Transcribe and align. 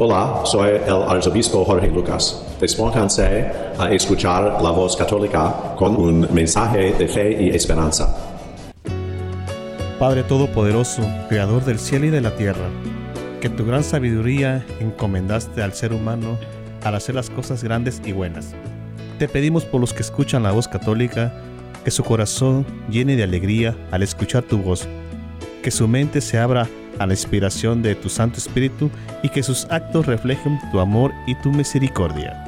Hola, 0.00 0.42
soy 0.44 0.76
el 0.86 1.02
arzobispo 1.08 1.64
Jorge 1.64 1.88
Lucas. 1.88 2.46
Despónganse 2.60 3.50
a 3.76 3.90
escuchar 3.90 4.62
la 4.62 4.70
voz 4.70 4.96
católica 4.96 5.74
con 5.76 5.96
un 5.96 6.28
mensaje 6.32 6.92
de 6.92 7.08
fe 7.08 7.42
y 7.42 7.48
esperanza. 7.48 8.16
Padre 9.98 10.22
Todopoderoso, 10.22 11.02
Creador 11.28 11.64
del 11.64 11.80
cielo 11.80 12.06
y 12.06 12.10
de 12.10 12.20
la 12.20 12.36
tierra, 12.36 12.68
que 13.40 13.48
tu 13.48 13.66
gran 13.66 13.82
sabiduría 13.82 14.64
encomendaste 14.78 15.64
al 15.64 15.72
ser 15.72 15.92
humano 15.92 16.38
al 16.84 16.94
hacer 16.94 17.16
las 17.16 17.28
cosas 17.28 17.64
grandes 17.64 18.00
y 18.04 18.12
buenas. 18.12 18.54
Te 19.18 19.26
pedimos 19.26 19.64
por 19.64 19.80
los 19.80 19.92
que 19.92 20.02
escuchan 20.02 20.44
la 20.44 20.52
voz 20.52 20.68
católica, 20.68 21.32
que 21.84 21.90
su 21.90 22.04
corazón 22.04 22.64
llene 22.88 23.16
de 23.16 23.24
alegría 23.24 23.76
al 23.90 24.04
escuchar 24.04 24.44
tu 24.44 24.58
voz, 24.58 24.86
que 25.60 25.72
su 25.72 25.88
mente 25.88 26.20
se 26.20 26.38
abra 26.38 26.68
a 26.98 27.06
la 27.06 27.12
inspiración 27.12 27.82
de 27.82 27.94
tu 27.94 28.08
Santo 28.08 28.38
Espíritu 28.38 28.90
y 29.22 29.28
que 29.28 29.42
sus 29.42 29.66
actos 29.70 30.06
reflejen 30.06 30.58
tu 30.70 30.80
amor 30.80 31.12
y 31.26 31.34
tu 31.36 31.50
misericordia. 31.50 32.44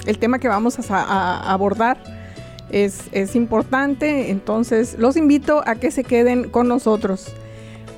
el 0.07 0.19
tema 0.19 0.39
que 0.39 0.49
vamos 0.49 0.79
a, 0.91 1.53
abordar 1.53 1.99
es, 2.71 3.05
es, 3.13 3.37
importante, 3.37 4.31
entonces 4.31 4.97
los 4.99 5.17
invito 5.17 5.63
a 5.67 5.75
que 5.75 5.91
se 5.91 6.05
queden 6.05 6.49
con 6.49 6.69
nosotros. 6.69 7.35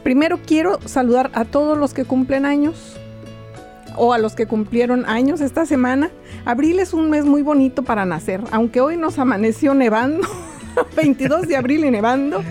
Primero 0.03 0.41
quiero 0.45 0.79
saludar 0.87 1.31
a 1.35 1.45
todos 1.45 1.77
los 1.77 1.95
que 1.95 2.05
cumplen 2.05 2.47
años 2.47 2.97
o 3.97 4.13
a 4.13 4.19
los 4.19 4.35
que 4.35 4.47
cumplieron 4.47 5.05
años 5.07 5.41
esta 5.41 5.67
semana. 5.67 6.11
Abril 6.45 6.79
es 6.81 6.95
un 6.95 7.11
mes 7.11 7.25
muy 7.25 7.43
bonito 7.43 7.83
para 7.83 8.07
nacer, 8.07 8.43
aunque 8.51 8.81
hoy 8.81 8.97
nos 8.97 9.19
amaneció 9.19 9.75
nevando. 9.75 10.27
22 10.97 11.49
de 11.49 11.57
abril 11.57 11.85
y 11.85 11.91
nevando. 11.91 12.43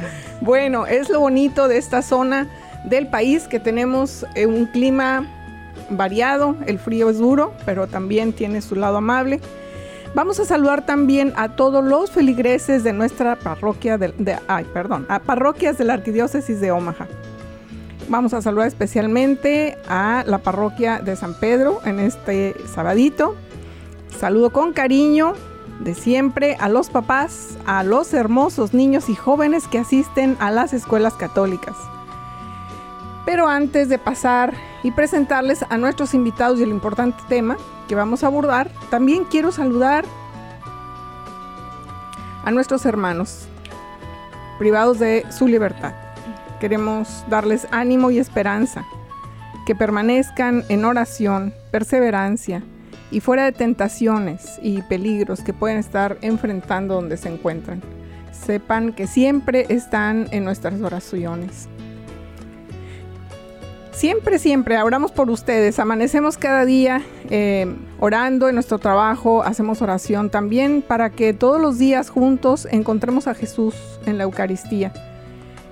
Bueno, 0.41 0.85
es 0.85 1.09
lo 1.09 1.19
bonito 1.19 1.67
de 1.67 1.77
esta 1.77 2.01
zona 2.01 2.47
del 2.85 3.07
país 3.07 3.47
que 3.47 3.59
tenemos 3.59 4.25
eh, 4.35 4.45
un 4.45 4.65
clima 4.65 5.25
variado, 5.89 6.55
el 6.65 6.79
frío 6.79 7.09
es 7.09 7.17
duro, 7.17 7.53
pero 7.65 7.87
también 7.87 8.33
tiene 8.33 8.61
su 8.61 8.75
lado 8.75 8.97
amable. 8.97 9.39
Vamos 10.15 10.39
a 10.39 10.45
saludar 10.45 10.85
también 10.85 11.33
a 11.35 11.49
todos 11.49 11.83
los 11.83 12.11
feligreses 12.11 12.83
de 12.83 12.93
nuestra 12.93 13.35
parroquia 13.35 13.97
de, 13.97 14.39
ay, 14.47 14.65
perdón, 14.73 15.05
a 15.09 15.19
parroquias 15.19 15.77
de 15.77 15.85
la 15.85 15.93
Arquidiócesis 15.93 16.59
de 16.59 16.71
Omaha. 16.71 17.07
Vamos 18.09 18.33
a 18.33 18.41
saludar 18.41 18.67
especialmente 18.67 19.77
a 19.89 20.23
la 20.25 20.37
parroquia 20.37 20.99
de 20.99 21.15
San 21.17 21.33
Pedro 21.33 21.81
en 21.83 21.99
este 21.99 22.55
sabadito. 22.73 23.35
Saludo 24.17 24.51
con 24.51 24.71
cariño 24.71 25.33
de 25.79 25.93
siempre 25.93 26.57
a 26.59 26.69
los 26.69 26.89
papás, 26.89 27.57
a 27.65 27.83
los 27.83 28.13
hermosos 28.13 28.73
niños 28.73 29.09
y 29.09 29.15
jóvenes 29.15 29.67
que 29.67 29.79
asisten 29.79 30.37
a 30.39 30.51
las 30.51 30.73
escuelas 30.73 31.13
católicas. 31.13 31.75
Pero 33.25 33.47
antes 33.47 33.89
de 33.89 33.99
pasar 33.99 34.53
y 34.83 34.91
presentarles 34.91 35.63
a 35.69 35.77
nuestros 35.77 36.13
invitados 36.13 36.59
y 36.59 36.63
el 36.63 36.69
importante 36.69 37.17
tema 37.27 37.57
que 37.87 37.95
vamos 37.95 38.23
a 38.23 38.27
abordar, 38.27 38.71
también 38.89 39.25
quiero 39.25 39.51
saludar 39.51 40.05
a 42.43 42.51
nuestros 42.51 42.85
hermanos 42.85 43.47
privados 44.57 44.99
de 44.99 45.25
su 45.31 45.47
libertad. 45.47 45.93
Queremos 46.59 47.23
darles 47.29 47.67
ánimo 47.71 48.09
y 48.09 48.19
esperanza, 48.19 48.85
que 49.65 49.75
permanezcan 49.75 50.63
en 50.69 50.85
oración, 50.85 51.53
perseverancia, 51.71 52.63
y 53.11 53.19
fuera 53.19 53.45
de 53.45 53.51
tentaciones 53.51 54.59
y 54.61 54.81
peligros 54.83 55.41
que 55.41 55.53
pueden 55.53 55.77
estar 55.77 56.17
enfrentando 56.21 56.95
donde 56.95 57.17
se 57.17 57.29
encuentran. 57.29 57.81
Sepan 58.31 58.93
que 58.93 59.07
siempre 59.07 59.65
están 59.69 60.27
en 60.31 60.43
nuestras 60.43 60.81
oraciones. 60.81 61.67
Siempre, 63.91 64.37
siempre 64.37 64.79
oramos 64.83 65.11
por 65.11 65.31
ustedes. 65.31 65.79
Amanecemos 65.79 66.37
cada 66.37 66.65
día 66.65 67.01
eh, 67.31 67.65
orando 67.99 68.47
en 68.47 68.53
nuestro 68.53 68.77
trabajo, 68.77 69.41
hacemos 69.41 69.81
oración 69.81 70.29
también 70.29 70.83
para 70.87 71.09
que 71.09 71.33
todos 71.33 71.59
los 71.59 71.79
días 71.79 72.11
juntos 72.11 72.67
encontremos 72.69 73.25
a 73.25 73.33
Jesús 73.33 73.73
en 74.05 74.19
la 74.19 74.25
Eucaristía. 74.25 74.93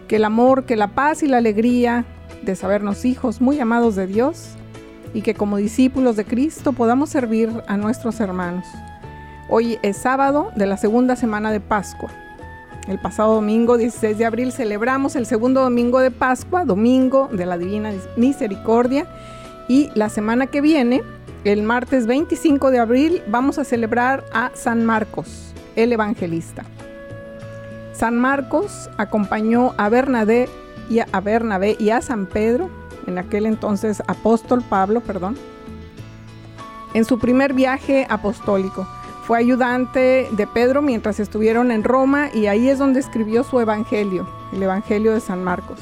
Que 0.07 0.15
el 0.15 0.24
amor, 0.24 0.65
que 0.65 0.75
la 0.75 0.88
paz 0.88 1.21
y 1.21 1.27
la 1.27 1.38
alegría 1.38 2.06
de 2.42 2.56
sabernos 2.56 3.06
hijos 3.06 3.42
muy 3.42 3.59
amados 3.59 3.95
de 3.95 4.07
Dios 4.07 4.56
y 5.15 5.21
que 5.21 5.33
como 5.33 5.57
discípulos 5.57 6.17
de 6.17 6.25
Cristo 6.25 6.73
podamos 6.73 7.09
servir 7.09 7.50
a 7.67 7.77
nuestros 7.77 8.19
hermanos. 8.19 8.67
Hoy 9.47 9.79
es 9.81 9.95
sábado 9.97 10.51
de 10.57 10.65
la 10.65 10.75
segunda 10.75 11.15
semana 11.15 11.53
de 11.53 11.62
Pascua. 11.62 12.12
El 12.89 13.00
pasado 13.00 13.35
domingo 13.35 13.77
16 13.77 14.17
de 14.17 14.25
abril 14.25 14.51
celebramos 14.51 15.15
el 15.15 15.25
segundo 15.25 15.62
domingo 15.62 16.00
de 16.00 16.12
Pascua, 16.12 16.65
domingo 16.65 17.29
de 17.31 17.45
la 17.45 17.57
Divina 17.57 17.94
Misericordia, 18.17 19.07
y 19.69 19.89
la 19.95 20.09
semana 20.09 20.47
que 20.47 20.59
viene, 20.59 21.01
el 21.45 21.63
martes 21.63 22.07
25 22.07 22.69
de 22.69 22.79
abril, 22.79 23.23
vamos 23.27 23.57
a 23.57 23.63
celebrar 23.63 24.25
a 24.33 24.51
San 24.53 24.85
Marcos, 24.85 25.53
el 25.77 25.94
evangelista. 25.94 26.65
San 27.94 28.18
Marcos 28.18 28.89
acompañó 28.97 29.73
a 29.77 29.88
Bernabé 29.88 30.50
y 30.89 31.00
a, 31.00 31.21
Bernabé 31.21 31.77
y 31.79 31.91
a 31.91 32.01
San 32.01 32.25
Pedro 32.25 32.69
en 33.07 33.18
aquel 33.18 33.46
entonces 33.46 34.02
apóstol 34.07 34.63
Pablo, 34.68 35.02
perdón, 35.02 35.38
en 36.94 37.06
su 37.06 37.19
primer 37.19 37.54
viaje 37.54 38.07
apostólico. 38.10 38.88
Fue 39.25 39.38
ayudante 39.40 40.30
de 40.31 40.48
Pedro 40.48 40.81
mientras 40.81 41.19
estuvieron 41.19 41.72
en 41.72 41.84
Roma 41.84 42.30
y 42.34 42.46
ahí 42.46 42.69
es 42.69 42.78
donde 42.78 43.00
escribió 43.00 43.44
su 43.44 43.60
evangelio, 43.60 44.28
el 44.54 44.62
Evangelio 44.62 45.13
de 45.13 45.19
San 45.19 45.44
Marcos. 45.44 45.80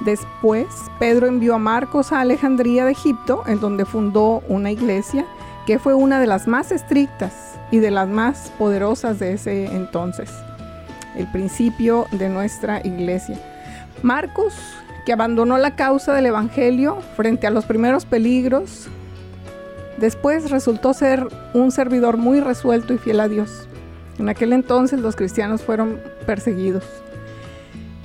Después, 0.00 0.66
Pedro 0.98 1.26
envió 1.26 1.54
a 1.54 1.58
Marcos 1.58 2.12
a 2.12 2.20
Alejandría 2.20 2.84
de 2.84 2.92
Egipto, 2.92 3.42
en 3.46 3.60
donde 3.60 3.84
fundó 3.84 4.42
una 4.48 4.70
iglesia 4.70 5.24
que 5.66 5.78
fue 5.78 5.94
una 5.94 6.20
de 6.20 6.26
las 6.26 6.46
más 6.46 6.72
estrictas 6.72 7.58
y 7.70 7.78
de 7.78 7.90
las 7.90 8.08
más 8.08 8.52
poderosas 8.58 9.18
de 9.18 9.32
ese 9.32 9.66
entonces, 9.66 10.30
el 11.16 11.30
principio 11.30 12.06
de 12.12 12.28
nuestra 12.28 12.80
iglesia. 12.84 13.40
Marcos, 14.02 14.54
que 15.04 15.12
abandonó 15.12 15.58
la 15.58 15.76
causa 15.76 16.12
del 16.14 16.26
Evangelio 16.26 16.98
frente 17.16 17.46
a 17.46 17.50
los 17.50 17.64
primeros 17.64 18.04
peligros, 18.04 18.88
después 19.98 20.50
resultó 20.50 20.94
ser 20.94 21.26
un 21.52 21.70
servidor 21.70 22.16
muy 22.16 22.40
resuelto 22.40 22.92
y 22.92 22.98
fiel 22.98 23.20
a 23.20 23.28
Dios. 23.28 23.68
En 24.18 24.28
aquel 24.28 24.52
entonces 24.52 25.00
los 25.00 25.16
cristianos 25.16 25.62
fueron 25.62 26.00
perseguidos 26.26 26.84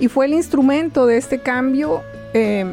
y 0.00 0.08
fue 0.08 0.26
el 0.26 0.32
instrumento 0.32 1.06
de 1.06 1.18
este 1.18 1.40
cambio 1.40 2.02
eh, 2.32 2.64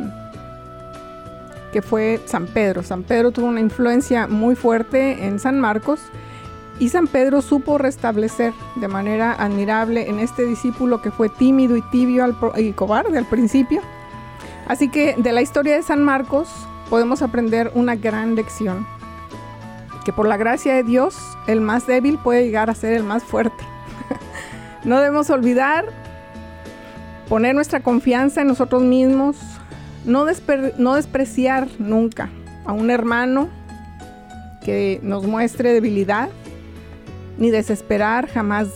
que 1.71 1.81
fue 1.81 2.19
San 2.25 2.47
Pedro. 2.47 2.81
San 2.81 3.03
Pedro 3.03 3.31
tuvo 3.31 3.47
una 3.47 3.59
influencia 3.59 4.27
muy 4.27 4.55
fuerte 4.55 5.25
en 5.25 5.37
San 5.39 5.59
Marcos 5.59 5.99
y 6.79 6.89
San 6.89 7.07
Pedro 7.07 7.41
supo 7.41 7.77
restablecer 7.77 8.53
de 8.75 8.87
manera 8.87 9.33
admirable 9.33 10.09
en 10.09 10.19
este 10.19 10.43
discípulo 10.45 11.01
que 11.01 11.11
fue 11.11 11.27
tímido 11.27 11.75
y 11.75 11.81
tibio 11.91 12.25
y 12.55 12.71
cobarde 12.71 13.17
al 13.17 13.25
principio. 13.25 13.81
Así 14.67 14.89
que 14.89 15.15
de 15.17 15.31
la 15.31 15.41
historia 15.41 15.75
de 15.75 15.83
San 15.83 16.03
Marcos 16.03 16.49
podemos 16.89 17.21
aprender 17.21 17.71
una 17.73 17.95
gran 17.95 18.35
lección, 18.35 18.85
que 20.03 20.11
por 20.13 20.27
la 20.27 20.37
gracia 20.37 20.73
de 20.73 20.83
Dios 20.83 21.17
el 21.47 21.61
más 21.61 21.87
débil 21.87 22.17
puede 22.17 22.43
llegar 22.43 22.69
a 22.69 22.75
ser 22.75 22.93
el 22.93 23.03
más 23.03 23.23
fuerte. 23.23 23.63
no 24.83 24.99
debemos 24.99 25.29
olvidar 25.29 25.85
poner 27.29 27.55
nuestra 27.55 27.81
confianza 27.81 28.41
en 28.41 28.47
nosotros 28.47 28.83
mismos, 28.83 29.37
no, 30.05 30.25
despreciar 30.25 31.67
nunca 31.79 32.29
a 32.65 32.71
un 32.71 32.89
hermano 32.89 33.49
que 34.63 34.99
nos 35.03 35.25
muestre 35.25 35.73
debilidad, 35.73 36.29
ni 37.37 37.51
desesperar 37.51 38.27
jamás 38.29 38.69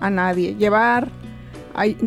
a 0.00 0.10
nadie. 0.10 0.54
Llevar, 0.56 1.08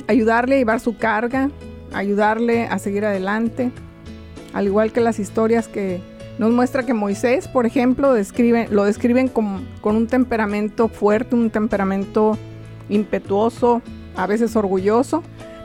ayudarle 0.07 0.55
a 0.55 0.57
llevar 0.59 0.79
su 0.79 0.97
carga, 0.97 1.49
ayudarle 1.93 2.65
a 2.67 2.79
seguir 2.79 3.05
adelante, 3.05 3.71
al 4.53 4.65
igual 4.65 4.91
que 4.91 5.01
las 5.01 5.19
historias 5.19 5.67
que 5.67 6.01
nos 6.37 6.51
muestra 6.51 6.83
que 6.83 6.93
Moisés, 6.93 7.47
por 7.47 7.65
ejemplo, 7.65 8.13
lo 8.13 8.83
describen 8.85 9.27
con, 9.27 9.67
con 9.81 9.95
un 9.95 10.07
temperamento 10.07 10.87
fuerte, 10.87 11.35
un 11.35 11.49
temperamento 11.49 12.37
impetuoso, 12.87 13.81
a 14.15 14.25
veces 14.25 14.55
orgulloso, 14.55 15.21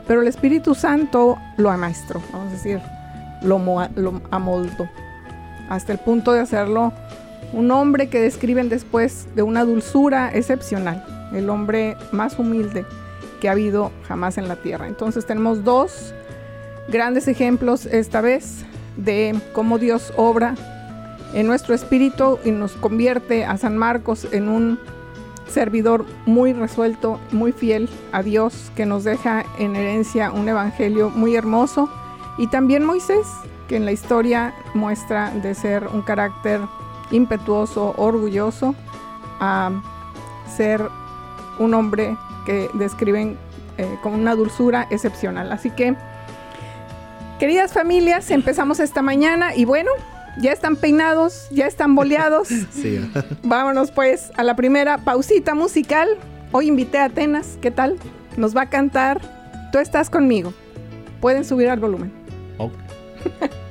pero 0.07 0.21
el 0.21 0.27
Espíritu 0.27 0.75
Santo 0.75 1.37
lo 1.57 1.71
amaestró, 1.71 2.21
vamos 2.31 2.49
a 2.49 2.51
decir, 2.51 2.81
lo, 3.41 3.57
lo 3.95 4.21
amoldó, 4.31 4.89
hasta 5.69 5.93
el 5.93 5.99
punto 5.99 6.33
de 6.33 6.41
hacerlo 6.41 6.93
un 7.53 7.71
hombre 7.71 8.09
que 8.09 8.19
describen 8.19 8.67
después 8.67 9.27
de 9.35 9.43
una 9.43 9.63
dulzura 9.63 10.29
excepcional, 10.33 11.05
el 11.33 11.49
hombre 11.49 11.95
más 12.11 12.37
humilde 12.37 12.85
ha 13.47 13.51
habido 13.51 13.91
jamás 14.07 14.37
en 14.37 14.47
la 14.47 14.55
tierra. 14.55 14.87
Entonces 14.87 15.25
tenemos 15.25 15.63
dos 15.63 16.13
grandes 16.87 17.27
ejemplos 17.27 17.85
esta 17.85 18.21
vez 18.21 18.65
de 18.97 19.35
cómo 19.53 19.77
Dios 19.77 20.13
obra 20.15 20.55
en 21.33 21.47
nuestro 21.47 21.75
espíritu 21.75 22.39
y 22.45 22.51
nos 22.51 22.73
convierte 22.73 23.45
a 23.45 23.57
San 23.57 23.77
Marcos 23.77 24.27
en 24.31 24.47
un 24.47 24.79
servidor 25.47 26.05
muy 26.25 26.53
resuelto, 26.53 27.19
muy 27.31 27.51
fiel 27.51 27.89
a 28.11 28.23
Dios, 28.23 28.71
que 28.75 28.85
nos 28.85 29.03
deja 29.03 29.45
en 29.59 29.75
herencia 29.75 30.31
un 30.31 30.47
evangelio 30.47 31.09
muy 31.09 31.35
hermoso. 31.35 31.89
Y 32.37 32.47
también 32.47 32.83
Moisés, 32.83 33.27
que 33.67 33.75
en 33.75 33.85
la 33.85 33.91
historia 33.91 34.53
muestra 34.73 35.31
de 35.31 35.53
ser 35.55 35.87
un 35.87 36.01
carácter 36.01 36.61
impetuoso, 37.11 37.93
orgulloso, 37.97 38.75
a 39.39 39.71
ser 40.55 40.81
un 41.59 41.73
hombre 41.73 42.17
que 42.45 42.69
describen 42.73 43.37
eh, 43.77 43.97
con 44.01 44.13
una 44.13 44.35
dulzura 44.35 44.87
excepcional. 44.91 45.51
Así 45.51 45.69
que, 45.69 45.95
queridas 47.39 47.73
familias, 47.73 48.29
empezamos 48.31 48.79
esta 48.79 49.01
mañana 49.01 49.55
y 49.55 49.65
bueno, 49.65 49.91
ya 50.37 50.51
están 50.51 50.75
peinados, 50.75 51.47
ya 51.51 51.67
están 51.67 51.95
boleados. 51.95 52.49
Sí. 52.71 52.99
Vámonos 53.43 53.91
pues 53.91 54.31
a 54.37 54.43
la 54.43 54.55
primera 54.55 54.97
pausita 54.99 55.55
musical. 55.55 56.09
Hoy 56.51 56.67
invité 56.67 56.99
a 56.99 57.05
Atenas, 57.05 57.57
¿qué 57.61 57.71
tal? 57.71 57.97
Nos 58.37 58.55
va 58.55 58.63
a 58.63 58.69
cantar 58.69 59.21
Tú 59.75 59.79
estás 59.79 60.09
conmigo. 60.09 60.53
Pueden 61.19 61.43
subir 61.43 61.69
al 61.69 61.81
volumen. 61.81 62.09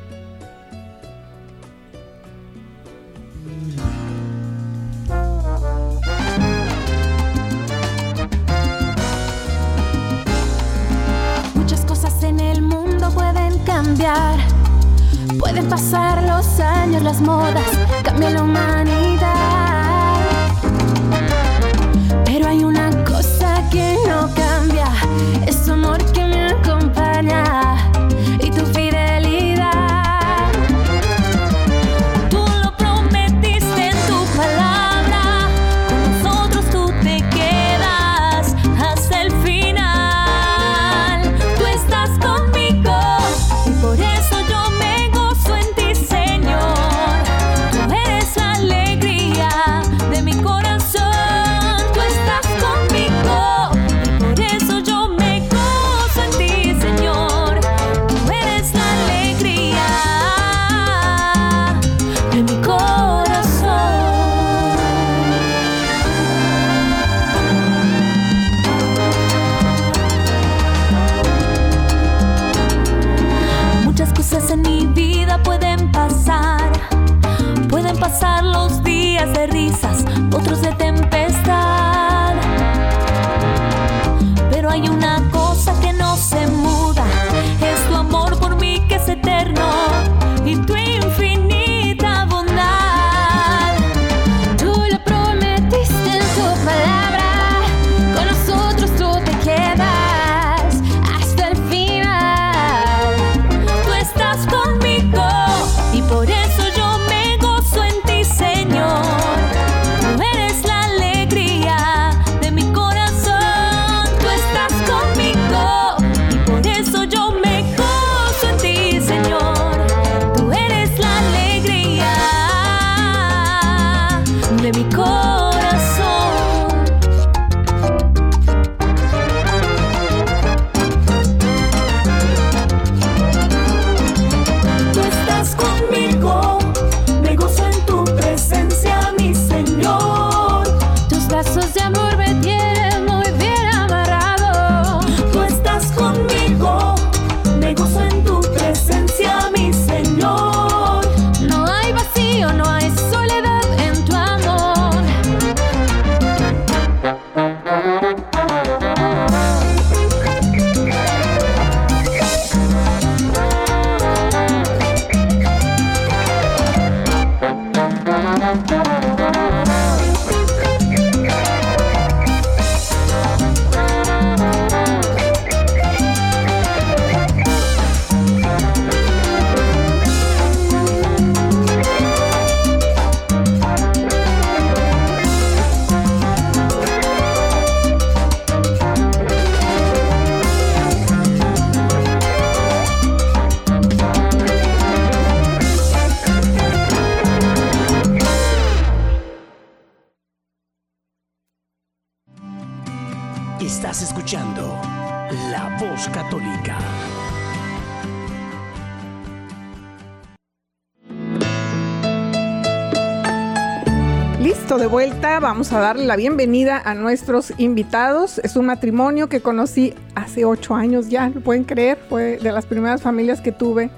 de 214.85 214.89
vuelta, 214.89 215.41
vamos 215.41 215.73
a 215.73 215.81
darle 215.81 216.05
la 216.05 216.15
bienvenida 216.15 216.79
a 216.79 216.95
nuestros 216.95 217.55
invitados. 217.57 218.39
Es 218.45 218.55
un 218.55 218.67
matrimonio 218.67 219.31
que 219.31 219.41
conocí 219.41 219.95
hace 220.15 220.45
ocho 220.45 220.75
años 220.75 221.09
ya, 221.09 221.31
¿lo 221.31 221.41
pueden 221.41 221.65
creer? 221.65 221.97
Fue 222.11 222.37
de 222.37 222.53
las 222.53 222.67
primeras 222.67 223.01
familias 223.01 223.41
que 223.41 223.51
tuve 223.51 223.89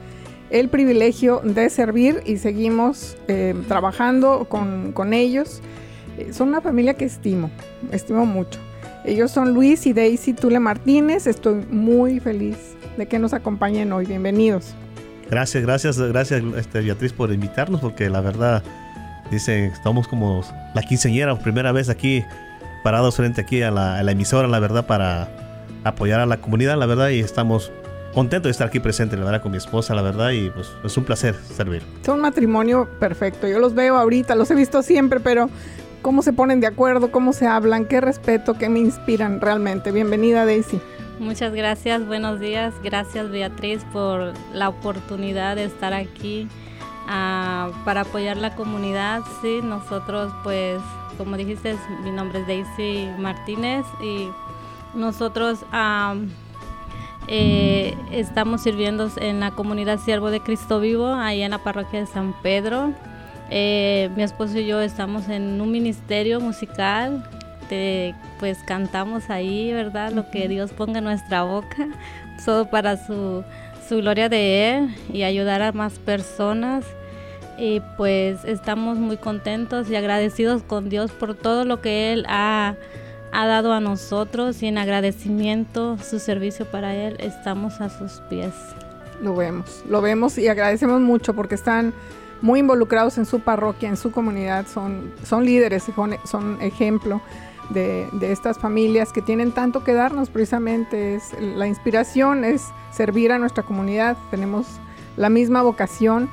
el 0.49 0.69
privilegio 0.69 1.41
de 1.43 1.71
servir 1.71 2.23
y 2.25 2.37
seguimos 2.37 3.17
eh, 3.27 3.57
trabajando 3.67 4.47
con, 4.49 4.93
con 4.93 5.13
ellos. 5.13 5.61
Eh, 6.19 6.33
son 6.33 6.51
una 6.51 6.61
familia 6.61 6.95
que 6.95 7.07
estimo, 7.07 7.51
estimo 7.91 8.25
mucho. 8.25 8.61
Ellos 9.05 9.33
son 9.33 9.55
Luis 9.55 9.89
y 9.89 9.93
Daisy 9.93 10.35
Tule 10.35 10.61
Martínez. 10.61 11.27
Estoy 11.27 11.67
muy 11.69 12.21
feliz 12.21 12.59
de 12.97 13.07
que 13.07 13.19
nos 13.19 13.33
acompañen 13.33 13.93
hoy. 13.93 14.07
Bienvenidos. 14.07 14.73
Gracias, 15.29 15.65
gracias, 15.65 15.99
gracias 15.99 16.45
este, 16.57 16.81
Beatriz 16.81 17.13
por 17.13 17.33
invitarnos 17.33 17.81
porque 17.81 18.09
la 18.09 18.21
verdad 18.21 18.63
Dice, 19.31 19.67
estamos 19.67 20.07
como 20.07 20.43
la 20.75 20.83
quinceañera, 20.83 21.37
primera 21.39 21.73
vez 21.73 21.89
aquí 21.89 22.25
parados 22.83 23.17
frente 23.17 23.41
aquí 23.41 23.63
a 23.63 23.71
la, 23.73 24.01
emisora, 24.11 24.47
la 24.47 24.61
verdad, 24.61 24.87
para 24.87 25.29
apoyar 25.83 26.21
a 26.21 26.27
la 26.27 26.37
comunidad, 26.37 26.79
la 26.79 26.87
verdad, 26.87 27.09
y 27.09 27.19
estamos 27.19 27.73
contentos 28.15 28.45
de 28.45 28.51
estar 28.53 28.69
aquí 28.69 28.79
presente, 28.79 29.17
la 29.17 29.25
verdad, 29.25 29.43
con 29.43 29.51
mi 29.51 29.59
esposa, 29.59 29.95
la 29.95 30.03
verdad, 30.03 30.31
y 30.31 30.51
pues 30.51 30.71
es 30.85 30.97
un 30.97 31.05
placer 31.05 31.35
servir. 31.35 31.83
Es 32.01 32.09
un 32.09 32.21
matrimonio 32.21 32.89
perfecto. 33.01 33.49
Yo 33.49 33.59
los 33.59 33.75
veo 33.75 33.97
ahorita, 33.97 34.37
los 34.37 34.51
he 34.53 34.55
visto 34.55 34.83
siempre, 34.83 35.19
pero 35.19 35.51
cómo 36.01 36.23
se 36.23 36.33
ponen 36.33 36.61
de 36.61 36.69
acuerdo, 36.69 37.11
cómo 37.11 37.33
se 37.33 37.49
hablan, 37.49 37.87
qué 37.87 38.01
respeto, 38.01 38.55
qué 38.55 38.69
me 38.69 38.79
inspiran 38.79 39.41
realmente. 39.41 39.91
Bienvenida, 39.91 40.47
Daisy. 40.47 40.81
Muchas 41.19 41.53
gracias, 41.53 42.07
buenos 42.07 42.39
días. 42.39 42.73
Gracias, 42.85 43.31
Beatriz, 43.31 43.85
por 43.93 44.33
la 44.53 44.69
oportunidad 44.69 45.57
de 45.57 45.65
estar 45.65 45.93
aquí 45.93 46.47
para 47.07 48.03
apoyar 48.03 48.37
la 48.37 48.55
comunidad. 48.55 49.23
Sí, 49.41 49.61
nosotros 49.63 50.33
pues, 50.43 50.81
como 51.19 51.37
dijiste, 51.37 51.77
mi 52.03 52.11
nombre 52.11 52.41
es 52.41 52.47
Daisy 52.47 53.09
Martínez 53.19 53.85
y 54.03 54.29
nosotros 54.95 55.65
eh, 57.29 57.97
estamos 58.11 58.63
sirviendo 58.63 59.11
en 59.17 59.41
la 59.41 59.51
comunidad 59.53 59.99
Siervo 59.99 60.31
de 60.31 60.41
Cristo 60.41 60.81
Vivo, 60.81 61.07
ahí 61.07 61.43
en 61.43 61.51
la 61.53 61.59
parroquia 61.59 62.01
de 62.01 62.07
San 62.07 62.35
Pedro. 62.43 62.93
Eh, 63.51 64.11
mi 64.17 64.23
esposo 64.23 64.59
y 64.59 64.67
yo 64.67 64.81
estamos 64.81 65.29
en 65.29 65.61
un 65.61 65.71
ministerio 65.71 66.41
musical, 66.41 67.29
pues 68.39 68.59
cantamos 68.65 69.31
ahí, 69.31 69.73
¿verdad? 69.73 70.13
Lo 70.13 70.31
que 70.31 70.49
Dios 70.49 70.73
ponga 70.73 70.99
en 70.99 71.05
nuestra 71.05 71.43
boca, 71.43 71.89
todo 72.45 72.69
para 72.71 72.97
su, 72.97 73.45
su 73.89 73.97
gloria 73.97 74.29
de 74.29 74.71
Él 74.71 74.97
y 75.13 75.23
ayudar 75.23 75.63
a 75.63 75.73
más 75.73 75.99
personas. 75.99 76.85
Y 77.59 77.81
pues 77.97 78.45
estamos 78.45 78.99
muy 78.99 79.17
contentos 79.17 79.89
y 79.89 79.97
agradecidos 79.97 80.63
con 80.63 80.89
Dios 80.89 81.11
por 81.13 81.35
todo 81.35 81.65
lo 81.65 81.81
que 81.81 82.13
Él 82.13 82.27
ha, 82.29 82.75
dado 83.33 83.73
a 83.73 83.81
nosotros. 83.81 84.63
Y 84.63 84.67
en 84.67 84.79
agradecimiento 84.79 85.99
su 85.99 86.19
servicio 86.19 86.67
para 86.67 86.95
Él 86.95 87.17
estamos 87.19 87.81
a 87.81 87.89
sus 87.89 88.21
pies. 88.29 88.53
Lo 89.23 89.35
vemos, 89.35 89.83
lo 89.89 90.03
vemos 90.03 90.37
y 90.37 90.49
agradecemos 90.49 91.01
mucho 91.01 91.35
porque 91.35 91.55
están 91.55 91.95
muy 92.43 92.61
involucrados 92.61 93.17
en 93.17 93.25
su 93.25 93.41
parroquia, 93.41 93.89
en 93.89 93.97
su 93.97 94.11
comunidad, 94.11 94.67
son, 94.67 95.13
son 95.25 95.45
líderes, 95.45 95.85
son, 96.25 96.61
ejemplo 96.61 97.23
de, 97.71 98.09
de, 98.13 98.33
estas 98.33 98.59
familias 98.59 99.13
que 99.13 99.23
tienen 99.23 99.53
tanto 99.53 99.85
que 99.85 99.93
darnos 99.93 100.31
precisamente. 100.31 101.15
Es, 101.17 101.35
la 101.41 101.67
inspiración 101.67 102.45
es 102.45 102.65
servir 102.93 103.33
a 103.33 103.39
nuestra 103.39 103.63
comunidad, 103.63 104.17
tenemos 104.31 104.67
la 105.17 105.31
misma 105.31 105.63
vocación 105.63 106.29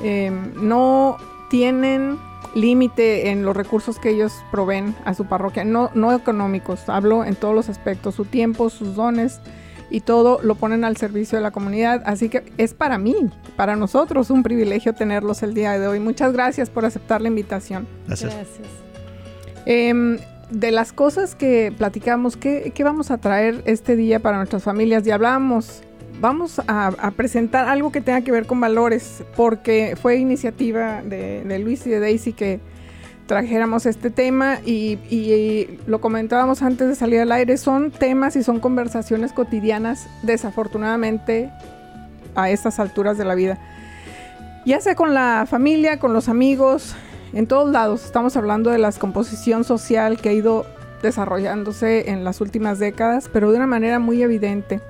Em, 0.00 0.52
no 0.56 1.16
tienen 1.48 2.18
límite 2.54 3.30
en 3.30 3.44
los 3.44 3.56
recursos 3.56 3.98
que 3.98 4.10
ellos 4.10 4.32
proveen 4.50 4.94
a 5.04 5.14
su 5.14 5.26
parroquia, 5.26 5.64
no, 5.64 5.90
no 5.94 6.12
económicos, 6.12 6.88
hablo 6.88 7.24
en 7.24 7.34
todos 7.34 7.54
los 7.54 7.68
aspectos, 7.68 8.14
su 8.14 8.24
tiempo, 8.24 8.68
sus 8.68 8.94
dones 8.94 9.40
y 9.90 10.00
todo 10.00 10.40
lo 10.42 10.54
ponen 10.54 10.84
al 10.84 10.96
servicio 10.96 11.38
de 11.38 11.42
la 11.42 11.50
comunidad. 11.50 12.02
Así 12.04 12.28
que 12.28 12.52
es 12.58 12.74
para 12.74 12.98
mí, 12.98 13.14
para 13.56 13.76
nosotros, 13.76 14.30
un 14.30 14.42
privilegio 14.42 14.94
tenerlos 14.94 15.42
el 15.42 15.54
día 15.54 15.78
de 15.78 15.86
hoy. 15.86 16.00
Muchas 16.00 16.32
gracias 16.32 16.68
por 16.68 16.84
aceptar 16.84 17.20
la 17.20 17.28
invitación. 17.28 17.86
Gracias. 18.06 18.34
Em, 19.64 20.18
de 20.52 20.70
las 20.70 20.92
cosas 20.92 21.34
que 21.34 21.72
platicamos, 21.76 22.36
¿qué, 22.36 22.72
¿qué, 22.74 22.84
vamos 22.84 23.10
a 23.10 23.18
traer 23.18 23.62
este 23.66 23.96
día 23.96 24.20
para 24.20 24.36
nuestras 24.36 24.62
familias? 24.62 25.04
Ya 25.04 25.14
hablamos 25.14 25.82
vamos 26.22 26.60
a, 26.68 27.10
presentar 27.16 27.68
algo 27.68 27.90
que 27.90 28.00
tenga 28.00 28.20
que 28.20 28.30
ver 28.30 28.46
con 28.46 28.60
valores, 28.60 29.24
porque 29.36 29.96
fue 30.00 30.16
iniciativa 30.16 31.02
de, 31.02 31.58
Luis 31.58 31.84
y 31.84 31.90
de 31.90 31.98
Daisy 31.98 32.32
que 32.32 32.60
trajéramos 33.26 33.86
este 33.86 34.08
tema 34.08 34.58
y, 34.64 35.78
lo 35.86 36.00
comentábamos 36.00 36.62
antes 36.62 36.88
de 36.88 36.94
salir 36.94 37.20
al 37.20 37.32
aire, 37.32 37.56
son 37.56 37.90
temas 37.90 38.36
y 38.36 38.44
son 38.44 38.60
conversaciones 38.60 39.32
cotidianas, 39.32 40.06
desafortunadamente, 40.22 41.50
a 42.36 42.50
estas 42.50 42.78
alturas 42.78 43.18
de 43.18 43.24
la 43.24 43.34
vida. 43.34 43.58
Ya 44.64 44.80
sea 44.80 44.94
con 44.94 45.14
la 45.14 45.44
familia, 45.50 45.98
con 45.98 46.12
los 46.12 46.28
amigos, 46.28 46.94
en 47.32 47.46
todos 47.46 47.70
lados, 47.70 48.04
estamos 48.04 48.36
hablando 48.36 48.70
de 48.70 48.78
la 48.78 48.88
descomposición 48.88 49.64
social 49.64 50.18
que 50.20 50.28
ha 50.28 50.32
ido 50.32 50.66
desarrollándose 51.02 52.10
en 52.10 52.24
las 52.24 52.40
últimas 52.40 52.78
décadas, 52.78 53.28
pero 53.32 53.50
de 53.50 53.56
una 53.56 53.66
manera 53.66 53.98
muy 53.98 54.22
evidente 54.22 54.80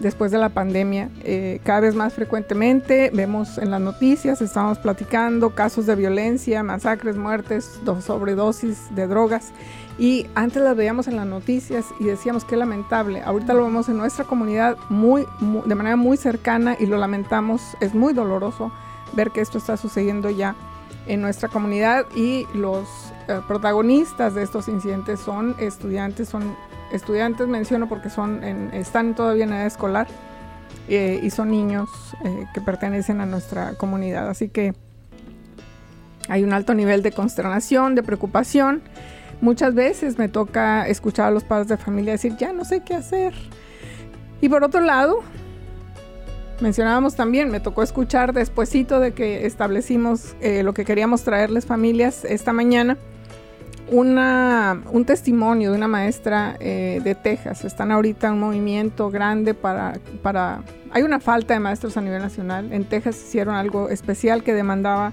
después 0.00 0.30
de 0.30 0.38
la 0.38 0.50
pandemia. 0.50 1.08
Eh, 1.22 1.60
cada 1.64 1.80
vez 1.80 1.94
más 1.94 2.12
frecuentemente 2.12 3.10
vemos 3.14 3.56
en 3.58 3.70
las 3.70 3.80
noticias, 3.80 4.42
estamos 4.42 4.78
platicando 4.78 5.50
casos 5.50 5.86
de 5.86 5.94
violencia, 5.94 6.62
masacres, 6.62 7.16
muertes, 7.16 7.80
sobredosis 8.04 8.94
de 8.94 9.06
drogas. 9.06 9.52
Y 9.98 10.26
antes 10.34 10.62
las 10.62 10.76
veíamos 10.76 11.06
en 11.06 11.16
las 11.16 11.26
noticias 11.26 11.86
y 12.00 12.04
decíamos 12.04 12.44
que 12.44 12.56
lamentable. 12.56 13.22
Ahorita 13.22 13.54
lo 13.54 13.64
vemos 13.64 13.88
en 13.88 13.98
nuestra 13.98 14.24
comunidad 14.24 14.76
muy, 14.88 15.26
de 15.66 15.74
manera 15.74 15.96
muy 15.96 16.16
cercana 16.16 16.76
y 16.78 16.86
lo 16.86 16.96
lamentamos. 16.96 17.62
Es 17.80 17.94
muy 17.94 18.12
doloroso 18.12 18.72
ver 19.14 19.30
que 19.30 19.40
esto 19.40 19.58
está 19.58 19.76
sucediendo 19.76 20.30
ya 20.30 20.56
en 21.06 21.20
nuestra 21.20 21.48
comunidad 21.48 22.06
y 22.14 22.46
los 22.54 22.88
eh, 23.28 23.40
protagonistas 23.46 24.34
de 24.34 24.42
estos 24.42 24.68
incidentes 24.68 25.20
son 25.20 25.56
estudiantes, 25.58 26.28
son 26.28 26.56
estudiantes 26.92 27.48
menciono 27.48 27.88
porque 27.88 28.10
son 28.10 28.44
están 28.72 29.14
todavía 29.14 29.44
en 29.44 29.52
edad 29.52 29.66
escolar 29.66 30.06
eh, 30.88 31.20
y 31.22 31.30
son 31.30 31.50
niños 31.50 31.88
eh, 32.24 32.46
que 32.52 32.60
pertenecen 32.60 33.20
a 33.20 33.26
nuestra 33.26 33.74
comunidad. 33.74 34.28
Así 34.28 34.48
que 34.48 34.74
hay 36.28 36.44
un 36.44 36.52
alto 36.52 36.74
nivel 36.74 37.02
de 37.02 37.12
consternación, 37.12 37.94
de 37.94 38.02
preocupación. 38.02 38.82
Muchas 39.40 39.74
veces 39.74 40.18
me 40.18 40.28
toca 40.28 40.86
escuchar 40.86 41.28
a 41.28 41.30
los 41.30 41.44
padres 41.44 41.68
de 41.68 41.76
familia 41.76 42.12
decir, 42.12 42.36
ya 42.36 42.52
no 42.52 42.64
sé 42.64 42.82
qué 42.84 42.94
hacer. 42.94 43.34
Y 44.40 44.48
por 44.48 44.64
otro 44.64 44.80
lado, 44.80 45.20
mencionábamos 46.62 47.16
también, 47.16 47.50
me 47.50 47.60
tocó 47.60 47.82
escuchar 47.82 48.32
despuesito 48.32 49.00
de 49.00 49.12
que 49.12 49.46
establecimos 49.46 50.34
eh, 50.40 50.62
lo 50.62 50.72
que 50.72 50.84
queríamos 50.84 51.22
traerles 51.22 51.66
familias 51.66 52.24
esta 52.24 52.52
mañana 52.52 52.96
una, 53.92 54.82
un 54.90 55.04
testimonio 55.04 55.70
de 55.70 55.76
una 55.76 55.88
maestra 55.88 56.56
eh, 56.60 57.00
de 57.04 57.14
Texas. 57.14 57.64
Están 57.64 57.92
ahorita 57.92 58.28
en 58.28 58.34
un 58.34 58.40
movimiento 58.40 59.10
grande 59.10 59.54
para, 59.54 59.98
para... 60.22 60.62
Hay 60.92 61.02
una 61.02 61.20
falta 61.20 61.54
de 61.54 61.60
maestros 61.60 61.96
a 61.96 62.00
nivel 62.00 62.22
nacional. 62.22 62.72
En 62.72 62.84
Texas 62.84 63.16
hicieron 63.16 63.54
algo 63.54 63.88
especial 63.90 64.42
que 64.42 64.54
demandaba 64.54 65.12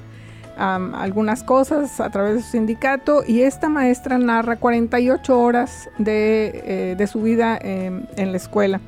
algunas 0.57 1.41
cosas 1.43 2.01
a 2.01 2.09
través 2.09 2.35
de 2.35 2.41
su 2.41 2.49
sindicato 2.49 3.23
y 3.25 3.43
esta 3.43 3.69
maestra 3.69 4.17
narra 4.17 4.57
48 4.57 5.39
horas 5.39 5.89
de, 5.97 6.95
eh, 6.99 7.07
su 7.07 7.21
vida 7.21 7.57
em, 7.61 8.05
en 8.17 8.31
la 8.31 8.37
escuela. 8.37 8.81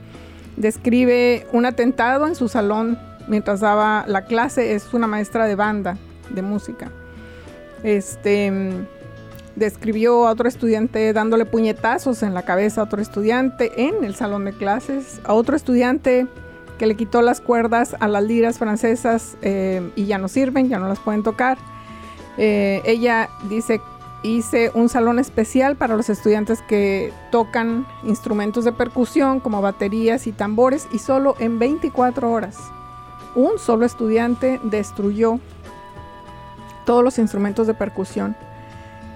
Describe 0.62 1.48
un 1.51 1.65
atentado 1.65 2.27
en 2.27 2.36
su 2.36 2.48
salón 2.48 3.00
mientras 3.27 3.62
daba 3.62 4.06
la 4.08 4.25
clase. 4.25 4.75
Es 4.75 4.94
una 4.94 5.08
maestra 5.08 5.48
de 5.48 5.56
banda, 5.56 5.98
de 6.30 6.44
música. 6.44 6.91
Este 7.84 8.53
describió 9.56 10.27
a 10.27 10.32
otro 10.32 10.48
estudiante 10.48 11.12
dándole 11.13 11.46
puñetazos 11.46 12.22
en 12.22 12.36
la 12.36 12.44
cabeza 12.44 12.82
a 12.82 12.84
otro 12.84 13.01
estudiante 13.01 13.72
en 13.75 14.03
el 14.03 14.13
salón 14.13 14.46
de 14.46 14.53
clases, 14.53 15.20
a 15.24 15.34
otro 15.34 15.56
estudiante 15.56 16.27
que 16.77 16.86
le 16.86 16.96
quitó 16.96 17.24
las 17.24 17.41
cuerdas 17.41 17.96
a 18.00 18.08
las 18.08 18.24
liras 18.24 18.60
francesas 18.60 19.38
eh, 19.41 19.82
y 19.96 20.06
ya 20.06 20.20
no 20.20 20.27
sirven, 20.27 20.70
ya 20.70 20.77
no 20.77 20.88
las 20.88 21.00
pueden 21.00 21.24
tocar. 21.24 21.58
Eh, 22.38 22.84
ella 22.86 23.30
dice, 23.50 23.82
hice 24.24 24.72
un 24.74 24.90
salón 24.90 25.20
especial 25.20 25.75
para 25.75 25.96
los 25.96 26.10
estudiantes 26.10 26.62
que 26.62 27.12
tocan 27.32 27.88
instrumentos 28.04 28.66
de 28.66 28.72
percusión 28.72 29.40
como 29.40 29.62
baterías 29.62 30.28
y 30.28 30.32
tambores 30.32 30.88
y 30.92 31.00
solo 31.00 31.36
en 31.40 31.60
24 31.60 32.32
horas 32.32 32.58
un 33.36 33.58
solo 33.58 33.86
estudiante 33.86 34.60
destruyó 34.63 35.40
todos 36.86 37.04
los 37.04 37.18
instrumentos 37.18 37.68
de 37.68 37.74
percusión 37.74 38.36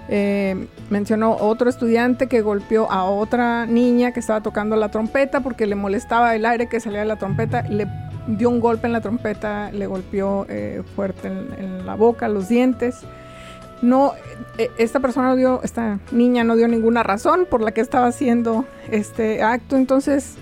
Eh, 0.07 0.67
mencionó 0.91 1.35
otro 1.35 1.67
estudiante 1.67 2.27
que 2.27 2.41
golpeó 2.41 2.91
a 2.91 3.05
otra 3.05 3.65
niña 3.65 4.11
que 4.11 4.19
estaba 4.19 4.41
tocando 4.41 4.75
la 4.75 4.89
trompeta 4.89 5.41
porque 5.41 5.65
le 5.65 5.73
molestaba 5.73 6.35
el 6.35 6.45
aire 6.45 6.67
que 6.69 6.79
salía 6.79 6.99
de 6.99 7.05
la 7.05 7.15
trompeta, 7.15 7.63
le 7.63 7.87
dio 8.27 8.51
un 8.51 8.59
golpe 8.59 8.85
en 8.85 8.93
la 8.93 9.01
trompeta, 9.01 9.71
le 9.71 9.87
golpeó 9.87 10.45
eh, 10.47 10.83
fuerte 10.95 11.27
en, 11.27 11.47
en, 11.57 11.85
la 11.87 11.95
boca, 11.95 12.27
los 12.27 12.49
dientes. 12.49 13.01
No, 13.81 14.13
eh, 14.57 14.71
esta 14.77 14.99
persona 14.99 15.29
no 15.29 15.35
dio, 15.35 15.61
esta 15.63 15.99
niña 16.11 16.43
no 16.43 16.55
dio 16.55 16.67
ninguna 16.67 17.03
razón 17.03 17.45
por 17.49 17.61
la 17.61 17.71
que 17.71 17.81
estaba 17.81 18.07
haciendo 18.07 18.65
este 18.89 19.43
acto, 19.43 19.75
entonces 19.75 20.35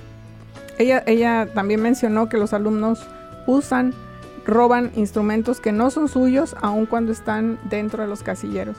ella, 0.77 1.03
ella 1.05 1.47
también 1.53 1.81
mencionó 1.81 2.29
que 2.29 2.37
los 2.37 2.53
alumnos 2.53 3.07
usan, 3.47 3.93
roban 4.45 4.91
instrumentos 4.95 5.59
que 5.59 5.71
no 5.71 5.91
son 5.91 6.07
suyos, 6.07 6.55
aun 6.61 6.85
cuando 6.85 7.11
están 7.11 7.59
dentro 7.69 8.03
de 8.03 8.09
los 8.09 8.23
casilleros. 8.23 8.77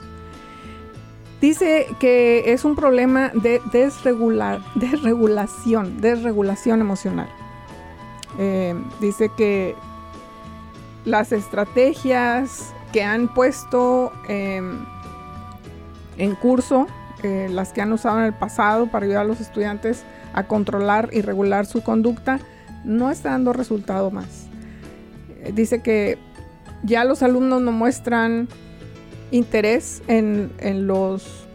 Dice 1.40 1.86
que 2.00 2.52
es 2.52 2.64
un 2.64 2.74
problema 2.74 3.30
de 3.34 3.60
desregular, 3.70 4.60
desregulación, 4.76 6.00
desregulación 6.00 6.80
emocional. 6.80 7.28
Eh, 8.38 8.74
dice 9.00 9.30
que 9.36 9.74
las 11.04 11.32
estrategias 11.32 12.72
que 12.94 13.02
han 13.02 13.26
puesto 13.26 14.12
eh, 14.28 14.62
en 16.16 16.34
curso, 16.36 16.86
eh, 17.24 17.48
las 17.50 17.72
que 17.72 17.80
han 17.80 17.92
usado 17.92 18.20
en 18.20 18.26
el 18.26 18.32
pasado 18.32 18.86
para 18.86 19.04
ayudar 19.04 19.22
a 19.22 19.26
los 19.26 19.40
estudiantes 19.40 20.04
a 20.32 20.44
controlar 20.44 21.08
y 21.12 21.20
regular 21.20 21.66
su 21.66 21.82
conducta, 21.82 22.38
no 22.84 23.10
está 23.10 23.30
dando 23.30 23.52
resultado 23.52 24.12
más. 24.12 24.46
Eh, 25.42 25.50
dice 25.52 25.82
que 25.82 26.18
ya 26.84 27.02
los 27.04 27.24
alumnos 27.24 27.62
no 27.62 27.72
muestran 27.72 28.46
interés 29.32 30.00
en, 30.06 30.52
en 30.60 30.86
los 30.86 31.48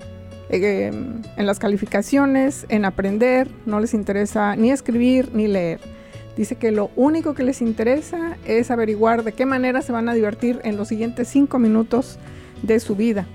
eh, 0.50 0.88
en 0.88 1.46
las 1.46 1.58
calificaciones, 1.58 2.66
en 2.68 2.84
aprender, 2.84 3.48
no 3.66 3.80
les 3.80 3.94
interesa 3.94 4.58
ni 4.58 4.72
escribir 4.72 5.30
ni 5.34 5.48
leer. 5.48 5.80
Dice 6.40 6.56
que 6.56 6.72
lo 6.72 6.90
único 6.96 7.34
que 7.34 7.44
les 7.44 7.62
interesa 7.62 8.38
es 8.46 8.72
averiguar 8.72 9.26
de 9.26 9.34
qué 9.34 9.46
manera 9.46 9.82
se 9.82 9.92
van 9.92 10.08
a 10.08 10.14
divertir 10.14 10.62
en 10.64 10.78
los 10.78 10.88
siguientes 10.88 11.28
cinco 11.28 11.60
minutos 11.60 12.18
de 12.64 12.80
su 12.80 12.96
vida. 12.96 13.28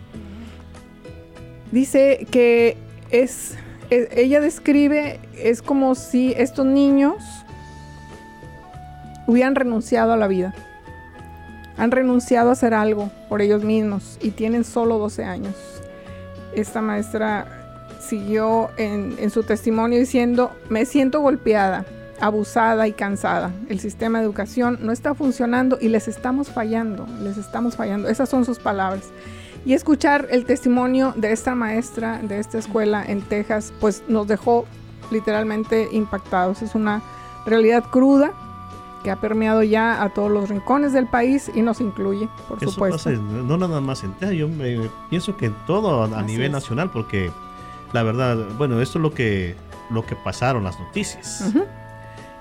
Dice 1.70 2.26
que 2.30 2.78
es, 3.10 3.58
es 3.90 4.08
ella 4.16 4.40
describe, 4.40 5.20
es 5.36 5.60
como 5.60 5.94
si 5.96 6.32
estos 6.38 6.64
niños 6.64 7.22
hubieran 9.26 9.54
renunciado 9.54 10.14
a 10.14 10.16
la 10.16 10.26
vida. 10.26 10.54
Han 11.76 11.90
renunciado 11.90 12.48
a 12.48 12.52
hacer 12.52 12.72
algo 12.72 13.10
por 13.28 13.42
ellos 13.42 13.62
mismos 13.62 14.18
y 14.22 14.30
tienen 14.30 14.64
solo 14.64 14.96
12 14.96 15.24
años. 15.24 15.54
Esta 16.54 16.80
maestra 16.80 17.98
siguió 18.00 18.70
en, 18.78 19.28
su 19.28 19.42
testimonio 19.42 19.98
diciendo, 19.98 20.52
me 20.70 20.86
siento 20.86 21.20
golpeada, 21.20 21.84
abusada 22.20 22.86
y 22.88 22.92
cansada. 22.92 23.52
El 23.68 23.80
sistema 23.80 24.18
de 24.18 24.24
educación 24.24 24.78
no 24.82 24.92
está 24.92 25.14
funcionando 25.14 25.78
y 25.80 25.88
les 25.88 26.08
estamos 26.08 26.48
fallando, 26.50 27.06
les 27.22 27.36
estamos 27.38 27.76
fallando. 27.76 28.08
Esas 28.08 28.28
son 28.28 28.44
sus 28.44 28.58
palabras. 28.58 29.10
Y 29.66 29.72
escuchar 29.72 30.28
el 30.30 30.44
testimonio 30.44 31.14
de 31.16 31.32
esta 31.32 31.54
maestra 31.54 32.20
de 32.22 32.38
esta 32.38 32.58
escuela 32.58 33.02
en 33.06 33.22
Texas, 33.22 33.72
pues 33.80 34.02
nos 34.08 34.26
dejó 34.26 34.66
literalmente 35.10 35.88
impactados. 35.92 36.62
Es 36.62 36.74
una 36.74 37.02
realidad 37.46 37.84
cruda 37.90 38.32
que 39.02 39.10
ha 39.10 39.16
permeado 39.16 39.62
ya 39.62 40.02
a 40.02 40.08
todos 40.10 40.30
los 40.30 40.48
rincones 40.48 40.92
del 40.92 41.06
país 41.06 41.50
y 41.54 41.60
nos 41.62 41.80
incluye, 41.80 42.28
por 42.48 42.56
Eso 42.62 42.72
supuesto. 42.72 42.96
Pasa, 42.96 43.10
no 43.10 43.56
nada 43.58 43.80
más 43.80 44.02
en 44.02 44.12
Texas, 44.14 44.32
yo 44.32 44.48
me, 44.48 44.90
pienso 45.10 45.36
que 45.36 45.46
en 45.46 45.54
todo 45.66 46.02
a 46.02 46.06
Así 46.06 46.26
nivel 46.26 46.46
es. 46.46 46.52
nacional, 46.52 46.90
porque 46.90 47.30
la 47.92 48.02
verdad, 48.02 48.36
bueno, 48.56 48.80
esto 48.80 48.98
es 48.98 49.02
lo 49.02 49.12
que, 49.12 49.56
lo 49.90 50.04
que 50.06 50.16
pasaron 50.16 50.64
las 50.64 50.78
noticias. 50.80 51.44
Uh 51.46 51.58
-huh. 51.58 51.66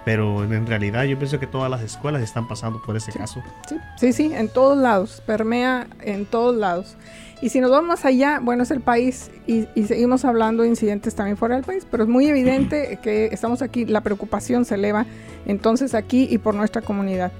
Pero 0.06 0.44
en 0.44 0.68
realidad 0.68 1.04
yo 1.06 1.18
pienso 1.18 1.40
que 1.40 1.48
todas 1.48 1.72
las 1.72 1.82
escuelas 1.82 2.22
están 2.22 2.48
pasando 2.48 2.82
por 2.82 2.98
ese 2.98 3.12
Sí. 3.12 3.20
caso. 3.20 3.42
Sí, 3.68 3.76
sí, 3.98 4.14
sí, 4.14 4.32
en 4.34 4.50
todos 4.50 4.78
lados, 4.78 5.22
permea 5.26 5.88
en 6.02 6.26
todos 6.26 6.56
lados. 6.56 6.98
Y 7.42 7.50
si 7.50 7.60
nos 7.60 7.72
vamos 7.72 7.88
más 7.88 8.06
allá, 8.06 8.40
bueno, 8.42 8.64
es 8.64 8.72
el 8.72 8.80
país 8.82 9.30
y, 9.48 9.68
y 9.76 9.84
seguimos 9.86 10.24
hablando 10.24 10.64
de 10.64 10.70
incidentes 10.70 11.14
también 11.16 11.36
fuera 11.38 11.56
del 11.56 11.64
país, 11.66 11.86
pero 11.90 12.04
es 12.04 12.10
muy 12.10 12.26
evidente 12.28 13.00
que 13.02 13.26
estamos 13.34 13.62
aquí, 13.62 13.86
la 13.86 14.02
preocupación 14.02 14.64
se 14.66 14.76
eleva 14.76 15.06
entonces 15.46 15.94
aquí 15.94 16.28
y 16.30 16.38
por 16.38 16.56
nuestra 16.56 16.82
comunidad. 16.82 17.32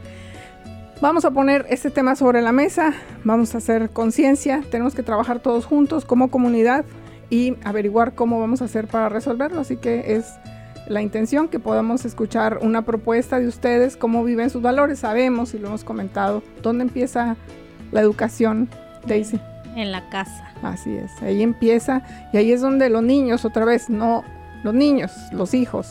Vamos 1.02 1.26
a 1.26 1.32
poner 1.32 1.66
este 1.70 1.90
tema 1.90 2.16
sobre 2.16 2.42
la 2.42 2.52
mesa, 2.54 2.94
vamos 3.24 3.56
a 3.56 3.58
hacer 3.58 3.90
conciencia, 3.90 4.62
tenemos 4.72 4.94
que 4.96 5.04
trabajar 5.04 5.40
todos 5.40 5.66
juntos 5.66 6.06
como 6.06 6.30
comunidad 6.30 6.86
y 7.30 7.56
averiguar 7.64 8.14
cómo 8.14 8.40
vamos 8.40 8.62
a 8.62 8.66
hacer 8.66 8.88
para 8.88 9.10
resolverlo, 9.10 9.62
así 9.62 9.76
que 9.78 10.16
es 10.16 10.26
la 10.88 11.02
intención 11.02 11.48
que 11.48 11.60
podamos 11.60 12.06
escuchar 12.06 12.60
una 12.62 12.84
propuesta 12.84 13.40
de 13.40 13.48
ustedes, 13.48 13.96
cómo 13.98 14.24
viven 14.24 14.50
sus 14.50 14.62
valores. 14.62 15.00
Sabemos 15.00 15.54
y 15.54 15.60
lo 15.60 15.68
hemos 15.70 15.84
comentado, 15.84 16.44
dónde 16.62 16.84
empieza 16.84 17.36
la 17.92 18.02
educación, 18.02 18.70
Daisy. 19.08 19.40
En 19.76 19.92
la 19.92 20.08
casa. 20.10 20.50
Así 20.62 20.96
es, 20.96 21.12
ahí 21.22 21.42
empieza 21.42 22.04
y 22.32 22.38
ahí 22.38 22.52
es 22.52 22.62
donde 22.62 22.90
los 22.90 23.04
niños, 23.04 23.44
otra 23.44 23.66
vez, 23.66 23.90
no 23.90 24.24
los 24.64 24.74
niños, 24.74 25.12
los 25.34 25.54
hijos, 25.54 25.88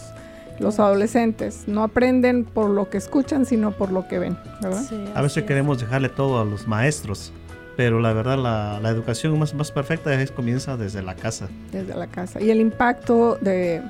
los 0.59 0.79
adolescentes, 0.81 1.65
no 1.67 1.83
aprenden 1.83 2.45
por 2.45 2.71
lo 2.71 2.89
que 2.89 2.97
escuchan, 2.99 3.45
sino 3.45 3.73
por 3.73 3.93
lo 3.93 4.09
que 4.09 4.19
ven, 4.19 4.39
¿verdad? 4.63 4.83
Sí, 4.89 5.05
A 5.15 5.21
veces 5.21 5.39
es. 5.39 5.45
queremos 5.45 5.79
dejarle 5.81 6.09
todo 6.09 6.41
a 6.41 6.45
los 6.47 6.67
maestros, 6.67 7.33
pero 7.77 8.01
la 8.01 8.13
verdad 8.15 8.39
la, 8.39 8.79
la 8.81 8.89
educación 8.89 9.39
más, 9.39 9.53
más 9.55 9.71
perfecta 9.73 10.15
es 10.21 10.31
comienza 10.31 10.77
desde 10.79 11.03
la 11.03 11.15
casa. 11.17 11.49
Desde 11.71 11.95
la 11.95 12.07
casa. 12.07 12.41
Y 12.41 12.51
el 12.51 12.61
impacto 12.61 13.37
de, 13.43 13.83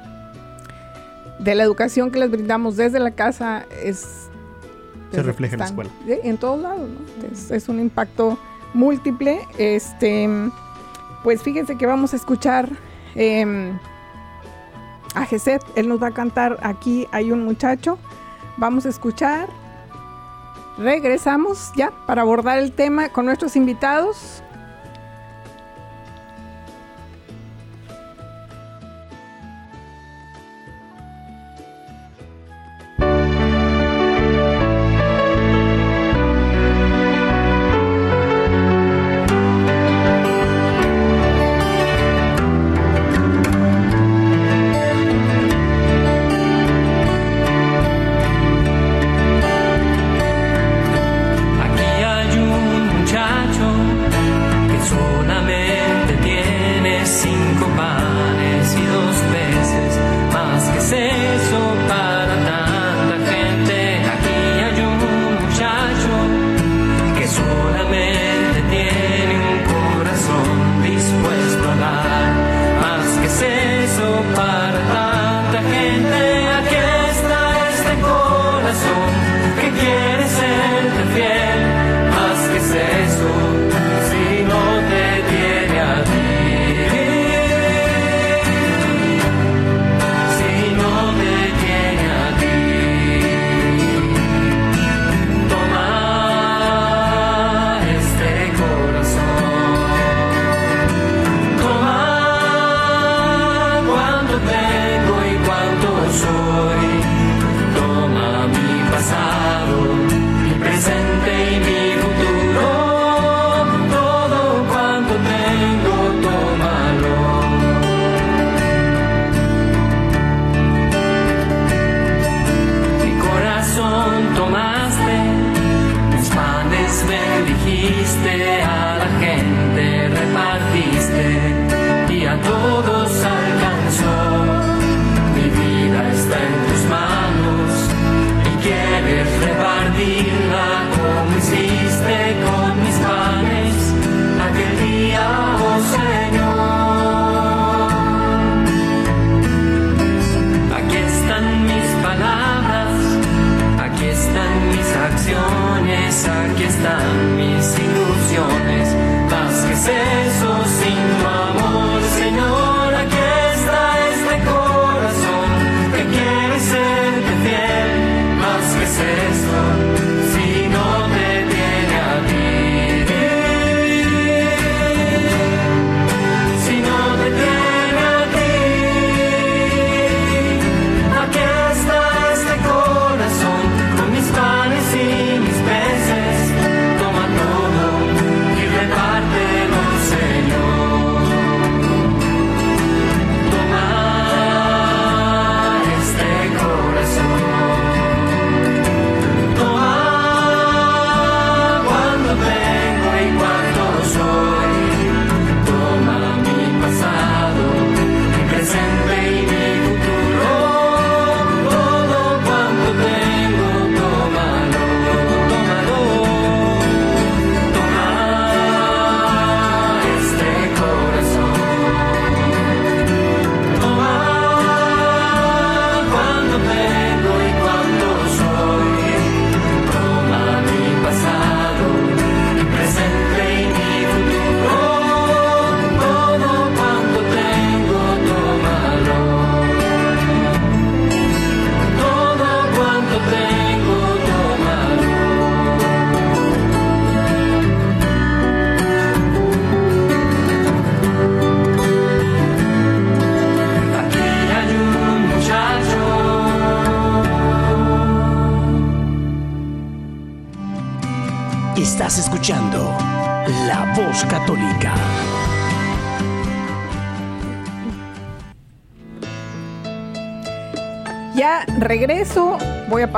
de 1.42 1.54
la 1.54 1.62
educación 1.62 2.10
que 2.10 2.18
les 2.18 2.30
brindamos 2.30 2.76
desde 2.76 2.98
la 2.98 3.12
casa 3.12 3.66
es... 3.82 4.28
Se 5.10 5.22
refleja 5.22 5.54
en 5.54 5.60
la 5.60 5.66
escuela. 5.66 5.90
En 6.06 6.38
todos 6.38 6.60
lados, 6.60 6.88
¿no? 6.88 7.26
Es, 7.30 7.50
es 7.50 7.68
un 7.68 7.80
impacto 7.80 8.38
múltiple. 8.72 9.40
Este, 9.58 10.28
pues 11.22 11.42
fíjense 11.42 11.76
que 11.76 11.86
vamos 11.86 12.14
a 12.14 12.16
escuchar 12.16 12.70
em, 13.14 13.78
a 15.14 15.26
Geset. 15.26 15.62
Él 15.76 15.88
nos 15.88 16.02
va 16.02 16.08
a 16.08 16.12
cantar 16.12 16.58
Aquí 16.62 17.06
hay 17.12 17.30
un 17.30 17.44
muchacho. 17.44 17.98
Vamos 18.56 18.86
a 18.86 18.88
escuchar. 18.88 19.48
Regresamos 20.78 21.72
ya 21.76 21.90
para 22.06 22.22
abordar 22.22 22.58
el 22.58 22.72
tema 22.72 23.10
con 23.10 23.26
nuestros 23.26 23.56
invitados. 23.56 24.42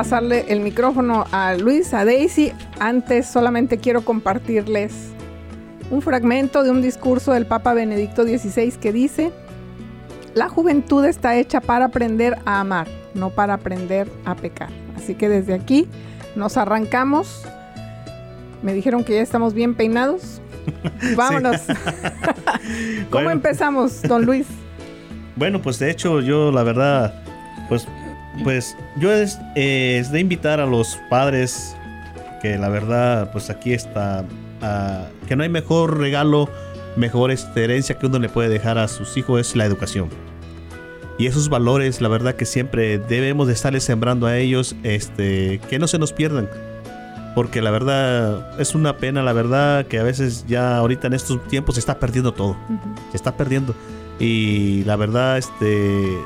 Pasarle 0.05 0.45
el 0.49 0.61
micrófono 0.61 1.25
a 1.33 1.55
Luis, 1.55 1.95
a 1.95 2.05
Daisy. 2.05 2.53
Antes 2.79 3.27
solamente 3.27 3.79
quiero 3.79 4.05
compartirles 4.05 4.93
un 5.91 6.03
fragmento 6.03 6.63
de 6.63 6.71
un 6.71 6.83
discurso 6.83 7.33
del 7.33 7.47
Papa 7.47 7.73
Benedicto 7.73 8.23
XVI 8.25 8.73
que 8.73 8.93
dice, 8.93 9.33
la 10.35 10.51
juventud 10.51 11.07
está 11.07 11.37
hecha 11.37 11.63
para 11.63 11.87
aprender 11.87 12.37
a 12.45 12.61
amar, 12.61 12.87
no 13.15 13.31
para 13.31 13.55
aprender 13.55 14.07
a 14.27 14.35
pecar. 14.35 14.69
Así 14.95 15.15
que 15.15 15.31
desde 15.31 15.55
aquí 15.55 15.89
nos 16.37 16.59
arrancamos. 16.59 17.47
Me 18.63 18.75
dijeron 18.75 19.05
que 19.05 19.15
ya 19.15 19.23
estamos 19.23 19.55
bien 19.55 19.75
peinados. 19.75 20.43
Vámonos. 21.17 21.63
¿Cómo 23.09 23.11
Bueno. 23.11 23.31
empezamos, 23.31 24.03
don 24.03 24.27
Luis? 24.27 24.47
Bueno, 25.37 25.63
pues 25.63 25.79
de 25.79 25.91
hecho 25.91 26.21
yo 26.21 26.53
la 26.53 26.63
verdad, 26.63 27.24
pues, 28.43 28.77
yo 28.97 29.13
es, 29.13 29.39
eh, 29.55 29.99
es 30.01 30.11
de 30.11 30.21
invitar 30.21 30.61
a 30.61 30.67
los 30.67 30.99
padres 31.09 31.77
que 32.43 32.59
la 32.59 32.69
verdad, 32.69 33.33
pues 33.33 33.49
aquí 33.49 33.73
está, 33.73 34.25
que 35.27 35.35
no 35.35 35.45
hay 35.45 35.49
mejor 35.49 35.99
regalo, 35.99 36.51
mejor 36.95 37.31
este, 37.31 37.65
herencia 37.65 37.99
que 37.99 38.07
uno 38.07 38.19
le 38.19 38.29
puede 38.29 38.51
dejar 38.51 38.77
a 38.77 38.87
sus 38.89 39.17
hijos 39.17 39.41
es 39.41 39.57
la 39.57 39.65
educación. 39.65 40.11
Y 41.19 41.27
esos 41.27 41.49
valores, 41.49 42.01
la 42.01 42.09
verdad 42.09 42.35
que 42.35 42.45
siempre 42.45 42.99
debemos 42.99 43.47
de 43.47 43.53
estarles 43.53 43.85
sembrando 43.85 44.27
a 44.27 44.37
ellos, 44.37 44.75
este, 44.83 45.61
que 45.71 45.79
no 45.79 45.87
se 45.87 45.99
nos 45.99 46.13
pierdan. 46.13 46.49
Porque 47.35 47.63
la 47.63 47.71
verdad 47.71 48.61
es 48.61 48.75
una 48.75 48.97
pena, 48.97 49.23
la 49.23 49.33
verdad 49.33 49.87
que 49.87 49.99
a 49.99 50.03
veces 50.03 50.45
ya 50.47 50.77
ahorita 50.77 51.07
en 51.07 51.15
estos 51.15 51.43
tiempos 51.49 51.77
se 51.77 51.81
está 51.81 51.99
perdiendo 51.99 52.33
todo. 52.33 52.57
Se 53.11 53.17
está 53.17 53.37
perdiendo. 53.37 53.75
Y 54.19 54.85
la 54.85 54.97
verdad, 54.97 55.39
este, 55.39 56.19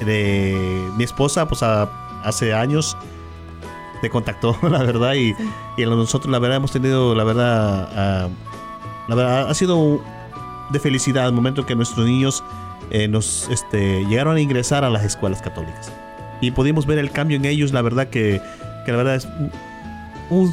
de 0.00 0.88
mi 0.96 1.04
esposa, 1.04 1.46
pues 1.48 1.62
a- 1.62 1.88
hace 2.24 2.54
años 2.54 2.96
te 4.00 4.10
contactó, 4.10 4.56
la 4.70 4.78
verdad, 4.82 5.14
y, 5.14 5.34
y 5.76 5.84
nosotros, 5.86 6.30
la 6.30 6.38
verdad, 6.38 6.56
hemos 6.58 6.72
tenido, 6.72 7.14
la 7.14 7.24
verdad, 7.24 7.88
ah, 7.94 8.28
la 9.08 9.14
verdad, 9.14 9.50
ha 9.50 9.54
sido 9.54 10.00
de 10.70 10.80
felicidad 10.80 11.26
el 11.26 11.32
momento 11.32 11.66
que 11.66 11.74
nuestros 11.74 12.06
niños 12.06 12.42
eh, 12.90 13.08
nos 13.08 13.48
este, 13.50 14.04
llegaron 14.06 14.36
a 14.36 14.40
ingresar 14.40 14.84
a 14.84 14.90
las 14.90 15.04
escuelas 15.04 15.40
católicas. 15.42 15.92
Y 16.40 16.50
pudimos 16.50 16.86
ver 16.86 16.98
el 16.98 17.10
cambio 17.10 17.36
en 17.36 17.44
ellos, 17.44 17.72
la 17.72 17.82
verdad 17.82 18.08
que, 18.08 18.40
que 18.84 18.90
la 18.92 18.98
verdad 18.98 19.14
es 19.16 19.26
un, 19.26 19.50
un- 20.30 20.52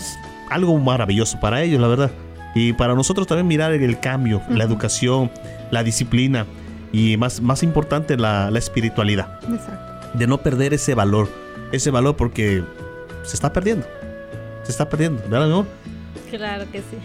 algo 0.49 0.77
maravilloso 0.77 1.39
para 1.39 1.62
ellos, 1.62 1.80
la 1.82 1.88
verdad. 1.88 2.12
Y 2.54 2.73
para 2.73 2.93
nosotros 2.95 3.25
también 3.27 3.47
mirar 3.47 3.71
el 3.71 3.99
cambio, 4.01 4.41
la 4.49 4.65
educación, 4.65 5.32
la 5.71 5.84
disciplina 5.84 6.45
y 6.91 7.17
más, 7.17 7.41
más 7.41 7.63
importante 7.63 8.17
la, 8.17 8.51
la 8.51 8.60
espiritualidad. 8.60 9.39
Exacto. 9.43 10.17
De 10.17 10.27
no 10.27 10.39
perder 10.39 10.73
ese 10.73 10.93
valor, 10.93 11.30
ese 11.71 11.91
valor 11.91 12.15
porque 12.15 12.63
se 13.23 13.36
está 13.36 13.54
perdiendo. 13.54 13.88
Se 14.63 14.71
está 14.71 14.89
perdiendo, 14.89 15.21
¿verdad, 15.23 15.47
mi 15.47 15.54
amor? 15.54 15.65
Claro 16.30 16.65
que 16.71 16.80
sí. 16.80 16.97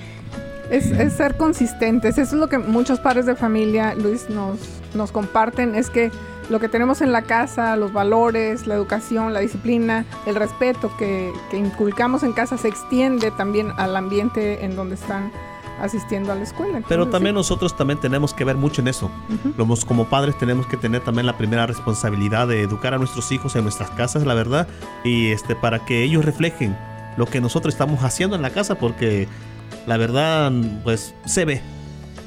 Es, 0.71 0.87
es 0.91 1.13
ser 1.13 1.37
consistentes. 1.37 2.19
Eso 2.19 2.35
es 2.35 2.41
lo 2.41 2.49
que 2.49 2.59
muchos 2.59 2.99
padres 2.99 3.27
de 3.27 3.37
familia, 3.37 3.95
Luis, 3.95 4.29
nos, 4.29 4.59
nos 4.95 5.13
comparten. 5.13 5.75
Es 5.75 5.91
que 5.91 6.11
lo 6.51 6.61
que 6.61 6.69
tenemos 6.69 7.01
en 7.01 7.13
la 7.13 7.23
casa, 7.23 7.77
los 7.77 7.93
valores, 7.93 8.67
la 8.67 8.75
educación, 8.75 9.33
la 9.33 9.41
disciplina, 9.41 10.05
el 10.27 10.35
respeto 10.35 10.93
que, 10.97 11.33
que 11.51 11.59
inculcamos 11.59 12.23
en 12.23 12.33
casa 12.33 12.59
se 12.59 12.69
extiende 12.69 13.31
también 13.31 13.73
al 13.77 13.97
ambiente 13.97 14.65
en 14.65 14.77
donde 14.77 14.97
están 14.97 15.33
asistiendo 15.81 16.33
a 16.33 16.35
la 16.35 16.43
escuela. 16.43 16.81
Pero 16.89 17.03
Entonces, 17.05 17.11
también 17.13 17.35
sí. 17.35 17.37
nosotros 17.37 17.77
también 17.77 18.01
tenemos 18.01 18.33
que 18.35 18.45
ver 18.45 18.57
mucho 18.57 18.81
en 18.81 18.89
eso. 18.89 19.11
Ujú. 19.29 19.53
Como, 19.57 19.77
como 19.87 20.05
padres 20.07 20.37
tenemos 20.39 20.67
que 20.67 20.77
tener 20.77 21.03
también 21.03 21.27
la 21.27 21.37
primera 21.37 21.67
responsabilidad 21.67 22.49
de 22.49 22.63
educar 22.63 22.95
a 22.95 22.99
nuestros 22.99 23.31
hijos 23.33 23.57
en 23.57 23.63
nuestras 23.65 23.91
casas, 23.91 24.25
la 24.27 24.35
verdad, 24.35 24.69
y 25.05 25.29
este 25.29 25.55
para 25.57 25.85
que 25.85 26.03
ellos 26.03 26.25
reflejen 26.25 26.77
lo 27.17 27.27
que 27.27 27.41
nosotros 27.41 27.75
estamos 27.75 28.03
haciendo 28.05 28.37
en 28.37 28.43
la 28.43 28.51
casa, 28.51 28.77
porque 28.77 29.29
la 29.87 29.97
verdad, 29.97 30.53
pues 30.85 31.15
se 31.25 31.45
ve. 31.45 31.63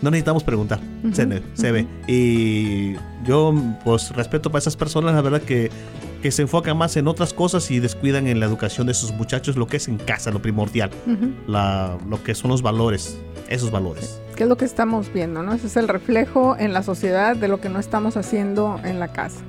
No 0.01 0.09
necesitamos 0.11 0.43
preguntar, 0.45 0.79
se, 1.11 1.23
Ujú, 1.23 1.29
ve, 1.29 1.43
se 1.55 1.71
ve. 1.73 1.81
ujú. 1.83 1.89
Y 2.07 2.95
yo, 3.25 3.53
pues, 3.83 4.11
respeto 4.15 4.49
para 4.49 4.59
esas 4.59 4.77
personas, 4.77 5.13
la 5.13 5.21
verdad 5.21 5.41
que, 5.41 5.69
que 6.21 6.31
se 6.31 6.41
enfocan 6.41 6.77
más 6.77 6.97
en 6.97 7.07
otras 7.07 7.33
cosas 7.33 7.69
y 7.71 7.79
descuidan 7.79 8.27
en 8.27 8.39
la 8.39 8.45
educación 8.45 8.87
de 8.87 8.93
sus 8.93 9.11
muchachos, 9.11 9.55
lo 9.55 9.67
que 9.67 9.77
es 9.77 9.87
en 9.87 9.97
casa, 9.97 10.31
lo 10.31 10.41
primordial, 10.41 10.89
Ujú. 11.07 11.31
la, 11.47 11.97
lo 12.07 12.21
que 12.23 12.35
son 12.35 12.51
los 12.51 12.61
valores, 12.61 13.17
esos 13.47 13.71
valores. 13.71 14.21
¿Qué 14.35 14.43
es 14.43 14.49
lo 14.49 14.57
que 14.57 14.65
estamos 14.65 15.11
viendo? 15.13 15.43
¿no? 15.43 15.53
Ese 15.53 15.67
es 15.67 15.77
el 15.77 15.87
reflejo 15.87 16.55
en 16.57 16.73
la 16.73 16.83
sociedad 16.83 17.35
de 17.35 17.47
lo 17.47 17.61
que 17.61 17.69
no 17.69 17.79
estamos 17.79 18.17
haciendo 18.17 18.79
en 18.83 18.99
la 18.99 19.09
casa. 19.09 19.39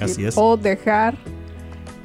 Así 0.00 0.24
es. 0.24 0.34
O 0.36 0.56
dejar 0.56 1.14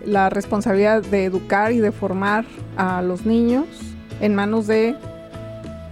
la 0.06 0.30
responsabilidad 0.30 1.02
de 1.02 1.26
educar 1.26 1.72
y 1.72 1.80
de 1.80 1.91
formar 1.91 2.46
a 2.78 3.02
los 3.02 3.26
niños 3.26 3.65
en 4.22 4.36
manos 4.36 4.67
de 4.67 4.96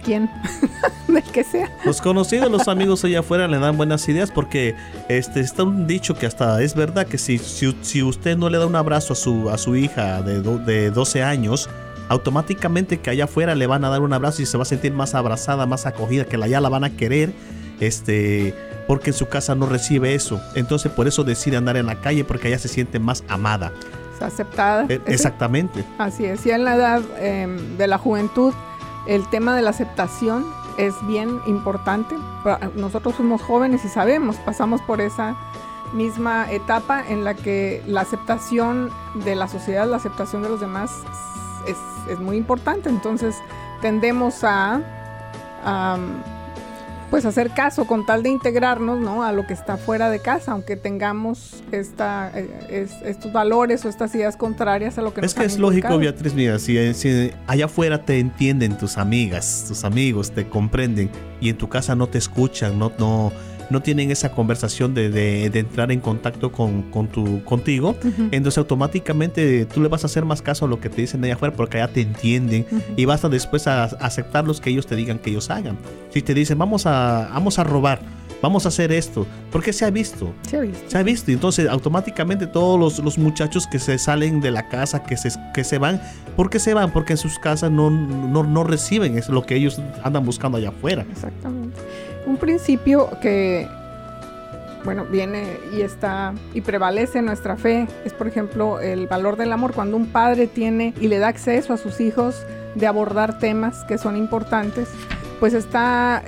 quién, 0.06 0.30
del 1.08 1.22
que 1.24 1.44
sea. 1.44 1.70
Los 1.84 2.00
conocidos, 2.00 2.50
los 2.50 2.68
amigos 2.68 3.04
allá 3.04 3.20
afuera 3.20 3.46
le 3.48 3.58
dan 3.58 3.76
buenas 3.76 4.08
ideas 4.08 4.30
porque 4.30 4.74
este 5.08 5.40
está 5.40 5.64
un 5.64 5.86
dicho 5.86 6.14
que 6.14 6.24
hasta 6.26 6.62
es 6.62 6.74
verdad 6.74 7.06
que 7.06 7.18
si, 7.18 7.36
si, 7.38 7.76
si 7.82 8.02
usted 8.02 8.38
no 8.38 8.48
le 8.48 8.56
da 8.58 8.66
un 8.66 8.76
abrazo 8.76 9.12
a 9.12 9.16
su, 9.16 9.50
a 9.50 9.58
su 9.58 9.76
hija 9.76 10.22
de, 10.22 10.40
do- 10.40 10.58
de 10.58 10.90
12 10.90 11.22
años, 11.22 11.68
automáticamente 12.08 12.98
que 13.00 13.10
allá 13.10 13.24
afuera 13.24 13.54
le 13.54 13.66
van 13.66 13.84
a 13.84 13.88
dar 13.90 14.00
un 14.00 14.12
abrazo 14.12 14.40
y 14.42 14.46
se 14.46 14.56
va 14.56 14.62
a 14.62 14.66
sentir 14.66 14.92
más 14.92 15.14
abrazada, 15.14 15.66
más 15.66 15.84
acogida, 15.86 16.24
que 16.24 16.38
ya 16.48 16.60
la 16.60 16.68
van 16.68 16.84
a 16.84 16.90
querer, 16.96 17.32
este, 17.80 18.54
porque 18.86 19.10
en 19.10 19.14
su 19.14 19.26
casa 19.26 19.54
no 19.54 19.66
recibe 19.66 20.14
eso. 20.14 20.40
Entonces 20.54 20.90
por 20.92 21.08
eso 21.08 21.24
decide 21.24 21.56
andar 21.56 21.76
en 21.76 21.86
la 21.86 22.00
calle 22.00 22.24
porque 22.24 22.48
allá 22.48 22.58
se 22.58 22.68
siente 22.68 22.98
más 22.98 23.24
amada. 23.28 23.72
Aceptada. 24.20 24.86
E- 24.88 25.00
Exactamente. 25.06 25.84
Así 25.98 26.24
es. 26.24 26.46
Y 26.46 26.50
en 26.50 26.64
la 26.64 26.76
edad 26.76 27.02
em, 27.20 27.76
de 27.76 27.86
la 27.86 27.98
juventud, 27.98 28.54
el 29.06 29.26
tema 29.28 29.56
de 29.56 29.62
la 29.62 29.70
aceptación 29.70 30.44
es 30.76 30.94
bien 31.06 31.40
importante. 31.46 32.16
Nosotros 32.74 33.14
fuimos 33.14 33.42
jóvenes 33.42 33.84
y 33.84 33.88
sabemos, 33.88 34.36
pasamos 34.36 34.80
por 34.82 35.00
esa 35.00 35.36
misma 35.92 36.50
etapa 36.50 37.02
en 37.06 37.24
la 37.24 37.34
que 37.34 37.82
la 37.86 38.02
aceptación 38.02 38.90
de 39.14 39.34
la 39.34 39.48
sociedad, 39.48 39.88
la 39.88 39.96
aceptación 39.96 40.42
de 40.42 40.48
los 40.48 40.60
demás 40.60 40.90
es, 41.66 41.76
es 42.08 42.18
muy 42.18 42.36
importante. 42.36 42.88
Entonces 42.88 43.36
tendemos 43.80 44.44
a, 44.44 44.80
a, 45.64 45.96
pues 47.10 47.24
hacer 47.24 47.50
caso 47.50 47.86
con 47.86 48.04
tal 48.04 48.22
de 48.22 48.30
integrarnos 48.30 48.98
¿no? 49.00 49.22
a 49.22 49.32
lo 49.32 49.46
que 49.46 49.52
está 49.54 49.76
fuera 49.76 50.10
de 50.10 50.18
casa, 50.20 50.52
aunque 50.52 50.76
tengamos 50.76 51.62
esta, 51.72 52.30
eh, 52.34 52.48
es- 52.68 53.00
estos 53.04 53.32
valores 53.32 53.84
o 53.84 53.88
estas 53.88 54.14
ideas 54.14 54.36
contrarias 54.36 54.98
a 54.98 55.02
lo 55.02 55.14
que 55.14 55.20
Es 55.20 55.26
nos 55.26 55.34
que 55.34 55.40
han 55.40 55.46
es 55.46 55.58
lógico. 55.58 55.98
Beatriz, 55.98 56.34
mira, 56.34 56.58
si, 56.58 56.94
si 56.94 57.30
allá 57.46 57.66
afuera 57.66 58.04
te 58.04 58.18
entienden 58.18 58.76
tus 58.76 58.98
amigas, 58.98 59.64
tus 59.68 59.84
amigos, 59.84 60.32
te 60.32 60.48
comprenden 60.48 61.10
y 61.40 61.48
en 61.48 61.56
tu 61.58 61.68
casa 61.68 61.94
no 61.94 62.08
te 62.08 62.18
escuchan, 62.18 62.78
no, 62.78 62.90
no, 62.98 63.32
no 63.70 63.82
tienen 63.82 64.10
esa 64.10 64.32
conversación 64.32 64.94
de, 64.94 65.10
de- 65.10 65.50
de 65.50 65.58
entrar 65.58 65.90
en 65.92 66.00
contacto 66.00 66.52
con, 66.52 66.82
con 66.90 67.08
tu, 67.08 67.42
contigo, 67.44 67.96
Ujú. 68.02 68.28
entonces 68.30 68.58
automáticamente 68.58 69.64
tú 69.66 69.80
le 69.82 69.88
vas 69.88 70.04
a 70.04 70.06
hacer 70.06 70.24
más 70.24 70.42
caso 70.42 70.64
a 70.64 70.68
lo 70.68 70.80
que 70.80 70.88
te 70.88 71.00
dicen 71.02 71.24
allá 71.24 71.34
afuera 71.34 71.54
porque 71.54 71.78
allá 71.78 71.92
te 71.92 72.00
entienden 72.00 72.64
y 72.96 73.04
vas 73.04 73.24
a 73.24 73.28
después 73.28 73.66
a 73.66 73.84
aceptar 73.84 74.44
los 74.46 74.60
que 74.60 74.70
ellos 74.70 74.86
te 74.86 74.96
digan 74.96 75.18
que 75.18 75.30
ellos 75.30 75.50
hagan. 75.50 75.76
Si 76.10 76.22
te 76.22 76.34
dicen 76.34 76.58
vamos 76.58 76.86
a, 76.86 77.28
vamos 77.32 77.58
a 77.58 77.64
robar, 77.64 78.00
vamos 78.42 78.64
a 78.66 78.68
hacer 78.68 78.92
esto, 78.92 79.26
porque 79.50 79.72
se 79.72 79.84
ha 79.84 79.90
visto, 79.90 80.32
Sí, 80.48 80.56
ha 80.56 80.60
visto. 80.60 80.84
se 80.90 80.98
ha 80.98 81.02
visto. 81.02 81.30
y 81.30 81.34
Entonces, 81.34 81.68
automáticamente 81.68 82.46
todos 82.46 82.78
los, 82.78 82.98
los 83.04 83.18
muchachos 83.18 83.66
que 83.66 83.78
se 83.78 83.98
salen 83.98 84.40
de 84.40 84.50
la 84.50 84.68
casa, 84.68 85.02
que 85.02 85.16
se, 85.16 85.30
que 85.54 85.64
se 85.64 85.78
van, 85.78 86.00
¿por 86.36 86.50
qué 86.50 86.58
se 86.58 86.74
van? 86.74 86.92
Porque 86.92 87.14
en 87.14 87.16
sus 87.18 87.38
casas 87.38 87.70
no, 87.70 87.90
no, 87.90 88.42
no 88.44 88.64
reciben 88.64 89.16
es 89.18 89.28
lo 89.28 89.42
que 89.44 89.56
ellos 89.56 89.80
andan 90.04 90.24
buscando 90.24 90.58
allá 90.58 90.68
afuera. 90.68 91.04
Exactamente. 91.10 91.76
Un 92.26 92.36
principio 92.38 93.08
que, 93.22 93.68
bueno, 94.84 95.04
viene 95.04 95.58
y 95.72 95.80
está 95.80 96.34
y 96.52 96.60
prevalece 96.60 97.20
en 97.20 97.26
nuestra 97.26 97.56
fe 97.56 97.86
es, 98.04 98.12
por 98.12 98.26
ejemplo, 98.26 98.80
el 98.80 99.06
valor 99.06 99.36
del 99.36 99.52
amor. 99.52 99.72
Cuando 99.72 99.96
un 99.96 100.06
padre 100.06 100.46
tiene 100.46 100.92
y 101.00 101.08
le 101.08 101.18
da 101.18 101.28
acceso 101.28 101.72
a 101.72 101.76
sus 101.76 102.00
hijos 102.00 102.44
de 102.74 102.86
abordar 102.86 103.38
temas 103.38 103.84
que 103.84 103.96
son 103.96 104.16
importantes, 104.16 104.88
pues 105.40 105.54
está 105.54 106.22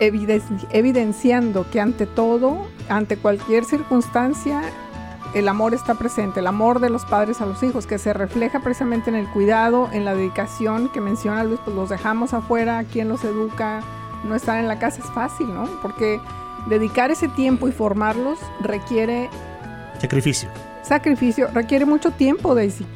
eviden- 0.00 0.66
evidenciando 0.70 1.66
que 1.70 1.80
ante 1.80 2.06
todo, 2.06 2.66
ante 2.88 3.16
cualquier 3.16 3.64
circunstancia, 3.64 4.62
el 5.34 5.48
amor 5.48 5.74
está 5.74 5.94
presente, 5.94 6.40
el 6.40 6.46
amor 6.46 6.80
de 6.80 6.90
los 6.90 7.04
padres 7.04 7.40
a 7.40 7.46
los 7.46 7.62
hijos, 7.62 7.86
que 7.86 7.98
se 7.98 8.12
refleja 8.12 8.60
precisamente 8.60 9.10
en 9.10 9.16
el 9.16 9.28
cuidado, 9.28 9.88
en 9.92 10.04
la 10.04 10.14
dedicación 10.14 10.88
que 10.88 11.00
menciona 11.00 11.44
Luis, 11.44 11.60
pues 11.64 11.76
los 11.76 11.88
dejamos 11.88 12.34
afuera, 12.34 12.82
quien 12.84 13.08
los 13.08 13.22
educa, 13.22 13.80
no 14.24 14.34
estar 14.34 14.58
en 14.58 14.68
la 14.68 14.78
casa 14.78 15.00
es 15.02 15.10
fácil, 15.12 15.52
¿no? 15.52 15.64
Porque 15.82 16.20
dedicar 16.68 17.10
ese 17.10 17.28
tiempo 17.28 17.68
y 17.68 17.72
formarlos 17.72 18.38
requiere 18.60 19.28
Sacrificio. 19.98 20.48
sacrificio, 20.82 21.48
requiere 21.52 21.84
mucho 21.84 22.10
tiempo, 22.10 22.54
Daisy. 22.54 22.86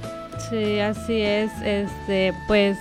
Sí, 0.50 0.78
así 0.80 1.20
es. 1.22 1.50
Este, 1.62 2.32
pues 2.46 2.78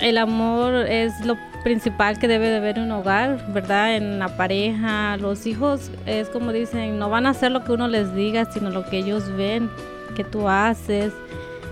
el 0.00 0.18
amor 0.18 0.74
es 0.86 1.12
lo 1.24 1.36
principal 1.62 2.18
que 2.18 2.26
debe 2.28 2.48
de 2.48 2.56
haber 2.56 2.78
en 2.78 2.84
un 2.84 2.92
hogar, 2.92 3.52
¿verdad? 3.52 3.94
En 3.96 4.18
la 4.18 4.36
pareja, 4.36 5.16
los 5.16 5.46
hijos 5.46 5.90
es 6.06 6.28
como 6.28 6.52
dicen, 6.52 6.98
no 6.98 7.08
van 7.08 7.26
a 7.26 7.30
hacer 7.30 7.52
lo 7.52 7.62
que 7.64 7.72
uno 7.72 7.86
les 7.88 8.12
diga, 8.14 8.44
sino 8.46 8.70
lo 8.70 8.84
que 8.86 8.98
ellos 8.98 9.24
ven 9.36 9.70
que 10.16 10.24
tú 10.24 10.48
haces. 10.48 11.12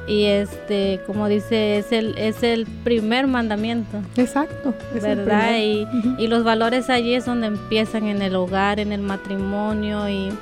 Y 0.07 0.25
este, 0.25 1.01
como 1.07 1.29
dice, 1.29 1.79
es 1.79 1.93
el, 1.93 2.17
es 2.19 2.43
el 2.43 2.67
primer 2.67 3.27
mandamiento. 3.27 4.03
Exacto. 4.17 4.75
¿Verdad? 5.01 5.57
Y, 5.59 5.87
y, 6.19 6.27
los 6.27 6.43
valores 6.43 6.91
allí 6.91 7.15
es 7.15 7.27
donde 7.27 7.47
empiezan 7.47 8.07
en 8.07 8.23
el 8.23 8.35
hogar, 8.35 8.81
en 8.81 8.93
el 8.93 9.03
matrimonio 9.03 10.09
y, 10.09 10.33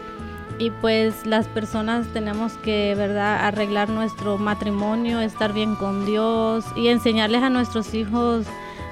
y 0.59 0.71
pues 0.71 1.27
las 1.27 1.47
personas 1.49 2.07
tenemos 2.13 2.53
que, 2.55 2.95
¿verdad?, 2.97 3.47
arreglar 3.47 3.91
nuestro 3.91 4.39
matrimonio, 4.39 5.21
estar 5.21 5.53
bien 5.53 5.75
con 5.75 6.07
Dios 6.07 6.65
y 6.77 6.89
enseñarles 6.89 7.43
a 7.43 7.51
nuestros 7.51 7.95
hijos 7.95 8.47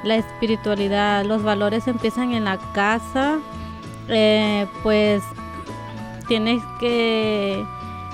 la 0.05 0.16
espiritualidad. 0.16 1.24
Los 1.24 1.42
valores 1.42 1.88
empiezan 1.88 2.33
en 2.33 2.44
la 2.44 2.59
casa, 2.74 3.38
eh, 4.09 4.66
pues 4.83 5.22
tienes 6.29 6.62
que 6.81 7.64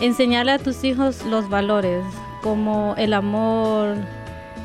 enseñarle 0.00 0.52
a 0.52 0.58
tus 0.58 0.84
hijos 0.84 1.24
los 1.26 1.48
valores, 1.48 2.04
como 2.42 2.94
el 2.98 3.14
amor, 3.14 3.96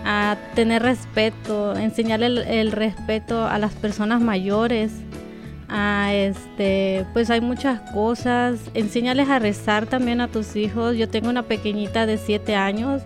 a 0.09 0.37
tener 0.55 0.83
respeto, 0.83 1.75
enseñarle 1.75 2.61
el, 2.61 2.71
respeto 2.71 3.45
a 3.45 3.59
las 3.59 3.73
personas 3.73 4.21
mayores. 4.21 4.93
A 5.69 6.13
este, 6.13 7.05
pues 7.11 7.29
hay 7.29 7.41
muchas 7.41 7.81
cosas. 7.91 8.57
Enséñales 8.73 9.27
a 9.27 9.37
rezar 9.37 9.85
también 9.85 10.21
a 10.21 10.29
tus 10.29 10.55
hijos. 10.55 10.95
Yo 10.95 11.09
tengo 11.09 11.29
una 11.29 11.43
pequeñita 11.43 12.05
de 12.05 12.17
7 12.17 12.55
años. 12.55 13.01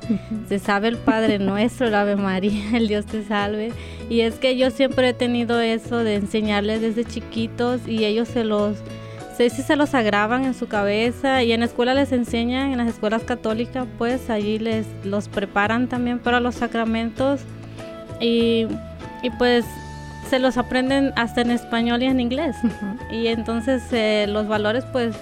Se 0.48 0.60
sabe 0.60 0.90
el 0.90 0.98
Padre 0.98 1.40
Nuestro, 1.40 1.88
el 1.88 1.96
Ave 1.96 2.16
María, 2.18 2.70
el 2.78 2.88
Dios 2.88 3.08
te 3.08 3.24
salve. 3.24 3.74
Y 4.12 4.22
es 4.22 4.36
que 4.36 4.56
yo 4.56 4.70
siempre 4.70 5.10
he 5.10 5.14
tenido 5.14 5.60
eso 5.60 5.98
de 6.04 6.16
enseñarles 6.16 6.82
desde 6.82 7.04
chiquitos 7.04 7.88
y 7.88 8.06
ellos 8.06 8.28
se 8.28 8.44
los 8.44 8.78
si 9.50 9.62
se 9.62 9.76
los 9.76 9.94
agravan 9.94 10.46
en 10.46 10.54
su 10.54 10.68
cabeza 10.68 11.44
y 11.44 11.52
en 11.52 11.62
la 11.62 11.66
escuela 11.66 11.94
les 11.94 12.12
enseñan, 12.12 12.72
en 12.72 12.78
las 12.78 12.88
escuelas 12.88 13.24
católicas, 13.24 13.88
pues 13.98 14.30
allí 14.30 14.60
les 14.60 14.86
los 15.04 15.28
preparan 15.30 15.88
también 15.88 16.20
para 16.20 16.40
los 16.40 16.56
sacramentos 16.56 17.42
y, 18.20 18.68
pues 19.38 19.66
se 20.30 20.40
los 20.40 20.58
aprenden 20.58 21.12
hasta 21.16 21.42
en 21.42 21.52
español 21.52 22.04
y 22.04 22.06
en 22.06 22.20
inglés. 22.20 22.56
Y 23.12 23.28
entonces 23.28 23.84
eh, 23.92 24.26
los 24.30 24.48
valores 24.48 24.86
pues 24.92 25.16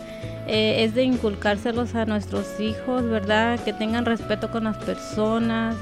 eh, 0.48 0.84
es 0.84 0.94
de 0.94 1.04
inculcárselos 1.04 1.96
a 1.96 2.06
nuestros 2.06 2.60
hijos, 2.60 3.04
¿verdad? 3.10 3.60
Que 3.60 3.74
tengan 3.74 4.06
respeto 4.06 4.52
con 4.52 4.66
las 4.66 4.78
personas 4.78 5.76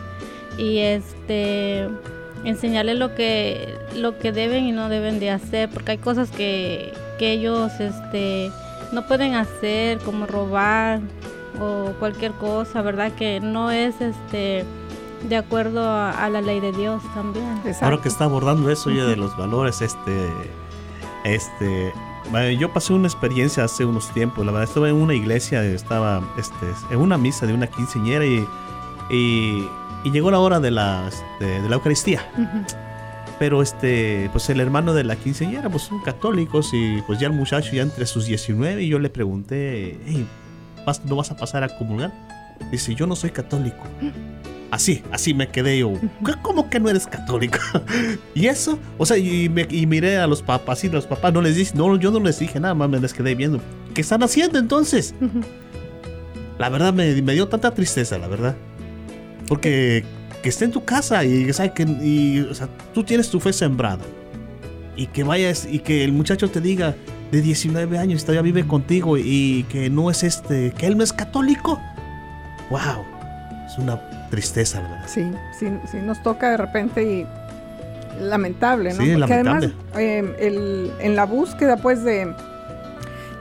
y 0.58 0.78
este 0.80 1.90
enseñarles 2.44 2.98
lo 2.98 3.16
que 3.16 3.76
lo 3.96 4.18
que 4.20 4.32
deben 4.32 4.66
y 4.66 4.72
no 4.72 4.90
deben 4.90 5.20
de 5.20 5.32
hacer, 5.32 5.70
porque 5.70 5.92
hay 5.92 5.98
cosas 5.98 6.30
que 6.30 6.94
que 7.18 7.34
ellos 7.34 7.72
este, 7.80 8.52
no 8.92 9.06
pueden 9.08 9.36
hacer, 9.36 10.00
como 10.00 10.26
robar 10.26 11.00
o 11.60 11.94
cualquier 12.00 12.32
cosa, 12.34 12.82
¿verdad? 12.82 13.12
Que 13.14 13.40
no 13.40 13.72
es 13.72 14.00
este 14.02 14.66
de 15.28 15.36
acuerdo 15.36 15.84
a, 15.90 16.30
la 16.30 16.42
ley 16.42 16.60
de 16.60 16.72
Dios 16.72 17.02
también. 17.14 17.62
Ahora 17.82 18.00
que 18.02 18.08
está 18.08 18.26
abordando 18.26 18.70
eso 18.70 18.92
ya 18.92 19.06
de 19.06 19.16
los 19.16 19.36
valores, 19.36 19.82
este, 19.82 20.30
este, 21.24 21.94
yo 22.60 22.72
pasé 22.72 22.94
una 22.94 23.08
experiencia 23.08 23.64
hace 23.64 23.84
unos 23.84 24.12
tiempos, 24.14 24.46
la 24.46 24.52
verdad, 24.52 24.68
estuve 24.68 24.90
en 24.90 24.96
una 24.96 25.16
iglesia, 25.16 25.64
estaba 25.64 26.22
este, 26.38 26.68
en 26.92 27.00
una 27.00 27.18
misa 27.18 27.48
de 27.48 27.54
una 27.54 27.68
quinceñera 27.68 28.26
y, 28.26 28.48
y, 29.10 29.70
llegó 30.04 30.32
la 30.32 30.40
hora 30.40 30.60
de 30.60 30.72
la, 30.72 31.08
este, 31.08 31.62
de, 31.62 31.68
la 31.68 31.76
Eucaristía 31.76 32.26
pero 33.40 33.62
este, 33.62 34.30
pues 34.32 34.50
el 34.50 34.60
hermano 34.60 34.94
de 34.94 35.04
la 35.04 35.16
quinceañera, 35.16 35.70
pues 35.70 35.84
son 35.84 36.02
católicos 36.02 36.72
y 36.74 37.02
pues 37.04 37.20
ya 37.20 37.28
el 37.28 37.34
muchacho 37.34 37.72
ya 37.74 37.84
entre 37.84 38.06
sus 38.06 38.26
19 38.26 38.84
y 38.84 38.90
yo 38.90 39.00
le 39.00 39.10
pregunté, 39.10 40.00
hey, 40.06 40.26
¿no 41.06 41.16
vas 41.16 41.32
a 41.32 41.38
pasar 41.38 41.64
a 41.64 41.78
comulgar? 41.78 42.12
Dice, 42.72 42.96
yo 42.96 43.06
no 43.06 43.16
soy 43.16 43.30
católico. 43.30 43.84
Así, 44.72 45.04
así 45.12 45.34
me 45.34 45.50
quedé 45.50 45.80
yo. 45.80 45.94
¿Cómo 46.42 46.70
que 46.70 46.80
no 46.80 46.90
eres 46.90 47.08
católico? 47.08 47.60
y 48.36 48.48
eso, 48.48 48.80
o 48.98 49.06
sea, 49.06 49.18
y, 49.18 49.48
me, 49.50 49.68
y 49.70 49.86
miré 49.86 50.18
a 50.18 50.28
los 50.28 50.42
papás 50.42 50.84
y 50.84 50.90
los 50.90 51.06
papás 51.06 51.34
no 51.34 51.42
les 51.42 51.56
dije, 51.56 51.72
no, 51.76 51.96
yo 51.98 52.12
no 52.12 52.20
les 52.20 52.40
dije 52.40 52.60
nada 52.60 52.74
más, 52.74 52.90
me 52.90 53.00
les 53.00 53.14
quedé 53.14 53.36
viendo. 53.36 53.62
¿Qué 53.94 54.02
están 54.02 54.24
haciendo 54.24 54.60
entonces? 54.60 55.14
La 56.58 56.70
verdad 56.70 56.94
me, 56.94 57.22
me 57.22 57.34
dio 57.34 57.48
tanta 57.48 57.72
tristeza, 57.72 58.18
la 58.18 58.28
verdad. 58.28 58.56
Porque 59.48 60.04
que 60.42 60.50
esté 60.50 60.66
en 60.66 60.72
tu 60.72 60.84
casa 60.84 61.24
y, 61.24 61.52
que, 61.74 61.84
y 62.02 62.42
o 62.42 62.54
sea, 62.54 62.68
tú 62.94 63.04
tienes 63.04 63.30
tu 63.30 63.40
fe 63.40 63.54
sembrada. 63.54 64.04
Y 64.96 65.08
que 65.08 65.24
vayas 65.24 65.68
y 65.70 65.80
que 65.80 66.04
el 66.04 66.12
muchacho 66.12 66.50
te 66.50 66.60
diga 66.60 66.96
de 67.32 67.42
19 67.42 67.98
años 67.98 68.24
todavía 68.24 68.42
vive 68.42 68.66
contigo 68.66 69.18
y 69.18 69.66
que 69.70 69.90
no 69.90 70.10
es 70.10 70.24
este, 70.24 70.72
que 70.72 70.88
él 70.88 70.98
no 70.98 71.04
es 71.04 71.14
católico. 71.14 71.80
¡Wow! 72.70 73.06
Es 73.68 73.78
una 73.78 74.02
tristeza, 74.30 74.82
¿verdad? 74.82 75.04
Sí, 75.08 75.30
sí, 75.58 75.68
sí, 75.92 75.98
nos 75.98 76.22
toca 76.24 76.52
de 76.52 76.58
repente 76.58 77.04
y 77.04 77.28
lamentable, 78.20 78.94
¿no? 78.94 79.04
Sí, 79.04 79.12
Porque 79.12 79.20
lamentable. 79.20 79.74
además 79.94 80.36
eh, 80.40 80.92
en 81.00 81.16
la 81.16 81.26
búsqueda, 81.26 81.78
pues, 81.78 82.04
de... 82.04 82.34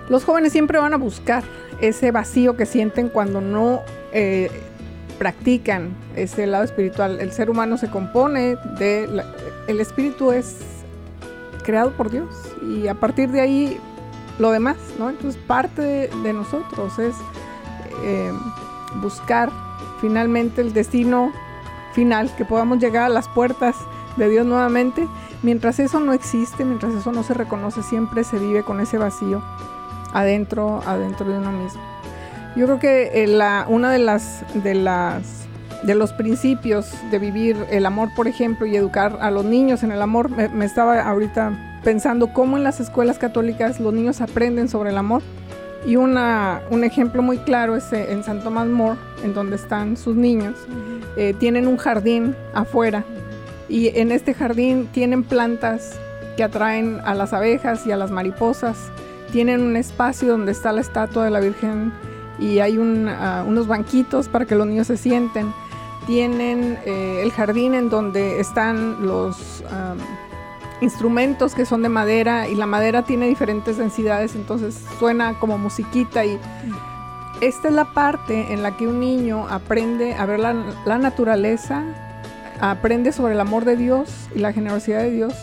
Los 0.08 0.24
jóvenes 0.24 0.52
siempre 0.52 0.78
van 0.78 0.92
a 0.92 0.98
buscar 0.98 1.42
ese 1.80 2.10
vacío 2.10 2.56
que 2.56 2.66
sienten 2.66 3.08
cuando 3.08 3.40
no 3.40 3.82
eh, 4.12 4.50
practican 5.18 5.94
ese 6.14 6.46
lado 6.46 6.64
espiritual. 6.64 7.20
El 7.20 7.32
ser 7.32 7.50
humano 7.50 7.76
se 7.76 7.88
compone 7.88 8.56
de... 8.78 9.08
el 9.66 9.80
espíritu 9.80 10.32
es 10.32 10.58
creado 11.64 11.90
por 11.92 12.10
Dios 12.10 12.28
y 12.62 12.86
a 12.86 12.94
partir 12.94 13.30
de 13.30 13.40
ahí 13.40 13.80
lo 14.38 14.50
demás, 14.50 14.76
¿no? 14.98 15.10
Entonces 15.10 15.40
parte 15.46 16.08
de, 16.08 16.32
nosotros 16.32 16.98
es 16.98 17.14
eh, 18.04 18.32
buscar 19.00 19.50
finalmente 20.00 20.60
el 20.60 20.72
destino 20.72 21.32
final, 21.94 22.34
que 22.36 22.44
podamos 22.44 22.78
llegar 22.78 23.04
a 23.04 23.08
las 23.08 23.28
puertas 23.28 23.74
de 24.16 24.28
Dios 24.28 24.46
nuevamente. 24.46 25.08
Mientras 25.42 25.78
eso 25.80 26.00
no 26.00 26.12
existe, 26.12 26.64
mientras 26.64 26.94
eso 26.94 27.12
no 27.12 27.22
se 27.22 27.34
reconoce, 27.34 27.82
siempre 27.82 28.24
se 28.24 28.38
vive 28.38 28.62
con 28.62 28.80
ese 28.80 28.98
vacío 28.98 29.42
adentro, 30.12 30.82
adentro 30.86 31.26
de 31.26 31.38
uno 31.38 31.52
mismo. 31.52 31.95
Yo 32.56 32.64
creo 32.64 32.78
que 32.78 33.22
eh, 33.22 33.26
la, 33.26 33.66
una 33.68 33.90
de 33.92 33.98
las, 33.98 34.44
de 34.54 34.74
las 34.74 35.46
de 35.82 35.94
los 35.94 36.12
principios 36.12 36.90
de 37.10 37.18
vivir 37.18 37.56
el 37.70 37.86
amor, 37.86 38.08
por 38.16 38.26
ejemplo, 38.26 38.66
y 38.66 38.74
educar 38.74 39.18
a 39.20 39.30
los 39.30 39.44
niños 39.44 39.82
en 39.82 39.92
el 39.92 40.02
amor, 40.02 40.30
me, 40.30 40.64
estaba 40.64 41.00
ahorita 41.02 41.80
pensando 41.84 42.32
cómo 42.32 42.56
en 42.56 42.64
las 42.64 42.80
escuelas 42.80 43.18
católicas 43.18 43.78
los 43.78 43.92
niños 43.92 44.20
aprenden 44.20 44.68
sobre 44.68 44.90
el 44.90 44.96
amor. 44.96 45.22
Y 45.86 45.96
una, 45.96 46.62
un 46.70 46.82
ejemplo 46.82 47.22
muy 47.22 47.38
claro 47.38 47.76
es 47.76 47.92
eh, 47.92 48.10
en 48.10 48.24
San 48.24 48.42
Tomás 48.42 48.66
More, 48.66 48.98
en 49.22 49.34
donde 49.34 49.56
están 49.56 49.96
sus 49.96 50.16
niños. 50.16 50.54
Eh, 51.16 51.34
tienen 51.38 51.68
un 51.68 51.76
jardín 51.76 52.34
afuera 52.54 53.04
y 53.68 53.96
en 53.98 54.10
este 54.10 54.34
jardín 54.34 54.88
tienen 54.92 55.22
plantas 55.22 55.98
que 56.36 56.42
atraen 56.42 57.00
a 57.04 57.14
las 57.14 57.32
abejas 57.32 57.86
y 57.86 57.92
a 57.92 57.96
las 57.96 58.10
mariposas. 58.10 58.76
Tienen 59.30 59.60
un 59.60 59.76
espacio 59.76 60.28
donde 60.28 60.52
está 60.52 60.72
la 60.72 60.80
estatua 60.80 61.24
de 61.24 61.30
la 61.30 61.40
Virgen 61.40 61.92
y 62.38 62.58
hay 62.60 62.78
ah, 63.08 63.44
unos 63.46 63.66
banquitos 63.66 64.28
para 64.28 64.44
que 64.44 64.54
los 64.54 64.66
niños 64.66 64.86
se 64.86 64.96
sienten. 64.96 65.52
Tienen 66.06 66.78
eh, 66.84 67.20
el 67.22 67.32
jardín 67.32 67.74
en 67.74 67.90
donde 67.90 68.40
están 68.40 69.04
los 69.04 69.64
instrumentos 70.80 71.54
que 71.54 71.64
son 71.64 71.82
de 71.82 71.88
madera 71.88 72.48
y 72.48 72.54
la 72.54 72.66
madera 72.66 73.02
tiene 73.02 73.26
diferentes 73.28 73.78
densidades, 73.78 74.34
entonces 74.34 74.84
suena 74.98 75.38
como 75.38 75.58
musiquita 75.58 76.24
y 76.24 76.38
esta 77.40 77.68
es 77.68 77.74
la 77.74 77.92
parte 77.92 78.52
en 78.52 78.62
la 78.62 78.76
que 78.76 78.86
un 78.86 79.00
niño 79.00 79.46
aprende 79.48 80.14
a 80.14 80.26
ver 80.26 80.38
la 80.38 80.98
naturaleza, 80.98 81.82
aprende 82.60 83.12
sobre 83.12 83.34
el 83.34 83.40
amor 83.40 83.64
de 83.64 83.76
Dios 83.76 84.28
y 84.34 84.38
la 84.38 84.52
generosidad 84.52 85.00
de 85.00 85.10
Dios 85.10 85.34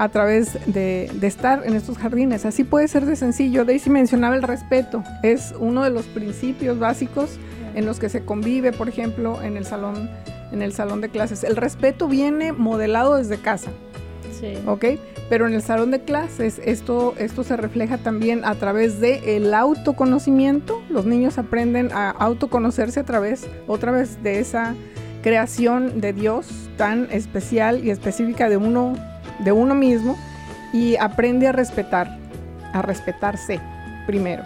a 0.00 0.08
través 0.08 0.58
de, 0.64 1.10
estar 1.20 1.62
en 1.66 1.74
estos 1.74 1.98
jardines. 1.98 2.46
Así 2.46 2.64
puede 2.64 2.88
ser 2.88 3.04
de 3.04 3.16
sencillo. 3.16 3.66
Daisy 3.66 3.90
mencionaba 3.90 4.34
el 4.34 4.42
respeto. 4.42 5.04
Es 5.22 5.52
uno 5.58 5.84
de 5.84 5.90
los 5.90 6.06
principios 6.06 6.78
básicos 6.78 7.38
en 7.74 7.84
los 7.84 7.98
que 7.98 8.08
se 8.08 8.24
convive, 8.24 8.72
por 8.72 8.88
ejemplo, 8.88 9.42
en 9.42 9.58
el 9.58 9.66
salón, 9.66 10.08
en 10.52 10.62
el 10.62 10.72
salón 10.72 11.02
de 11.02 11.10
clases. 11.10 11.44
El 11.44 11.54
respeto 11.54 12.08
viene 12.08 12.52
modelado 12.52 13.16
desde 13.16 13.36
casa. 13.36 13.72
Sí. 14.40 14.54
¿Ok? 14.66 14.86
Pero 15.28 15.46
en 15.46 15.52
el 15.52 15.60
salón 15.60 15.90
de 15.90 16.00
clases 16.00 16.62
esto, 16.64 17.12
esto 17.18 17.44
se 17.44 17.58
refleja 17.58 17.98
también 17.98 18.42
a 18.46 18.54
través 18.54 19.00
del 19.00 19.22
el 19.24 19.52
autoconocimiento. 19.52 20.80
Los 20.88 21.04
niños 21.04 21.36
aprenden 21.36 21.92
a 21.92 22.08
autoconocerse 22.08 23.00
a 23.00 23.04
través, 23.04 23.46
otra 23.66 23.92
vez, 23.92 24.22
de 24.22 24.40
esa 24.40 24.74
creación 25.22 26.00
de 26.00 26.14
Dios 26.14 26.70
tan 26.78 27.06
especial 27.10 27.84
y 27.84 27.90
específica 27.90 28.48
de 28.48 28.56
uno 28.56 28.94
de 29.44 29.52
uno 29.52 29.74
mismo 29.74 30.16
y 30.72 30.96
aprende 30.96 31.48
a 31.48 31.52
respetar, 31.52 32.18
a 32.72 32.82
respetarse 32.82 33.60
primero 34.06 34.42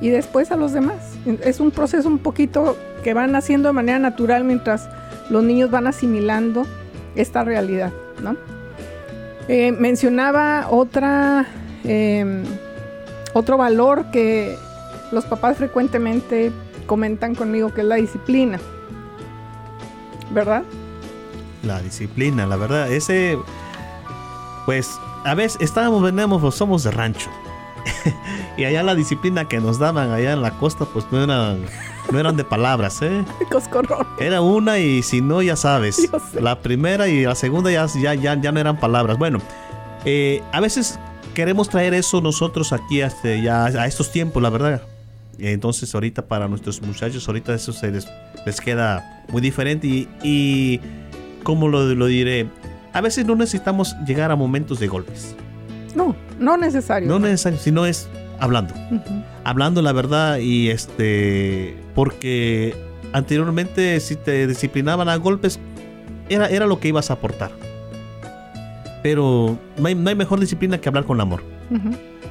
y 0.00 0.10
después 0.10 0.50
a 0.52 0.56
los 0.56 0.72
demás. 0.72 1.16
Es 1.42 1.60
un 1.60 1.70
proceso 1.70 2.08
un 2.08 2.18
poquito 2.18 2.76
que 3.02 3.14
van 3.14 3.34
haciendo 3.36 3.68
de 3.68 3.72
manera 3.72 3.98
natural 3.98 4.44
mientras 4.44 4.88
los 5.30 5.42
niños 5.42 5.70
van 5.70 5.86
asimilando 5.86 6.66
esta 7.14 7.44
realidad, 7.44 7.92
¿no? 8.22 8.36
Eh, 9.48 9.72
mencionaba 9.72 10.68
otra, 10.70 11.46
em, 11.84 12.42
otro 13.34 13.56
valor 13.56 14.10
que 14.10 14.56
los 15.12 15.24
papás 15.24 15.56
frecuentemente 15.58 16.50
comentan 16.86 17.34
conmigo, 17.34 17.72
que 17.72 17.82
es 17.82 17.86
la 17.86 17.96
disciplina. 17.96 18.58
¿Verdad? 20.32 20.64
La 21.62 21.80
disciplina, 21.80 22.46
la 22.46 22.56
verdad, 22.56 22.90
ese, 22.90 23.38
pues, 24.66 24.98
a 25.24 25.34
veces 25.34 25.60
estábamos, 25.60 26.02
venimos, 26.02 26.54
somos 26.54 26.84
de 26.84 26.90
rancho. 26.90 27.30
y 28.56 28.64
allá 28.64 28.82
la 28.82 28.94
disciplina 28.94 29.46
que 29.46 29.60
nos 29.60 29.78
daban 29.78 30.10
allá 30.10 30.32
en 30.32 30.42
la 30.42 30.52
costa, 30.52 30.84
pues 30.84 31.06
no 31.10 31.22
eran, 31.22 31.64
no 32.10 32.18
eran 32.18 32.36
de 32.36 32.44
palabras, 32.44 33.00
¿eh? 33.02 33.24
Era 34.18 34.40
una 34.40 34.78
y 34.78 35.02
si 35.02 35.20
no, 35.20 35.42
ya 35.42 35.56
sabes. 35.56 36.10
La 36.40 36.60
primera 36.60 37.08
y 37.08 37.24
la 37.24 37.34
segunda 37.34 37.70
ya, 37.70 37.86
ya, 37.86 38.14
ya, 38.14 38.40
ya 38.40 38.52
no 38.52 38.60
eran 38.60 38.78
palabras. 38.78 39.18
Bueno, 39.18 39.40
eh, 40.04 40.42
a 40.52 40.60
veces 40.60 40.98
queremos 41.34 41.68
traer 41.68 41.94
eso 41.94 42.20
nosotros 42.20 42.72
aquí 42.72 43.02
hasta 43.02 43.34
ya 43.34 43.66
a 43.66 43.86
estos 43.86 44.10
tiempos, 44.12 44.42
la 44.42 44.50
verdad. 44.50 44.82
Entonces 45.38 45.92
ahorita 45.94 46.26
para 46.26 46.46
nuestros 46.48 46.80
muchachos, 46.80 47.26
ahorita 47.26 47.54
eso 47.54 47.72
se 47.72 47.90
les, 47.90 48.06
queda 48.60 49.24
muy 49.28 49.42
diferente 49.42 49.86
y, 49.86 50.08
y 50.22 50.80
¿cómo 51.42 51.68
lo, 51.68 51.82
lo 51.94 52.06
diré? 52.06 52.48
A 52.94 53.00
veces 53.00 53.26
no 53.26 53.34
necesitamos 53.34 53.94
llegar 54.06 54.30
a 54.30 54.36
momentos 54.36 54.78
de 54.80 54.86
golpes. 54.86 55.34
No, 55.94 56.16
no 56.38 56.56
necesario. 56.56 57.08
No 57.08 57.18
necesario, 57.18 57.58
sino 57.58 57.86
es 57.86 58.08
hablando. 58.38 58.72
Hablando 59.42 59.82
la 59.82 59.92
verdad 59.92 60.38
y 60.38 60.70
este, 60.70 61.76
porque 61.94 62.74
anteriormente 63.12 63.98
si 64.00 64.16
te 64.16 64.46
disciplinaban 64.46 65.08
a 65.08 65.16
golpes, 65.16 65.58
era, 66.28 66.48
era 66.48 66.66
lo 66.66 66.80
que 66.80 66.88
ibas 66.88 67.10
a 67.10 67.14
aportar. 67.14 67.50
Pero 69.02 69.58
no 69.76 69.88
hay, 69.88 69.94
mejor 69.94 70.40
disciplina 70.40 70.78
que 70.78 70.88
hablar 70.88 71.04
con 71.04 71.20
amor. 71.20 71.42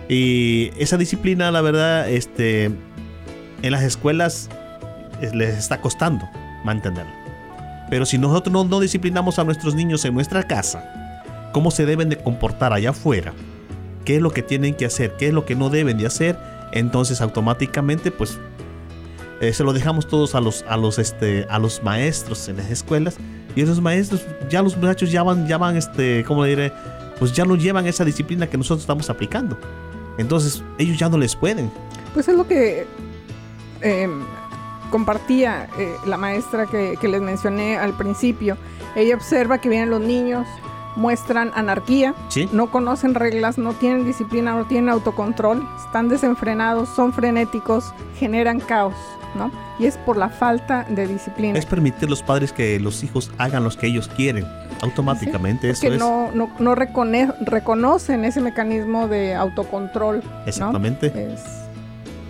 Y 0.07 0.71
esa 0.77 0.97
disciplina, 0.97 1.51
la 1.51 1.61
verdad, 1.61 2.09
este, 2.09 2.65
en 2.65 3.71
las 3.71 3.83
escuelas 3.83 4.49
les 5.33 5.57
está 5.57 5.81
costando 5.81 6.25
mantenerla. 6.63 7.22
Pero 7.93 8.07
si 8.07 8.17
nosotros 8.17 8.67
no, 8.67 8.79
disciplinamos 8.79 9.37
a 9.37 9.43
nuestros 9.43 9.75
niños 9.75 10.03
en 10.03 10.15
nuestra 10.15 10.41
casa, 10.41 10.83
cómo 11.51 11.69
se 11.69 11.85
deben 11.85 12.09
de 12.09 12.17
comportar 12.17 12.73
allá 12.73 12.89
afuera, 12.89 13.35
qué 14.03 14.15
es 14.15 14.21
lo 14.23 14.31
que 14.31 14.41
tienen 14.41 14.73
que 14.73 14.87
hacer, 14.87 15.15
qué 15.15 15.27
es 15.27 15.33
lo 15.35 15.45
que 15.45 15.53
no 15.53 15.69
deben 15.69 15.99
de 15.99 16.07
hacer, 16.07 16.35
entonces 16.71 17.21
automáticamente 17.21 18.09
pues 18.09 18.39
eh, 19.41 19.53
se 19.53 19.63
lo 19.63 19.73
dejamos 19.73 20.07
todos 20.07 20.33
a 20.33 20.41
los, 20.41 20.65
a 20.67 20.75
los, 20.75 20.97
este, 20.97 21.45
a 21.51 21.59
los 21.59 21.83
maestros 21.83 22.49
en 22.49 22.57
las 22.57 22.71
escuelas 22.71 23.17
y 23.55 23.61
esos 23.61 23.79
maestros, 23.79 24.25
ya 24.49 24.63
los 24.63 24.75
muchachos 24.75 25.11
ya 25.11 25.21
van, 25.21 25.47
ya 25.47 25.59
van, 25.59 25.77
este, 25.77 26.23
¿cómo 26.23 26.45
le 26.45 26.49
diré? 26.49 26.73
Pues 27.19 27.31
ya 27.31 27.45
no 27.45 27.55
llevan 27.55 27.85
esa 27.85 28.03
disciplina 28.03 28.47
que 28.47 28.57
nosotros 28.57 28.81
estamos 28.81 29.07
aplicando. 29.11 29.55
Entonces 30.17 30.63
ellos 30.79 30.97
ya 30.97 31.09
no 31.09 31.19
les 31.19 31.35
pueden. 31.35 31.71
Pues 32.15 32.27
es 32.27 32.35
lo 32.35 32.47
que 32.47 32.87
em, 33.81 34.23
compartía 34.93 35.67
eh, 35.79 35.95
la 36.05 36.17
maestra 36.17 36.67
que, 36.67 36.97
que 37.01 37.07
les 37.07 37.19
mencioné 37.19 37.77
al 37.77 37.97
principio. 37.97 38.57
Ella 38.95 39.15
observa 39.15 39.57
que 39.57 39.67
vienen 39.67 39.89
los 39.89 40.01
niños, 40.01 40.45
muestran 40.95 41.49
anarquía, 41.55 42.13
no 42.51 42.69
conocen 42.69 43.15
reglas, 43.15 43.57
no 43.57 43.73
tienen 43.73 44.05
disciplina, 44.05 44.53
no 44.53 44.65
tienen 44.65 44.89
autocontrol, 44.89 45.67
están 45.83 46.09
desenfrenados, 46.09 46.89
son 46.89 47.11
frenéticos, 47.11 47.91
generan 48.19 48.59
caos, 48.59 48.93
¿no? 49.33 49.49
Y 49.79 49.87
es 49.87 49.97
por 49.97 50.15
la 50.15 50.29
falta 50.29 50.85
de 50.87 51.07
disciplina. 51.07 51.57
Es 51.57 51.65
permitir 51.65 52.05
a 52.05 52.09
los 52.11 52.21
padres 52.21 52.53
que 52.53 52.79
los 52.79 53.03
hijos 53.03 53.31
hagan 53.39 53.63
lo 53.63 53.71
que 53.71 53.87
ellos 53.87 54.07
quieren, 54.15 54.45
automáticamente. 54.81 55.71
eso 55.71 55.87
es. 55.87 55.97
no, 55.97 56.29
no, 56.35 56.51
no 56.59 56.75
reconocen 56.75 58.25
ese 58.25 58.41
mecanismo 58.41 59.07
de 59.07 59.33
autocontrol. 59.33 60.21
Exactamente. 60.45 61.07
Es 61.33 61.62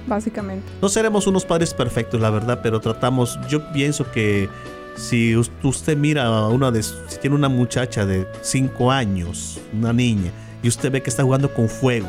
básicamente. 0.08 0.66
No 0.82 0.90
seremos 0.90 1.28
unos 1.28 1.46
padres 1.46 1.74
perfectos, 1.74 2.20
la 2.20 2.30
verdad, 2.30 2.60
pero 2.62 2.80
tratamos, 2.80 3.40
yo 3.50 3.72
pienso 3.72 4.10
que 4.12 4.50
si 4.96 5.36
usted 5.36 5.98
mira 5.98 6.26
a 6.26 6.48
una 6.50 6.72
de, 6.72 6.84
si 6.84 7.18
tiene 7.22 7.36
una 7.36 7.50
muchacha 7.50 8.06
de 8.06 8.28
5 8.42 8.92
años, 8.92 9.60
una 9.74 9.94
niña, 9.94 10.32
y 10.62 10.68
usted 10.68 10.92
ve 10.92 11.02
que 11.02 11.10
está 11.10 11.24
jugando 11.24 11.54
con 11.54 11.68
fuego, 11.68 12.08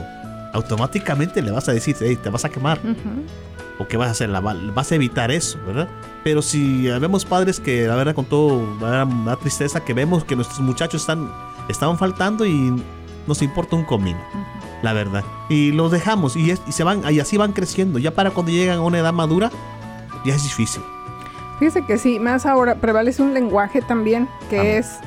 automáticamente 0.53 1.43
le 1.43 1.51
vas 1.51 1.69
a 1.69 1.73
decir, 1.73 1.97
hey, 2.01 2.17
te 2.23 2.31
vas 2.31 2.45
a 2.45 2.49
quemar. 2.49 2.79
¿O 3.79 3.89
qué 3.89 3.97
vas 3.97 4.09
a 4.09 4.11
hacer? 4.13 4.31
vas 4.31 4.93
a 4.93 4.95
evitar 4.95 5.33
eso, 5.33 5.59
¿verdad? 5.67 5.89
Pero 6.23 6.43
si 6.43 6.87
vemos 6.87 7.25
padres 7.25 7.59
que, 7.59 7.89
la 7.89 7.97
verdad, 7.97 8.15
con 8.15 8.25
todo, 8.25 8.65
la 8.81 9.37
tristeza, 9.41 9.85
que 9.85 9.93
vemos 9.95 10.25
que 10.25 10.37
nuestros 10.37 10.61
muchachos 10.61 11.03
están, 11.03 11.29
estaban 11.69 11.99
faltando 11.99 12.47
y 12.47 12.73
nos 13.27 13.43
importa 13.43 13.75
un 13.75 13.85
comino, 13.85 14.21
la 14.85 14.93
verdad. 14.93 15.25
Y 15.49 15.73
los 15.73 15.91
dejamos 15.91 16.37
y, 16.37 16.53
y, 16.53 16.73
se 16.73 16.85
van, 16.85 17.03
y 17.13 17.19
así 17.19 17.37
van 17.37 17.53
creciendo. 17.53 17.99
Ya 17.99 18.13
para 18.13 18.31
cuando 18.31 18.53
llegan 18.53 18.79
a 18.79 18.83
una 18.83 18.99
edad 18.99 19.13
madura, 19.13 19.51
ya 20.25 20.35
es 20.35 20.45
difícil. 20.45 20.83
Fíjese 21.59 21.85
que 21.85 21.99
sí, 21.99 22.21
más 22.21 22.47
ahora 22.47 22.77
prevalece 22.77 23.23
un 23.23 23.35
lenguaje 23.35 23.81
también 23.81 24.29
que 24.51 24.79
es 24.79 24.99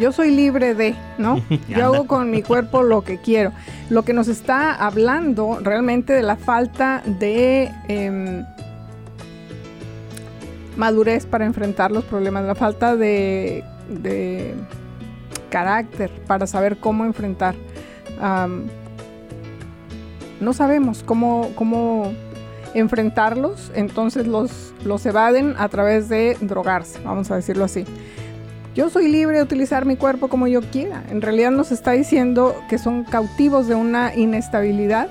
yo 0.00 0.12
soy 0.12 0.30
libre 0.30 0.74
de, 0.74 0.94
¿no? 1.18 1.42
Yo 1.68 1.84
hago 1.84 2.06
con 2.06 2.30
mi 2.30 2.42
cuerpo 2.42 2.82
lo 2.82 3.02
que 3.02 3.18
quiero. 3.18 3.52
Lo 3.90 4.02
que 4.02 4.14
nos 4.14 4.28
está 4.28 4.74
hablando 4.74 5.58
realmente 5.62 6.14
de 6.14 6.22
la 6.22 6.36
falta 6.36 7.02
de 7.04 7.70
em, 7.88 8.44
madurez 10.76 11.26
para 11.26 11.44
enfrentar 11.44 11.90
los 11.90 12.04
problemas, 12.04 12.44
la 12.44 12.54
falta 12.54 12.96
de, 12.96 13.62
carácter 15.50 16.10
para 16.26 16.46
saber 16.46 16.78
cómo 16.78 17.04
enfrentar. 17.04 17.54
No 20.40 20.52
sabemos 20.52 21.02
cómo, 21.04 21.50
cómo 21.54 22.12
enfrentarlos, 22.74 23.70
entonces 23.74 24.26
los, 24.26 24.72
los 24.84 25.04
evaden 25.06 25.54
a 25.58 25.68
través 25.68 26.08
de 26.08 26.36
drogarse, 26.40 27.00
vamos 27.04 27.30
a 27.30 27.36
decirlo 27.36 27.64
así. 27.64 27.84
Yo 28.74 28.88
soy 28.88 29.08
libre 29.08 29.38
de 29.38 29.42
utilizar 29.42 29.84
mi 29.84 29.96
cuerpo 29.96 30.28
como 30.28 30.46
yo 30.46 30.60
quiera. 30.62 31.02
En 31.10 31.22
realidad 31.22 31.50
nos 31.50 31.72
está 31.72 31.90
diciendo 31.90 32.54
que 32.68 32.78
son 32.78 33.02
cautivos 33.02 33.66
de 33.66 33.74
una 33.74 34.14
inestabilidad 34.14 35.08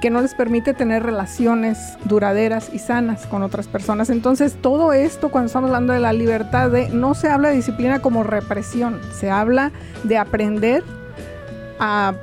que 0.00 0.10
no 0.10 0.20
les 0.20 0.34
permite 0.34 0.74
tener 0.74 1.02
relaciones 1.04 1.96
duraderas 2.06 2.70
y 2.72 2.80
sanas 2.80 3.26
con 3.26 3.42
otras 3.42 3.68
personas. 3.68 4.10
Entonces, 4.10 4.56
todo 4.60 4.92
esto, 4.92 5.30
cuando 5.30 5.46
estamos 5.46 5.68
hablando 5.68 5.92
de 5.92 6.00
la 6.00 6.12
libertad, 6.12 6.70
de, 6.70 6.88
no 6.88 7.14
se 7.14 7.28
habla 7.28 7.50
de 7.50 7.56
disciplina 7.56 8.00
como 8.00 8.24
represión, 8.24 9.00
se 9.12 9.30
habla 9.30 9.70
de 10.02 10.18
aprender 10.18 10.82
a 11.78 12.14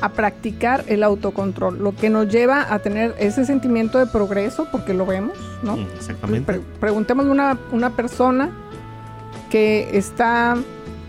a 0.00 0.10
practicar 0.10 0.84
el 0.88 1.02
autocontrol, 1.02 1.78
lo 1.78 1.94
que 1.94 2.10
nos 2.10 2.28
lleva 2.28 2.72
a 2.72 2.78
tener 2.80 3.14
ese 3.18 3.44
sentimiento 3.44 3.98
de 3.98 4.06
progreso, 4.06 4.68
porque 4.70 4.94
lo 4.94 5.06
vemos, 5.06 5.36
¿no? 5.62 5.76
Mm, 5.76 5.86
exactamente. 5.96 6.60
preguntemos 6.80 7.26
a 7.26 7.30
una, 7.30 7.58
una, 7.72 7.90
persona 7.90 8.50
que 9.50 9.96
está 9.96 10.56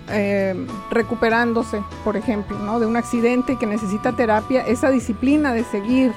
eh, 0.10 0.56
recuperándose, 0.90 1.84
por 2.04 2.16
ejemplo, 2.16 2.58
¿no? 2.60 2.80
De 2.80 2.86
un 2.86 2.96
accidente 2.96 3.54
y 3.54 3.58
que 3.58 3.66
necesita 3.66 4.14
terapia, 4.14 4.66
esa 4.66 4.90
disciplina 4.90 5.54
de 5.54 5.64
seguir 5.66 6.14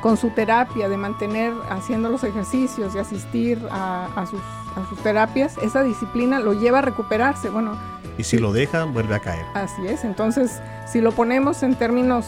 con 0.00 0.16
su 0.16 0.30
terapia, 0.30 0.88
de 0.88 0.96
mantener 0.96 1.52
haciendo 1.70 2.10
los 2.10 2.22
ejercicios, 2.24 2.92
de 2.92 3.00
asistir 3.00 3.58
a, 3.70 4.26
sus, 4.30 4.40
a 4.76 4.86
sus 4.88 4.98
terapias, 4.98 5.56
esa 5.62 5.82
disciplina 5.82 6.40
lo 6.40 6.52
lleva 6.52 6.78
a 6.80 6.82
recuperarse. 6.82 7.48
Bueno, 7.48 7.72
y 8.18 8.24
si 8.24 8.38
lo 8.38 8.52
deja, 8.52 8.84
vuelve 8.84 9.14
a 9.14 9.20
caer. 9.20 9.44
Así 9.54 9.86
es, 9.86 10.04
entonces 10.04 10.60
si 10.86 11.00
lo 11.00 11.12
ponemos 11.12 11.62
en 11.62 11.74
términos 11.74 12.26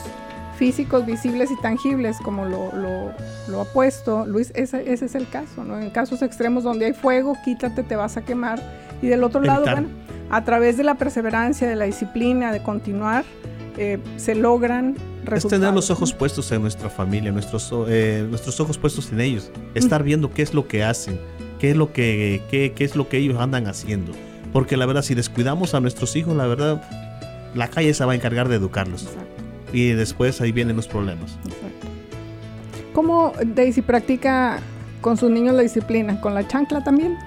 físicos, 0.56 1.06
visibles 1.06 1.50
y 1.50 1.60
tangibles, 1.60 2.16
como 2.22 2.44
lo, 2.46 2.72
lo, 3.48 3.60
ha 3.60 3.64
puesto 3.66 4.26
Luis, 4.26 4.52
ese, 4.54 4.90
ese, 4.90 5.04
es 5.04 5.14
el 5.14 5.28
caso, 5.28 5.64
¿no? 5.64 5.78
En 5.78 5.90
casos 5.90 6.22
extremos 6.22 6.64
donde 6.64 6.86
hay 6.86 6.92
fuego, 6.94 7.36
quítate, 7.44 7.82
te 7.82 7.94
vas 7.94 8.16
a 8.16 8.22
quemar. 8.22 8.60
Y 9.02 9.08
del 9.08 9.22
otro 9.22 9.40
lado, 9.42 9.62
bueno, 9.62 9.88
a 10.30 10.44
través 10.44 10.76
de 10.76 10.84
la 10.84 10.94
perseverancia, 10.96 11.68
de 11.68 11.76
la 11.76 11.84
disciplina, 11.84 12.52
de 12.52 12.62
continuar, 12.62 13.24
eh, 13.76 13.98
se 14.16 14.34
logran 14.34 14.96
resultados. 15.24 15.44
Es 15.44 15.60
tener 15.60 15.74
los 15.74 15.90
ojos 15.90 16.14
puestos 16.14 16.50
en 16.50 16.62
nuestra 16.62 16.88
familia, 16.88 17.30
nuestros, 17.30 17.72
eh, 17.88 18.26
nuestros 18.28 18.58
ojos 18.58 18.78
puestos 18.78 19.12
en 19.12 19.20
ellos, 19.20 19.50
estar 19.74 20.02
viendo 20.02 20.32
qué 20.32 20.42
es 20.42 20.54
lo 20.54 20.66
que 20.66 20.82
hacen, 20.82 21.20
qué 21.58 21.72
es 21.72 21.76
lo 21.76 21.92
que, 21.92 22.42
qué, 22.50 22.72
qué 22.74 22.84
es 22.84 22.96
lo 22.96 23.08
que 23.08 23.18
ellos 23.18 23.38
andan 23.38 23.66
haciendo. 23.66 24.12
Porque 24.56 24.78
la 24.78 24.86
verdad, 24.86 25.02
si 25.02 25.14
descuidamos 25.14 25.74
a 25.74 25.80
nuestros 25.80 26.16
hijos, 26.16 26.34
la 26.34 26.46
verdad, 26.46 26.80
la 27.54 27.68
calle 27.68 27.92
se 27.92 28.02
va 28.06 28.12
a 28.12 28.14
encargar 28.14 28.48
de 28.48 28.56
educarlos. 28.56 29.06
Y 29.70 29.90
después 29.90 30.40
ahí 30.40 30.50
vienen 30.50 30.76
los 30.76 30.88
problemas. 30.88 31.32
Exacto. 31.44 31.86
¿Cómo 32.94 33.34
Daisy 33.44 33.82
practica 33.82 34.60
con 35.02 35.18
sus 35.18 35.30
niños 35.30 35.54
la 35.54 35.60
disciplina? 35.60 36.18
¿Con 36.22 36.32
la 36.32 36.48
chancla 36.48 36.82
también? 36.82 37.18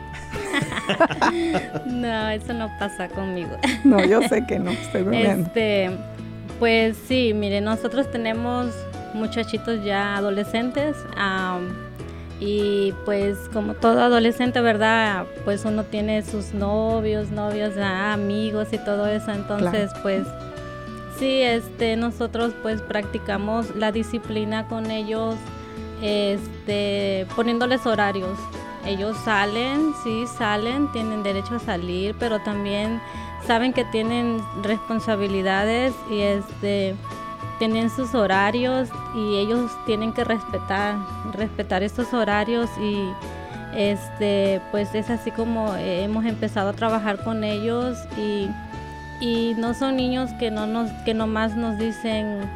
no, 1.85 2.29
eso 2.29 2.51
no 2.53 2.67
pasa 2.79 3.07
conmigo. 3.09 3.55
no, 3.83 4.03
yo 4.03 4.23
sé 4.23 4.43
que 4.47 4.57
no, 4.57 4.71
estoy 4.71 5.03
bromeando. 5.03 5.49
Este, 5.49 5.91
pues 6.57 6.97
sí, 7.07 7.33
mire, 7.35 7.61
nosotros 7.61 8.09
tenemos 8.09 8.73
muchachitos 9.13 9.85
ya 9.85 10.17
adolescentes 10.17 10.95
Y 12.39 12.93
pues 13.03 13.37
como 13.51 13.73
todo 13.73 14.01
adolescente, 14.01 14.61
¿verdad? 14.61 15.25
Pues 15.43 15.65
uno 15.65 15.83
tiene 15.83 16.21
sus 16.21 16.53
novios, 16.53 17.31
novios, 17.31 17.73
ah, 17.77 18.13
amigos 18.13 18.69
y 18.71 18.77
todo 18.77 19.07
eso. 19.07 19.31
Entonces, 19.31 19.91
pues 20.01 20.25
sí, 21.17 21.41
este, 21.41 21.97
nosotros 21.97 22.53
pues 22.61 22.81
practicamos 22.81 23.75
la 23.75 23.91
disciplina 23.91 24.67
con 24.67 24.89
ellos, 24.89 25.35
este, 26.01 27.27
poniéndoles 27.35 27.85
horarios. 27.85 28.37
Ellos 28.85 29.17
salen, 29.25 29.93
sí, 30.03 30.25
salen, 30.37 30.89
tienen 30.93 31.21
derecho 31.23 31.55
a 31.55 31.59
salir, 31.59 32.15
pero 32.17 32.39
también 32.39 33.01
saben 33.45 33.73
que 33.73 33.83
tienen 33.85 34.41
responsabilidades 34.63 35.93
y 36.09 36.21
este 36.21 36.95
tienen 37.59 37.89
sus 37.89 38.15
horarios 38.15 38.89
y 39.15 39.37
ellos 39.37 39.69
tienen 39.85 40.13
que 40.13 40.23
respetar, 40.23 40.95
respetar 41.33 41.83
estos 41.83 42.13
horarios 42.13 42.69
y 42.81 43.09
este 43.75 44.61
pues 44.71 44.95
es 44.95 45.09
así 45.09 45.29
como 45.29 45.75
hemos 45.75 46.25
empezado 46.25 46.69
a 46.69 46.73
trabajar 46.73 47.23
con 47.23 47.43
ellos 47.43 47.97
y, 48.17 48.49
y 49.21 49.53
no 49.57 49.75
son 49.75 49.97
niños 49.97 50.31
que 50.39 50.49
no 50.49 50.65
nos 50.65 50.89
que 51.05 51.13
nomás 51.13 51.55
nos 51.55 51.77
dicen 51.77 52.49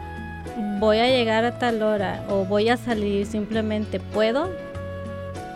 voy 0.80 0.98
a 0.98 1.08
llegar 1.08 1.46
a 1.46 1.60
tal 1.60 1.84
hora 1.84 2.24
o 2.30 2.46
voy 2.46 2.70
a 2.70 2.78
salir 2.78 3.28
simplemente 3.28 4.00
puedo 4.00 4.50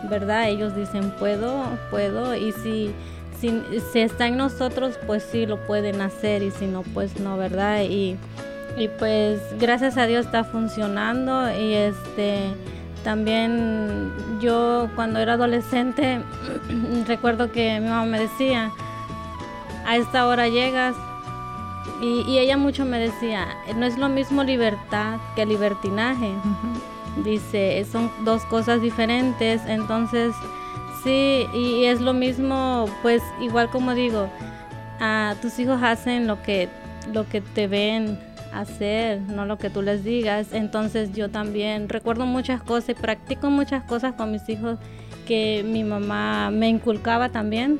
verdad 0.08 0.48
ellos 0.48 0.76
dicen 0.76 1.10
puedo 1.18 1.64
puedo 1.90 2.36
y 2.36 2.52
si 2.52 2.94
si, 3.40 3.62
si 3.92 4.00
está 4.00 4.26
en 4.26 4.36
nosotros 4.36 4.98
pues 5.06 5.24
sí 5.24 5.46
lo 5.46 5.58
pueden 5.66 6.00
hacer 6.00 6.42
y 6.42 6.50
si 6.50 6.66
no 6.66 6.82
pues 6.82 7.18
no 7.20 7.36
verdad 7.36 7.82
y 7.82 8.16
y 8.78 8.88
pues 8.88 9.40
gracias 9.58 9.96
a 9.96 10.06
Dios 10.06 10.26
está 10.26 10.44
funcionando 10.44 11.50
y 11.50 11.74
este 11.74 12.54
también 13.02 14.12
yo 14.40 14.88
cuando 14.94 15.18
era 15.18 15.34
adolescente 15.34 16.20
recuerdo 17.06 17.50
que 17.50 17.80
mi 17.80 17.88
mamá 17.88 18.04
me 18.04 18.20
decía 18.20 18.70
a 19.84 19.96
esta 19.96 20.26
hora 20.26 20.48
llegas 20.48 20.94
y, 22.00 22.38
ella 22.38 22.56
mucho 22.56 22.84
me 22.84 23.00
decía 23.00 23.48
no 23.74 23.84
es 23.84 23.98
lo 23.98 24.08
mismo 24.08 24.44
libertad 24.44 25.18
que 25.34 25.44
libertinaje 25.44 26.32
dice 27.24 27.84
son 27.90 28.10
dos 28.24 28.44
cosas 28.44 28.80
diferentes 28.80 29.60
entonces 29.66 30.34
sí 31.02 31.46
y 31.52 31.84
es 31.84 32.00
lo 32.00 32.12
mismo 32.12 32.88
pues 33.02 33.22
igual 33.40 33.70
como 33.70 33.94
digo 33.94 34.28
a 35.00 35.34
tus 35.42 35.58
hijos 35.58 35.82
hacen 35.82 36.28
lo 36.28 36.40
que 36.42 36.68
lo 37.12 37.28
que 37.28 37.40
te 37.40 37.66
ven 37.66 38.27
hacer, 38.52 39.20
no 39.20 39.46
lo 39.46 39.58
que 39.58 39.70
tú 39.70 39.82
les 39.82 40.04
digas. 40.04 40.48
Entonces 40.52 41.12
yo 41.12 41.30
también 41.30 41.88
recuerdo 41.88 42.26
muchas 42.26 42.62
cosas 42.62 42.90
y 42.90 42.94
practico 42.94 43.50
muchas 43.50 43.84
cosas 43.84 44.14
con 44.14 44.32
mis 44.32 44.48
hijos 44.48 44.78
que 45.26 45.64
mi 45.64 45.84
mamá 45.84 46.50
me 46.50 46.68
inculcaba 46.68 47.28
también. 47.28 47.78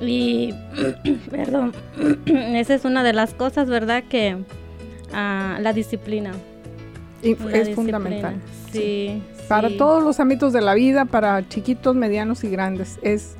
Y, 0.00 0.54
perdón, 1.30 1.72
esa 2.26 2.74
es 2.74 2.84
una 2.84 3.02
de 3.02 3.12
las 3.12 3.34
cosas, 3.34 3.68
¿verdad? 3.68 4.04
Que 4.08 4.38
ah, 5.12 5.58
la 5.60 5.72
disciplina. 5.72 6.32
es 7.22 7.74
fundamental. 7.74 8.36
Sí, 8.72 9.20
Para 9.48 9.68
todos 9.76 10.02
los 10.02 10.20
ámbitos 10.20 10.52
de 10.52 10.60
la 10.60 10.74
vida, 10.74 11.04
para 11.04 11.46
chiquitos, 11.48 11.96
medianos 11.96 12.44
y 12.44 12.50
grandes, 12.50 12.98
es 13.02 13.36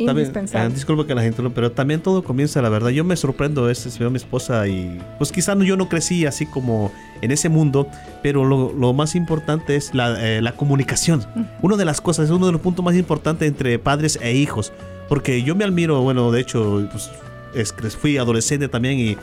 indispensable. 0.00 0.66
Ah, 0.66 0.68
disculpa 0.68 1.06
que 1.06 1.14
la 1.14 1.22
gente 1.22 1.42
no, 1.42 1.52
pero 1.52 1.72
también 1.72 2.00
todo 2.00 2.22
comienza, 2.22 2.60
la 2.62 2.68
verdad. 2.68 2.90
Yo 2.90 3.04
me 3.04 3.16
sorprendo, 3.16 3.68
este 3.70 3.90
veo 3.98 4.08
a 4.08 4.10
mi 4.10 4.16
esposa 4.16 4.66
y 4.66 5.00
pues 5.18 5.32
quizás 5.32 5.56
yo 5.58 5.76
no 5.76 5.88
crecí 5.88 6.26
así 6.26 6.46
como 6.46 6.92
en 7.22 7.30
ese 7.30 7.48
mundo, 7.48 7.88
pero 8.22 8.44
lo, 8.44 8.92
más 8.92 9.14
importante 9.14 9.76
es 9.76 9.92
eh, 9.94 10.40
la, 10.42 10.52
comunicación. 10.52 11.24
Una 11.62 11.76
de 11.76 11.84
las 11.84 12.00
cosas, 12.00 12.26
es 12.26 12.30
uno 12.30 12.46
de 12.46 12.52
los 12.52 12.60
puntos 12.60 12.84
más 12.84 12.94
importantes 12.96 13.46
entre 13.48 13.78
padres 13.78 14.18
e 14.22 14.34
hijos, 14.34 14.72
porque 15.08 15.42
yo 15.42 15.54
me 15.54 15.64
admiro, 15.64 16.00
bueno, 16.02 16.30
de 16.30 16.40
hecho, 16.40 16.88
pues, 16.90 17.96
fui 17.96 18.16
adolescente 18.16 18.68
también 18.68 18.98
y, 18.98 19.16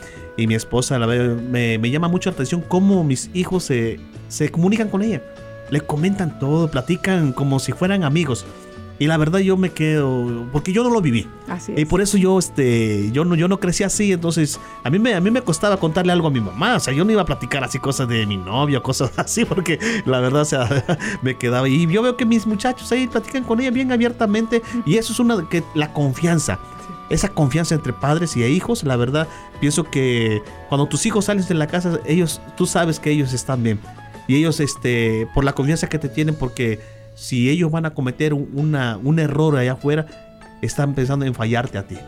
mi 0.46 0.54
esposa 0.54 1.00
la, 1.00 1.08
me, 1.08 1.78
me, 1.78 1.90
llama 1.90 2.06
mucho 2.06 2.30
la 2.30 2.34
atención 2.34 2.60
cómo 2.60 3.02
mis 3.02 3.28
hijos 3.34 3.64
se, 3.64 3.98
se 4.28 4.50
comunican 4.50 4.88
con 4.88 5.02
ella. 5.02 5.20
Le 5.70 5.80
comentan 5.80 6.38
todo, 6.38 6.70
platican 6.70 7.32
como 7.32 7.58
si 7.58 7.72
fueran 7.72 8.04
amigos. 8.04 8.46
Y 9.00 9.06
la 9.06 9.16
verdad 9.16 9.38
yo 9.38 9.56
me 9.56 9.70
quedo, 9.70 10.46
porque 10.50 10.72
yo 10.72 10.82
no 10.82 10.90
lo 10.90 11.00
viví. 11.00 11.28
Así 11.46 11.72
Y 11.76 11.84
por 11.84 12.00
eso 12.00 12.16
yo, 12.16 12.38
este, 12.38 13.10
yo 13.12 13.24
no, 13.24 13.36
yo 13.36 13.46
no 13.46 13.60
crecí 13.60 13.84
así, 13.84 14.12
entonces 14.12 14.58
a 14.82 14.90
mí, 14.90 14.98
me, 14.98 15.14
a 15.14 15.20
mí 15.20 15.30
me 15.30 15.42
costaba 15.42 15.76
contarle 15.76 16.12
algo 16.12 16.26
a 16.26 16.30
mi 16.30 16.40
mamá, 16.40 16.76
o 16.76 16.80
sea, 16.80 16.92
yo 16.92 17.04
no 17.04 17.12
iba 17.12 17.22
a 17.22 17.24
platicar 17.24 17.62
así 17.62 17.78
cosas 17.78 18.08
de 18.08 18.26
mi 18.26 18.36
novio, 18.36 18.82
cosas 18.82 19.12
así, 19.16 19.44
porque 19.44 19.78
la 20.04 20.18
verdad, 20.18 20.42
o 20.42 20.44
sea, 20.44 20.84
me 21.22 21.36
quedaba. 21.36 21.68
Y 21.68 21.86
yo 21.86 22.02
veo 22.02 22.16
que 22.16 22.26
mis 22.26 22.46
muchachos 22.46 22.90
ahí 22.90 23.06
platican 23.06 23.44
con 23.44 23.60
ella 23.60 23.70
bien 23.70 23.92
abiertamente, 23.92 24.62
y 24.84 24.96
eso 24.96 25.12
es 25.12 25.20
una, 25.20 25.48
que 25.48 25.62
la 25.74 25.92
confianza. 25.92 26.58
Esa 27.08 27.30
confianza 27.30 27.74
entre 27.74 27.94
padres 27.94 28.36
y 28.36 28.44
hijos, 28.44 28.82
la 28.84 28.96
verdad, 28.96 29.28
pienso 29.60 29.84
que 29.84 30.42
cuando 30.68 30.86
tus 30.86 31.06
hijos 31.06 31.26
salen 31.26 31.46
de 31.46 31.54
la 31.54 31.66
casa, 31.66 32.00
ellos, 32.04 32.40
tú 32.56 32.66
sabes 32.66 33.00
que 33.00 33.10
ellos 33.10 33.32
están 33.32 33.62
bien. 33.62 33.80
Y 34.26 34.36
ellos, 34.36 34.60
este, 34.60 35.26
por 35.32 35.42
la 35.44 35.54
confianza 35.54 35.88
que 35.88 35.98
te 35.98 36.10
tienen, 36.10 36.34
porque 36.34 36.80
si 37.18 37.50
ellos 37.50 37.72
van 37.72 37.84
a 37.84 37.90
cometer 37.90 38.32
una, 38.32 38.96
un 39.02 39.18
error 39.18 39.56
allá 39.56 39.72
afuera, 39.72 40.06
están 40.62 40.94
pensando 40.94 41.26
en 41.26 41.34
fallarte 41.34 41.76
a 41.76 41.82
ti. 41.82 41.98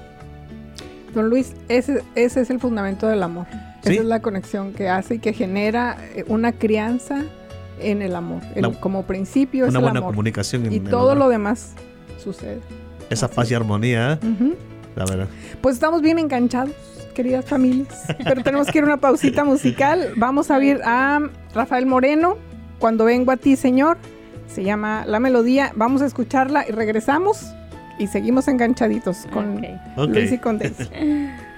Don 1.12 1.28
Luis, 1.28 1.54
ese, 1.68 2.04
ese 2.14 2.42
es 2.42 2.50
el 2.50 2.60
fundamento 2.60 3.08
del 3.08 3.24
amor. 3.24 3.46
Esa 3.82 3.92
es 3.92 4.04
la 4.04 4.22
conexión 4.22 4.72
que 4.72 4.88
hace 4.88 5.16
y 5.16 5.18
que 5.18 5.32
genera 5.32 5.96
eh, 6.14 6.24
una 6.28 6.52
crianza 6.52 7.24
en 7.80 8.02
el 8.02 8.14
amor. 8.14 8.42
como 8.78 9.02
principio 9.02 9.64
es 9.64 9.70
una 9.70 9.80
buena 9.80 10.00
comunicación. 10.00 10.72
y 10.72 10.78
todo 10.78 11.16
lo 11.16 11.28
demás 11.28 11.72
sucede. 12.22 12.60
Esa 13.08 13.26
paz 13.26 13.50
y 13.50 13.54
armonía, 13.54 14.12
¿eh? 14.12 14.54
la 14.94 15.04
verdad. 15.06 15.26
Pues 15.60 15.74
estamos 15.74 16.02
bien 16.02 16.20
enganchados, 16.20 16.70
queridas 17.14 17.44
familias. 17.46 18.04
Pero 18.24 18.44
tenemos 18.44 18.68
que 18.68 18.78
ir 18.78 18.84
a 18.84 18.86
una 18.86 18.98
pausita 18.98 19.42
musical. 19.42 20.12
Vamos 20.16 20.52
a 20.52 20.58
ver 20.58 20.82
a 20.84 21.20
Rafael 21.52 21.86
Moreno, 21.86 22.36
Cuando 22.78 23.06
vengo 23.06 23.32
a 23.32 23.36
ti, 23.36 23.56
Señor. 23.56 23.98
Se 24.52 24.64
llama 24.64 25.04
La 25.06 25.20
Melodía. 25.20 25.72
Vamos 25.76 26.02
a 26.02 26.06
escucharla 26.06 26.66
y 26.68 26.72
regresamos 26.72 27.54
y 27.98 28.08
seguimos 28.08 28.48
enganchaditos 28.48 29.26
con 29.32 29.62
Luis 29.96 30.32
y 30.32 30.38
con 30.38 30.58
Daisy. 30.58 30.90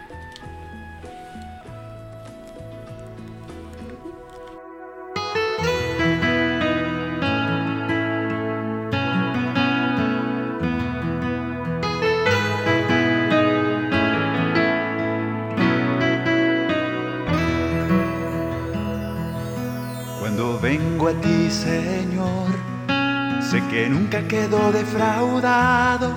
nunca 24.12 24.28
quedo 24.28 24.72
defraudado. 24.72 26.12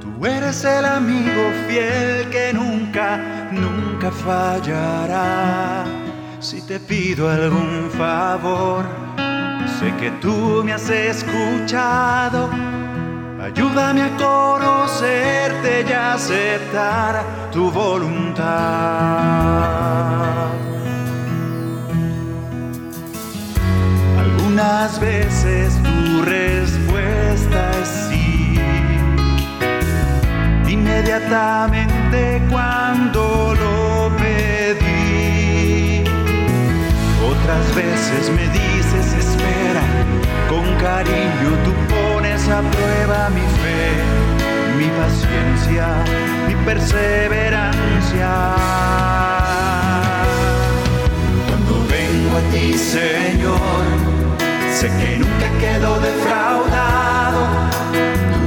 Tú 0.00 0.26
eres 0.26 0.62
el 0.64 0.84
amigo 0.84 1.42
fiel 1.66 2.28
que 2.28 2.52
nunca, 2.52 3.48
nunca 3.50 4.10
fallará. 4.10 5.84
Si 6.38 6.60
te 6.66 6.78
pido 6.78 7.30
algún 7.30 7.88
favor, 7.96 8.84
sé 9.78 9.94
que 9.96 10.10
tú 10.20 10.62
me 10.62 10.74
has 10.74 10.90
escuchado. 10.90 12.50
Ayúdame 13.40 14.02
a 14.02 14.16
conocerte 14.18 15.86
y 15.88 15.92
aceptar 15.92 17.24
tu 17.52 17.70
voluntad. 17.70 18.48
Algunas 24.18 25.00
veces 25.00 25.72
tu 25.82 26.22
respuesta 27.48 27.70
es 27.82 27.88
sí. 28.08 28.54
Inmediatamente 30.68 32.42
cuando 32.50 33.54
lo 33.54 34.16
pedí. 34.16 36.04
Otras 37.24 37.74
veces 37.74 38.30
me 38.30 38.48
dices 38.48 39.14
espera. 39.14 39.82
Con 40.48 40.64
cariño 40.76 41.50
tú 41.64 41.72
pones 41.94 42.48
a 42.48 42.60
prueba 42.62 43.28
mi 43.30 43.46
fe, 43.62 43.90
mi 44.78 44.88
paciencia, 44.98 45.86
mi 46.46 46.54
perseverancia. 46.64 48.30
Cuando 51.48 51.74
vengo 51.88 52.36
a 52.36 52.40
ti, 52.52 52.66
Señor 52.74 54.08
Sé 54.78 54.86
que 54.86 55.18
nunca 55.18 55.50
quedo 55.58 55.98
defraudado. 55.98 57.07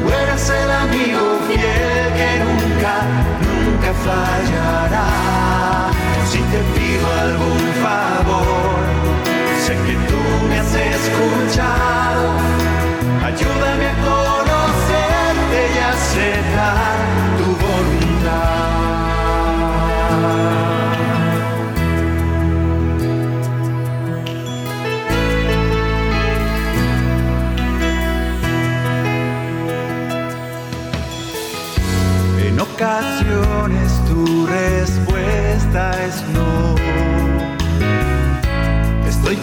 Tú 0.01 0.13
eres 0.23 0.49
el 0.49 0.71
amigo 0.71 1.21
fiel 1.47 2.07
que 2.17 2.31
nunca, 2.43 2.93
nunca 3.47 3.91
fallará. 4.05 5.07
Si 6.29 6.39
te 6.39 6.59
pido 6.73 7.05
algún 7.25 7.70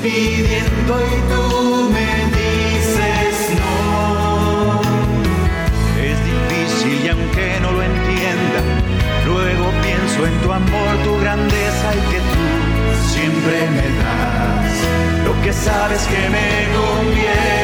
pidiendo 0.09 0.93
y 1.01 1.17
tú 1.31 1.91
me 1.95 2.11
dices 2.39 3.35
no. 3.61 4.81
Es 6.09 6.19
difícil 6.33 7.05
y 7.05 7.09
aunque 7.09 7.61
no 7.61 7.73
lo 7.73 7.83
entienda, 7.83 8.61
luego 9.27 9.67
pienso 9.83 10.27
en 10.27 10.35
tu 10.43 10.53
amor, 10.53 10.91
tu 11.05 11.19
grandeza 11.19 11.87
y 11.95 12.01
que 12.11 12.21
tú 12.33 12.45
siempre 13.13 13.57
me 13.77 13.89
das 14.03 14.73
lo 15.27 15.43
que 15.43 15.53
sabes 15.53 16.03
que 16.07 16.29
me 16.35 16.49
conviene. 16.77 17.58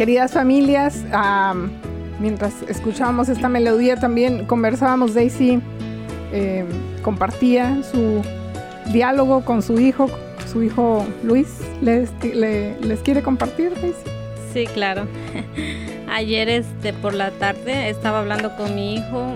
Queridas 0.00 0.32
familias, 0.32 1.04
am, 1.12 1.68
mientras 2.20 2.62
escuchábamos 2.66 3.28
esta 3.28 3.50
melodía 3.50 4.00
también 4.00 4.46
conversábamos, 4.46 5.12
Daisy 5.12 5.60
eh, 6.32 6.64
compartía 7.02 7.82
su 7.82 8.22
diálogo 8.94 9.44
con 9.44 9.60
su 9.60 9.78
hijo, 9.78 10.08
su 10.50 10.62
hijo 10.62 11.04
Luis. 11.22 11.48
¿Les, 11.82 12.08
le- 12.24 12.80
les 12.80 13.00
quiere 13.00 13.20
compartir, 13.22 13.74
Daisy? 13.74 13.98
Sí, 14.54 14.66
claro. 14.72 15.06
Ayer 16.10 16.48
este 16.48 16.94
por 16.94 17.12
la 17.12 17.30
tarde 17.32 17.90
estaba 17.90 18.20
hablando 18.20 18.56
con 18.56 18.74
mi 18.74 18.94
hijo. 18.94 19.34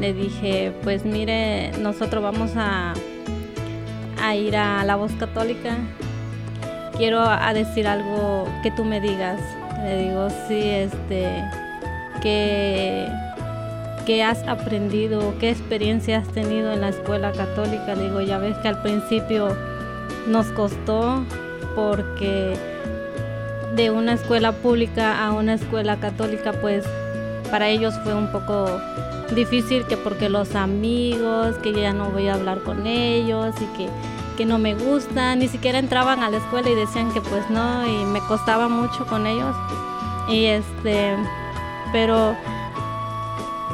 Le 0.00 0.12
dije, 0.14 0.72
pues 0.82 1.04
mire, 1.04 1.70
nosotros 1.78 2.24
vamos 2.24 2.50
a, 2.56 2.92
a 4.20 4.34
ir 4.34 4.56
a 4.56 4.82
la 4.82 4.96
voz 4.96 5.12
católica. 5.12 5.76
Quiero 6.96 7.20
a 7.20 7.54
decir 7.54 7.86
algo 7.86 8.48
que 8.64 8.72
tú 8.72 8.84
me 8.84 9.00
digas. 9.00 9.40
Le 9.82 10.04
digo, 10.04 10.28
sí, 10.46 10.60
este, 10.60 11.44
que, 12.22 13.08
que 14.06 14.22
has 14.22 14.46
aprendido, 14.46 15.34
qué 15.38 15.50
experiencia 15.50 16.18
has 16.18 16.28
tenido 16.28 16.72
en 16.72 16.82
la 16.82 16.90
escuela 16.90 17.32
católica. 17.32 17.94
Le 17.94 18.04
digo, 18.04 18.20
ya 18.20 18.38
ves 18.38 18.56
que 18.58 18.68
al 18.68 18.82
principio 18.82 19.56
nos 20.26 20.46
costó 20.48 21.24
porque 21.74 22.56
de 23.74 23.90
una 23.90 24.14
escuela 24.14 24.52
pública 24.52 25.24
a 25.24 25.32
una 25.32 25.54
escuela 25.54 25.96
católica, 25.96 26.52
pues 26.52 26.84
para 27.50 27.68
ellos 27.68 27.94
fue 28.04 28.14
un 28.14 28.30
poco 28.30 28.80
difícil 29.34 29.84
que 29.86 29.96
porque 29.96 30.28
los 30.28 30.54
amigos, 30.54 31.56
que 31.62 31.72
ya 31.72 31.92
no 31.92 32.10
voy 32.10 32.28
a 32.28 32.34
hablar 32.34 32.62
con 32.62 32.86
ellos 32.86 33.54
y 33.60 33.76
que, 33.76 33.88
que 34.40 34.46
no 34.46 34.58
me 34.58 34.74
gustan, 34.74 35.40
ni 35.40 35.48
siquiera 35.48 35.78
entraban 35.78 36.22
a 36.22 36.30
la 36.30 36.38
escuela 36.38 36.70
y 36.70 36.74
decían 36.74 37.12
que 37.12 37.20
pues 37.20 37.50
no, 37.50 37.86
y 37.86 38.06
me 38.06 38.20
costaba 38.20 38.68
mucho 38.68 39.04
con 39.06 39.26
ellos. 39.26 39.54
Y 40.30 40.46
este, 40.46 41.14
pero 41.92 42.34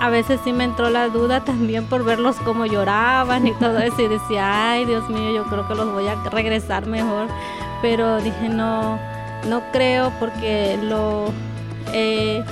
a 0.01 0.11
veces 0.11 0.41
sí 0.43 0.53
me 0.53 0.65
entró 0.65 0.91
la 0.91 1.09
duda 1.09 1.45
también 1.45 1.85
por 1.85 2.05
verlos 2.05 2.35
cómo 2.45 2.67
lloraban 2.67 3.47
y 3.47 3.53
todo 3.53 3.79
eso 3.79 4.03
y 4.03 4.09
decía, 4.09 4.73
ay 4.73 4.87
Dios 4.87 5.09
mío, 5.09 5.37
yo 5.37 5.45
creo 5.45 5.69
que 5.69 5.77
los 5.77 5.93
voy 5.93 6.09
a 6.09 6.17
regresar 6.31 6.87
mejor. 6.87 7.29
Pero 7.81 8.21
dije, 8.21 8.49
no, 8.49 8.99
no 9.49 9.63
creo 9.71 10.13
porque 10.19 10.81
lo, 10.83 11.27
eh, 11.93 12.43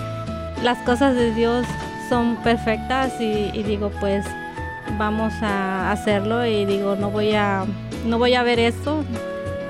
las 0.63 0.79
cosas 0.85 1.17
de 1.17 1.35
Dios 1.35 1.67
son 2.09 2.37
perfectas 2.45 3.21
y, 3.21 3.51
y 3.53 3.65
digo, 3.65 3.91
pues 3.99 4.25
vamos 4.99 5.33
a 5.43 5.91
hacerlo 5.91 6.47
y 6.47 6.65
digo, 6.65 6.95
no 6.95 7.11
voy 7.11 7.35
a, 7.35 7.65
no 8.05 8.19
voy 8.19 8.35
a 8.35 8.43
ver 8.43 8.59
eso. 8.59 9.05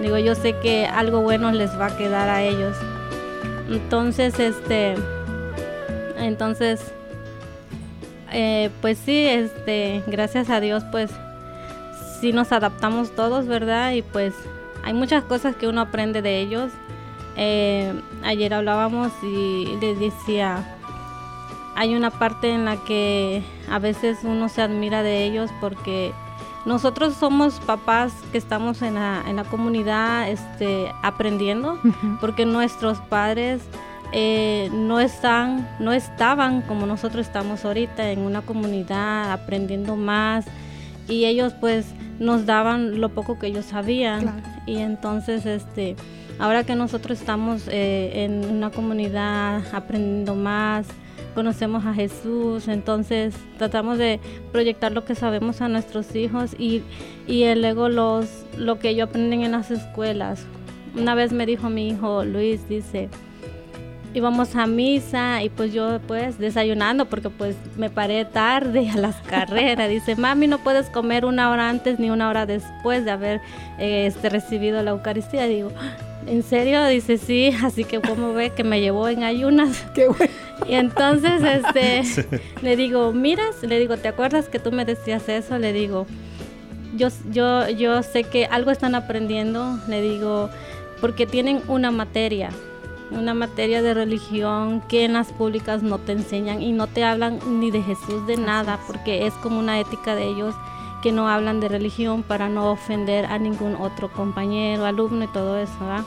Digo, 0.01 0.18
yo 0.18 0.35
sé 0.35 0.57
que 0.59 0.87
algo 0.87 1.20
bueno 1.20 1.53
les 1.53 1.70
va 1.78 1.87
a 1.87 1.97
quedar 1.97 2.28
a 2.28 2.43
ellos. 2.43 2.76
Entonces, 3.68 4.39
este, 4.39 4.95
entonces, 6.18 6.93
eh, 8.32 8.70
pues 8.80 8.99
sí, 8.99 9.26
este, 9.26 10.03
gracias 10.07 10.51
a 10.51 10.61
Dios, 10.61 10.85
pues 10.91 11.11
sí 12.20 12.32
nos 12.32 12.53
adaptamos 12.53 13.14
todos, 13.14 13.47
¿verdad? 13.47 13.93
Y 13.93 14.03
pues 14.03 14.35
hay 14.82 14.93
muchas 14.93 15.24
cosas 15.24 15.57
que 15.57 15.68
uno 15.68 15.80
aprende 15.80 16.20
de 16.20 16.41
ellos. 16.41 16.72
Eh, 17.37 17.93
ayer 18.22 18.53
hablábamos 18.53 19.12
y 19.22 19.76
les 19.80 19.99
decía, 19.99 20.76
hay 21.74 21.95
una 21.95 22.11
parte 22.11 22.51
en 22.51 22.64
la 22.64 22.76
que 22.76 23.43
a 23.70 23.78
veces 23.78 24.18
uno 24.22 24.49
se 24.49 24.62
admira 24.62 25.03
de 25.03 25.24
ellos 25.24 25.51
porque 25.61 26.12
nosotros 26.67 27.15
somos 27.15 27.61
papás 27.61 28.12
que 28.33 28.39
estamos 28.39 28.81
en 28.83 28.95
la, 28.95 29.23
en 29.29 29.37
la 29.37 29.45
comunidad 29.45 30.29
este, 30.31 30.91
aprendiendo, 31.03 31.79
porque 32.21 32.47
nuestros 32.47 32.99
padres 33.01 33.61
eh, 34.12 34.71
no 34.73 35.01
están, 35.01 35.69
no 35.81 35.93
estaban 35.93 36.62
como 36.62 36.87
nosotros 36.87 37.27
estamos 37.27 37.65
ahorita 37.65 38.11
en 38.11 38.21
una 38.21 38.43
comunidad 38.43 39.33
aprendiendo 39.33 39.97
más 39.97 40.47
y 41.09 41.25
ellos 41.27 41.53
pues 41.61 41.87
nos 42.19 42.47
daban 42.47 43.01
lo 43.01 43.09
poco 43.11 43.39
que 43.39 43.49
ellos 43.49 43.65
sabían 43.67 44.21
Claro. 44.23 44.37
y 44.67 44.77
entonces 44.77 45.45
este 45.47 45.97
ahora 46.39 46.62
que 46.65 46.77
nosotros 46.77 47.19
estamos 47.21 47.62
eh, 47.69 48.25
en 48.25 48.45
una 48.51 48.71
comunidad 48.71 49.62
aprendiendo 49.75 50.35
más 50.37 50.87
conocemos 51.35 51.85
a 51.85 51.95
Jesús 51.95 52.68
entonces 52.68 53.35
tratamos 53.59 53.99
de 53.99 54.20
proyectar 54.53 54.93
lo 54.93 55.05
que 55.05 55.14
sabemos 55.14 55.61
a 55.61 55.68
nuestros 55.68 56.14
hijos 56.14 56.55
y, 56.59 56.82
y 57.26 57.53
luego 57.55 57.89
los 57.89 58.26
lo 58.57 58.78
que 58.78 58.91
ellos 58.91 59.09
aprenden 59.09 59.43
en 59.43 59.53
las 59.53 59.70
escuelas 59.70 60.45
una 60.95 61.14
vez 61.14 61.32
me 61.32 61.47
dijo 61.47 61.68
mi 61.68 61.89
hijo 61.89 62.24
Luis 62.24 62.68
dice 62.68 63.09
íbamos 64.14 64.55
a 64.55 64.66
misa 64.66 65.43
y 65.43 65.49
pues 65.51 65.72
yo 65.72 66.01
pues 66.07 66.39
desayunando 66.39 67.07
porque 67.07 67.30
pues 67.30 67.57
me 67.76 67.91
paré 67.91 68.24
tarde 68.24 68.89
a 68.89 68.97
las 68.97 69.16
carreras. 69.22 69.91
Dice, 69.91 70.16
mami, 70.16 70.47
no 70.47 70.59
puedes 70.59 70.89
comer 70.89 71.24
una 71.24 71.51
hora 71.51 71.68
antes 71.68 71.99
ni 71.99 72.11
una 72.11 72.28
hora 72.28 72.47
después 72.47 73.05
de 73.05 73.11
haber 73.11 73.41
este, 73.78 74.30
recibido 74.30 74.82
la 74.82 74.93
Eucaristía. 74.93 75.47
Digo, 75.47 75.72
¿en 76.27 76.43
serio? 76.43 76.85
Dice, 76.87 77.18
sí, 77.18 77.51
así 77.62 77.85
que 77.85 78.01
como 78.01 78.33
ve 78.33 78.51
que 78.51 78.64
me 78.64 78.81
llevó 78.81 79.09
en 79.09 79.22
ayunas. 79.25 79.85
Qué 79.95 80.09
bueno. 80.09 80.33
Y 80.68 80.75
entonces 80.75 81.43
este 81.43 82.41
le 82.62 82.77
digo, 82.77 83.12
miras, 83.12 83.62
le 83.62 83.79
digo, 83.79 83.97
¿te 83.97 84.09
acuerdas 84.09 84.49
que 84.49 84.59
tú 84.59 84.72
me 84.72 84.85
decías 84.85 85.29
eso? 85.29 85.59
Le 85.59 85.72
digo, 85.72 86.07
yo, 86.97 87.09
yo, 87.31 87.68
yo 87.68 88.03
sé 88.03 88.25
que 88.25 88.47
algo 88.47 88.70
están 88.70 88.95
aprendiendo, 88.95 89.79
le 89.89 90.01
digo, 90.01 90.51
porque 91.01 91.27
tienen 91.27 91.61
una 91.68 91.91
materia, 91.91 92.51
una 93.11 93.35
materia 93.35 93.83
de 93.83 93.95
religión 93.95 94.81
que 94.89 95.05
en 95.05 95.14
las 95.14 95.33
públicas 95.33 95.83
no 95.83 95.99
te 95.99 96.12
enseñan 96.12 96.62
y 96.62 96.72
no 96.72 96.87
te 96.87 97.05
hablan 97.05 97.41
ni 97.61 97.70
de 97.70 97.83
Jesús 97.83 98.27
de 98.27 98.37
nada, 98.37 98.79
porque 98.87 99.27
es 99.27 99.35
como 99.35 99.59
una 99.59 99.81
ética 99.81 100.14
de 100.14 100.25
ellos 100.25 100.55
que 101.05 101.13
no 101.13 101.29
hablan 101.29 101.61
de 101.61 101.69
religión 101.69 102.23
para 102.23 102.49
no 102.49 102.71
ofender 102.71 103.27
a 103.27 103.39
ningún 103.39 103.75
otro 103.75 104.11
compañero, 104.11 104.87
alumno 104.87 105.27
y 105.27 105.29
todo 105.29 105.59
eso, 105.59 105.75
¿verdad? 105.79 106.05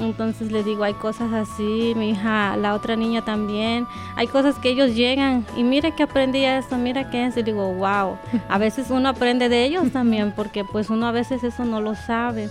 Entonces 0.00 0.50
le 0.50 0.64
digo, 0.64 0.82
hay 0.82 0.94
cosas 0.94 1.32
así, 1.32 1.92
mi 1.94 2.10
hija, 2.10 2.56
la 2.56 2.74
otra 2.74 2.96
niña 2.96 3.24
también, 3.24 3.86
hay 4.16 4.26
cosas 4.26 4.58
que 4.58 4.70
ellos 4.70 4.96
llegan 4.96 5.46
y 5.56 5.62
mira 5.62 5.94
que 5.94 6.02
aprendí 6.02 6.44
esto, 6.44 6.76
mira 6.76 7.08
que 7.08 7.24
es, 7.24 7.36
y 7.36 7.44
digo, 7.44 7.72
wow, 7.74 8.18
a 8.48 8.58
veces 8.58 8.90
uno 8.90 9.10
aprende 9.10 9.48
de 9.48 9.64
ellos 9.64 9.92
también, 9.92 10.32
porque 10.34 10.64
pues 10.64 10.90
uno 10.90 11.06
a 11.06 11.12
veces 11.12 11.44
eso 11.44 11.64
no 11.64 11.80
lo 11.80 11.94
sabe. 11.94 12.48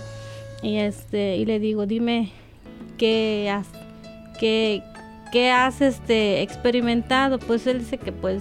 Y 0.62 0.78
este, 0.78 1.36
y 1.36 1.44
le 1.44 1.58
digo, 1.58 1.84
dime 1.84 2.32
qué 2.96 3.52
has, 3.52 3.66
qué, 4.40 4.82
qué 5.30 5.50
has 5.50 5.82
este 5.82 6.40
experimentado. 6.40 7.38
Pues 7.38 7.66
él 7.66 7.80
dice 7.80 7.98
que 7.98 8.12
pues 8.12 8.40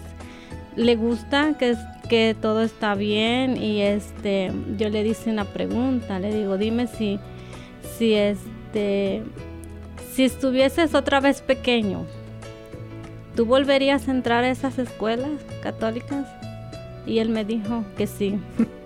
le 0.77 0.95
gusta, 0.95 1.57
que 1.57 1.75
que 2.09 2.35
todo 2.39 2.61
está 2.61 2.95
bien, 2.95 3.57
y 3.57 3.81
este, 3.81 4.51
yo 4.77 4.89
le 4.89 5.05
hice 5.05 5.29
una 5.29 5.45
pregunta, 5.45 6.19
le 6.19 6.33
digo, 6.33 6.57
dime 6.57 6.87
si, 6.87 7.19
si 7.97 8.13
este 8.13 9.23
si 10.11 10.25
estuvieses 10.25 10.93
otra 10.93 11.21
vez 11.21 11.41
pequeño, 11.41 12.05
¿tú 13.35 13.45
volverías 13.45 14.07
a 14.07 14.11
entrar 14.11 14.43
a 14.43 14.49
esas 14.49 14.77
escuelas 14.77 15.31
católicas? 15.63 16.27
Y 17.05 17.19
él 17.19 17.29
me 17.29 17.45
dijo 17.45 17.85
que 17.97 18.07
sí, 18.07 18.37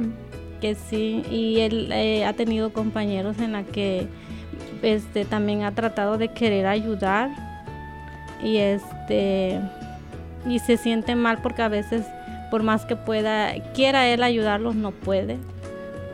que 0.61 0.76
sí. 0.76 1.24
Y 1.32 1.61
él 1.61 1.91
eh, 1.91 2.26
ha 2.26 2.34
tenido 2.34 2.72
compañeros 2.72 3.39
en 3.39 3.53
la 3.53 3.63
que 3.63 4.07
este, 4.84 5.26
también 5.26 5.63
ha 5.63 5.74
tratado 5.74 6.18
de 6.18 6.30
querer 6.30 6.68
ayudar 6.68 7.32
y 8.43 8.57
este 8.57 9.59
y 10.47 10.59
se 10.59 10.78
siente 10.78 11.16
mal 11.16 11.39
porque 11.41 11.63
a 11.63 11.70
veces 11.70 12.05
por 12.55 12.63
más 12.63 12.85
que 12.85 12.95
pueda 12.95 13.51
quiera 13.73 14.07
él 14.07 14.23
ayudarlos 14.23 14.75
no 14.75 14.91
puede 14.91 15.37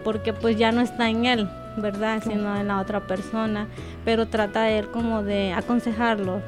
porque 0.04 0.34
pues 0.34 0.58
ya 0.58 0.72
no 0.72 0.82
está 0.82 1.08
en 1.08 1.28
él 1.28 1.48
¿verdad? 1.78 2.22
Sino 2.26 2.58
en 2.58 2.68
la 2.68 2.80
otra 2.82 3.02
persona, 3.02 3.68
pero 4.04 4.28
trata 4.28 4.70
él 4.70 4.90
como 4.90 5.24
de 5.24 5.54
aconsejarlo. 5.54 6.42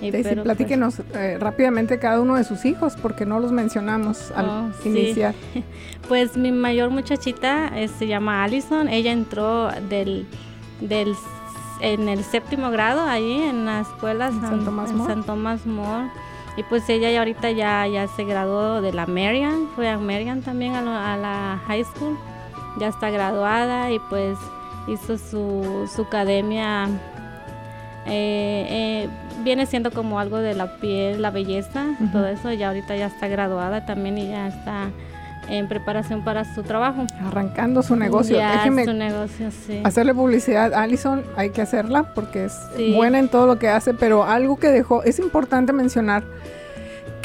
Daisy, 0.00 0.36
platíquenos 0.36 0.96
pues 0.96 1.08
eh, 1.14 1.38
rápidamente 1.38 1.98
cada 1.98 2.20
uno 2.20 2.34
de 2.34 2.44
sus 2.44 2.66
hijos, 2.66 2.96
porque 3.00 3.24
no 3.24 3.40
los 3.40 3.52
mencionamos 3.52 4.30
al 4.32 4.46
oh, 4.46 4.70
iniciar. 4.84 5.34
Pues 6.08 6.36
mi 6.36 6.52
mayor 6.52 6.90
muchachita 6.90 7.70
eh, 7.78 7.88
se 7.88 8.06
llama 8.06 8.44
Allison, 8.44 8.88
ella 8.88 9.10
entró 9.10 9.70
del, 9.88 10.26
del 10.82 11.14
en 11.80 12.08
el 12.08 12.24
séptimo 12.24 12.70
grado 12.70 13.06
ahí 13.06 13.42
en 13.42 13.64
la 13.64 13.80
escuela 13.80 14.30
San, 14.32 14.64
Tomás 15.24 15.66
More. 15.66 16.10
Y 16.56 16.62
pues 16.62 16.88
ella 16.88 17.10
ya 17.10 17.18
ahorita 17.18 17.50
ya, 17.50 17.86
ya 17.86 18.08
se 18.08 18.24
graduó 18.24 18.80
de 18.80 18.92
la 18.92 19.06
Marian, 19.06 19.68
fue 19.74 19.88
a 19.88 19.98
Marian 19.98 20.42
también 20.42 20.74
a 20.74 21.16
la 21.16 21.60
high 21.66 21.84
school 21.84 22.16
ya 22.76 22.88
está 22.88 23.10
graduada 23.10 23.90
y 23.90 23.98
pues 23.98 24.38
hizo 24.86 25.18
su, 25.18 25.90
su 25.92 26.02
academia. 26.02 26.88
Eh, 28.06 28.66
eh, 28.70 29.08
viene 29.42 29.66
siendo 29.66 29.90
como 29.90 30.20
algo 30.20 30.38
de 30.38 30.54
la 30.54 30.76
piel, 30.76 31.22
la 31.22 31.30
belleza, 31.30 31.86
todo 32.12 32.26
eso. 32.26 32.52
Ya 32.52 32.68
ahorita 32.68 32.96
ya 32.96 33.06
está 33.06 33.28
graduada 33.28 33.84
también 33.84 34.18
y 34.18 34.28
ya 34.28 34.48
está 34.48 34.90
en 35.48 35.68
preparación 35.68 36.24
para 36.24 36.44
su 36.54 36.62
trabajo. 36.62 37.06
Arrancando 37.24 37.82
su 37.82 37.96
negocio. 37.96 38.38
Déjeme 38.38 38.84
su 38.84 38.92
negocio, 38.92 39.50
sí. 39.50 39.80
Hacerle 39.84 40.14
publicidad 40.14 40.74
a 40.74 40.82
Allison, 40.82 41.24
hay 41.36 41.50
que 41.50 41.62
hacerla 41.62 42.14
porque 42.14 42.46
es 42.46 42.54
buena 42.94 43.18
en 43.18 43.28
todo 43.28 43.46
lo 43.46 43.58
que 43.58 43.68
hace, 43.68 43.94
pero 43.94 44.24
algo 44.24 44.58
que 44.58 44.68
dejó, 44.68 45.02
es 45.02 45.18
importante 45.18 45.72
mencionar 45.72 46.24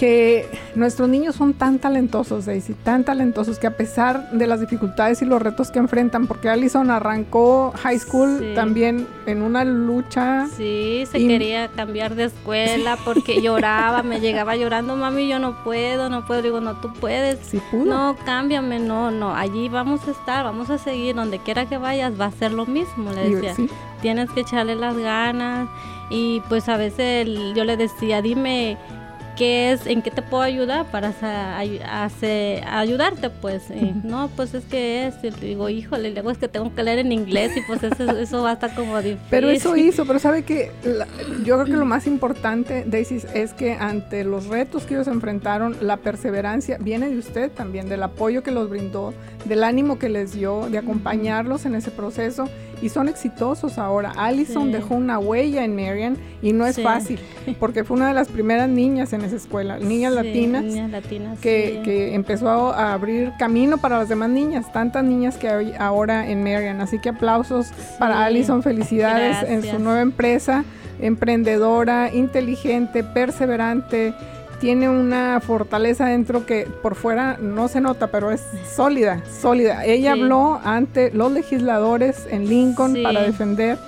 que 0.02 0.50
nuestros 0.74 1.08
niños 1.10 1.36
son 1.36 1.54
tan 1.54 1.78
talentosos, 1.78 2.48
Daisy, 2.48 2.74
tan 2.74 3.04
talentosos 3.04 3.60
que 3.60 3.68
a 3.68 3.78
pesar 3.78 4.32
de 4.32 4.48
las 4.48 4.60
dificultades 4.60 5.22
y 5.22 5.26
los 5.26 5.40
retos 5.40 5.70
que 5.70 5.78
enfrentan, 5.78 6.26
porque 6.26 6.50
Allison 6.50 6.90
arrancó 6.90 7.72
high 7.84 8.00
school 8.00 8.56
también 8.56 9.08
en 9.28 9.44
una 9.44 9.64
lucha. 9.64 10.48
Sí, 10.58 11.04
se 11.06 11.20
quería 11.20 11.68
cambiar 11.68 12.16
de 12.16 12.24
escuela 12.24 12.98
porque 13.06 13.42
lloraba, 13.44 14.02
me 14.02 14.20
llegaba 14.20 14.56
llorando, 14.56 14.96
mami, 14.96 15.28
yo 15.28 15.38
no 15.38 15.64
puedo, 15.64 16.10
no 16.10 16.26
puedo. 16.26 16.42
Digo, 16.42 16.62
no, 16.62 16.78
tú 16.78 16.92
puedes. 16.94 17.38
Sí, 17.46 17.62
pudo. 17.70 17.86
No, 17.86 18.16
cámbiame, 18.26 18.80
no, 18.80 19.12
no, 19.12 19.36
allí 19.36 19.70
vamos 19.70 20.08
a 20.08 20.12
estar, 20.12 20.44
vamos 20.44 20.72
a 20.72 20.80
seguir, 20.80 21.14
donde 21.14 21.38
quiera 21.38 21.68
que 21.68 21.78
vayas 21.78 22.20
va 22.20 22.26
a 22.26 22.32
ser 22.32 22.54
lo 22.54 22.66
mismo, 22.66 23.12
le 23.14 23.30
decía. 23.30 23.54
Tienes 24.02 24.32
que 24.32 24.40
echarle 24.40 24.74
las 24.74 24.98
ganas 24.98 25.70
y 26.10 26.42
pues 26.50 26.70
a 26.70 26.78
veces 26.78 27.28
yo 27.54 27.66
le 27.66 27.78
decía, 27.78 28.24
dime 28.24 28.80
qué 29.36 29.72
es, 29.72 29.86
en 29.88 30.02
qué 30.02 30.12
te 30.12 30.22
puedo 30.22 30.44
ayudar 30.44 30.90
para 30.92 31.10
hacer, 31.10 32.64
ayudarte, 32.68 33.30
pues. 33.30 33.64
no, 34.04 34.30
pues 34.36 34.54
es 34.54 34.66
que 34.66 35.08
es, 35.08 35.16
y 35.24 35.30
digo, 35.30 35.70
híjole, 35.70 36.12
luego 36.12 36.32
es 36.32 36.38
que 36.38 36.48
tengo 36.48 36.74
que 36.74 36.84
leer 36.84 37.00
en 37.00 37.12
inglés 37.12 37.56
y 37.56 37.62
pues 37.62 37.84
eso, 37.84 38.18
eso 38.18 38.42
va 38.42 38.52
a 38.52 38.54
estar 38.54 38.74
como 38.76 38.98
difícil. 39.02 39.20
Pero 39.30 39.50
eso 39.50 39.76
hizo, 39.76 40.06
pero 40.08 40.20
sabe 40.20 40.44
que 40.44 40.72
yo 41.44 41.56
creo 41.56 41.66
que 41.66 41.72
lo 41.72 41.86
más 41.86 42.08
importante, 42.08 42.84
Daisy, 42.86 43.22
es 43.34 43.54
que 43.54 43.74
ante 43.74 44.24
los 44.24 44.48
retos 44.48 44.84
que 44.86 44.96
ellos 44.96 45.08
enfrentaron, 45.08 45.76
la 45.82 45.98
perseverancia 45.98 46.78
viene 46.80 47.10
de 47.10 47.18
usted 47.18 47.52
también, 47.52 47.90
del 47.90 48.04
apoyo 48.04 48.44
que 48.44 48.52
los 48.52 48.70
brindó, 48.70 49.14
del 49.46 49.64
ánimo 49.64 50.00
que 50.00 50.10
les 50.10 50.34
dio, 50.34 50.70
de 50.70 50.78
acompañarlos 50.78 51.66
en 51.66 51.76
ese 51.76 51.92
proceso 51.92 52.48
y 52.82 52.90
son 52.90 53.08
exitosos 53.08 53.78
ahora. 53.78 54.14
Allison 54.18 54.72
dejó 54.72 54.96
una 54.96 55.20
huella 55.20 55.64
en 55.64 55.76
Marian 55.76 56.18
y 56.42 56.54
no 56.54 56.66
es 56.66 56.82
fácil, 56.82 57.20
porque 57.60 57.84
fue 57.84 57.98
una 57.98 58.08
de 58.08 58.14
las 58.14 58.28
primeras 58.28 58.70
niñas 58.70 59.14
en 59.14 59.22
esa 59.22 59.36
escuela, 59.36 59.78
niñas 59.78 60.14
latinas, 60.14 60.66
que, 61.42 61.82
que, 61.84 62.16
empezó 62.16 62.50
a, 62.50 62.94
abrir 62.94 63.32
camino 63.38 63.78
para 63.78 64.00
las 64.00 64.10
demás 64.10 64.30
niñas, 64.30 64.72
tantas 64.74 65.04
niñas 65.04 65.38
que 65.38 65.48
hay 65.48 65.74
ahora 65.80 66.30
en 66.30 66.44
Marian. 66.44 66.82
Así 66.82 67.00
que 67.00 67.10
aplausos 67.10 67.68
para 68.00 68.26
Allison, 68.26 68.64
felicidades 68.64 69.38
en 69.48 69.64
su 69.64 69.80
nueva 69.80 70.02
empresa, 70.02 70.64
emprendedora, 71.00 72.14
inteligente, 72.14 73.04
perseverante 73.04 74.14
tiene 74.62 74.88
una 74.88 75.42
fortaleza 75.42 76.06
dentro 76.06 76.46
que 76.46 76.68
por 76.84 76.94
fuera 76.94 77.38
no 77.42 77.68
se 77.68 77.82
nota, 77.82 78.12
pero 78.12 78.30
es 78.30 78.44
sólida, 78.74 79.24
sólida. 79.26 79.84
Ella 79.84 80.12
habló 80.12 80.62
ante 80.64 81.12
los 81.12 81.32
legisladores 81.32 82.28
en 82.30 82.48
Lincoln 82.48 82.96
para 83.02 83.24
defender 83.24 83.80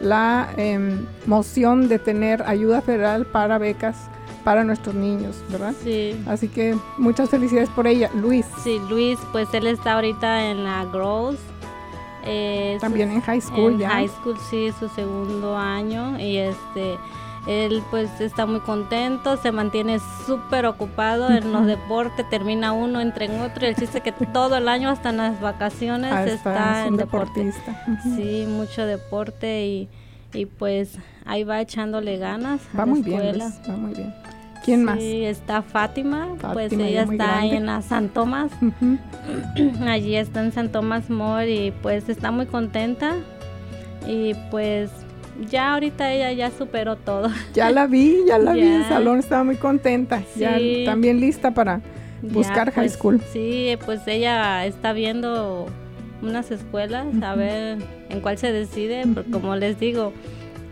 la 0.00 0.48
em, 0.56 1.04
moción 1.26 1.88
de 1.88 1.98
tener 1.98 2.44
ayuda 2.44 2.80
federal 2.80 3.26
para 3.26 3.58
becas 3.58 3.96
para 4.44 4.62
nuestros 4.62 4.94
niños, 4.94 5.42
¿verdad? 5.50 5.74
Sí. 5.82 6.14
Así 6.26 6.46
que 6.46 6.76
muchas 6.96 7.28
felicidades 7.28 7.68
por 7.70 7.88
ella. 7.88 8.08
Luis. 8.14 8.46
Sí, 8.62 8.80
Luis, 8.88 9.18
pues 9.32 9.52
él 9.52 9.66
está 9.66 9.94
ahorita 9.94 10.50
en 10.50 10.62
la 10.62 10.84
Gross. 10.84 11.36
Eh, 12.24 12.78
También 12.80 13.10
en 13.10 13.20
high 13.20 13.40
school 13.40 13.72
en 13.72 13.78
ya. 13.80 13.90
High 13.90 14.08
school, 14.08 14.36
sí, 14.48 14.70
su 14.78 14.88
segundo 14.90 15.56
año. 15.56 16.18
Y 16.20 16.36
este 16.36 16.96
él 17.46 17.82
pues 17.90 18.20
está 18.20 18.46
muy 18.46 18.60
contento, 18.60 19.36
se 19.38 19.50
mantiene 19.50 19.98
súper 20.26 20.66
ocupado 20.66 21.30
en 21.30 21.52
los 21.52 21.66
deportes, 21.66 22.28
termina 22.28 22.72
uno, 22.72 23.00
entre 23.00 23.26
en 23.26 23.40
otro, 23.40 23.64
y 23.64 23.70
el 23.70 23.76
chiste 23.76 24.02
que 24.02 24.12
todo 24.12 24.56
el 24.56 24.68
año 24.68 24.90
hasta 24.90 25.10
en 25.10 25.16
las 25.18 25.40
vacaciones 25.40 26.12
ah, 26.12 26.24
está, 26.26 26.86
en 26.86 26.96
deportista. 26.96 27.84
Sí, 28.02 28.46
mucho 28.46 28.84
deporte 28.84 29.66
y, 29.66 29.88
y, 30.34 30.46
pues 30.46 30.98
ahí 31.24 31.44
va 31.44 31.60
echándole 31.60 32.18
ganas. 32.18 32.60
Va 32.78 32.84
muy 32.84 33.02
bien, 33.02 33.38
va 33.38 33.76
muy 33.76 33.94
bien. 33.94 34.14
¿Quién 34.62 34.84
más? 34.84 34.98
Sí, 34.98 35.24
está 35.24 35.62
Fátima, 35.62 36.28
pues 36.52 36.72
ella 36.72 37.04
está 37.04 37.38
ahí 37.38 37.52
en 37.52 37.64
la 37.64 37.80
San 37.80 38.10
Tomás. 38.10 38.50
Allí 39.86 40.16
está 40.16 40.44
en 40.44 40.52
San 40.52 40.70
Tomás 40.70 41.08
More 41.08 41.50
y 41.50 41.70
pues 41.70 42.10
está 42.10 42.30
muy 42.30 42.44
contenta. 42.44 43.16
Y 44.06 44.34
pues 44.50 44.90
ya 45.48 45.74
ahorita 45.74 46.12
ella 46.12 46.32
ya 46.32 46.50
superó 46.50 46.96
todo. 46.96 47.28
Ya 47.54 47.70
la 47.70 47.86
vi, 47.86 48.18
ya 48.26 48.38
la 48.38 48.52
vi 48.52 48.60
en 48.60 48.82
el 48.82 48.84
salón, 48.84 49.18
estaba 49.18 49.44
muy 49.44 49.56
contenta. 49.56 50.22
Ya 50.36 50.58
también 50.84 51.20
lista 51.20 51.52
para 51.52 51.80
buscar 52.22 52.70
high 52.72 52.86
pues, 52.86 52.92
school. 52.92 53.20
Sí, 53.32 53.76
pues 53.84 54.06
ella 54.06 54.66
está 54.66 54.92
viendo 54.92 55.66
unas 56.22 56.50
escuelas, 56.50 57.06
a 57.22 57.34
ver 57.34 57.78
en 58.08 58.20
cuál 58.20 58.38
se 58.38 58.52
decide, 58.52 59.06
porque 59.14 59.30
como 59.30 59.56
les 59.56 59.80
digo, 59.80 60.12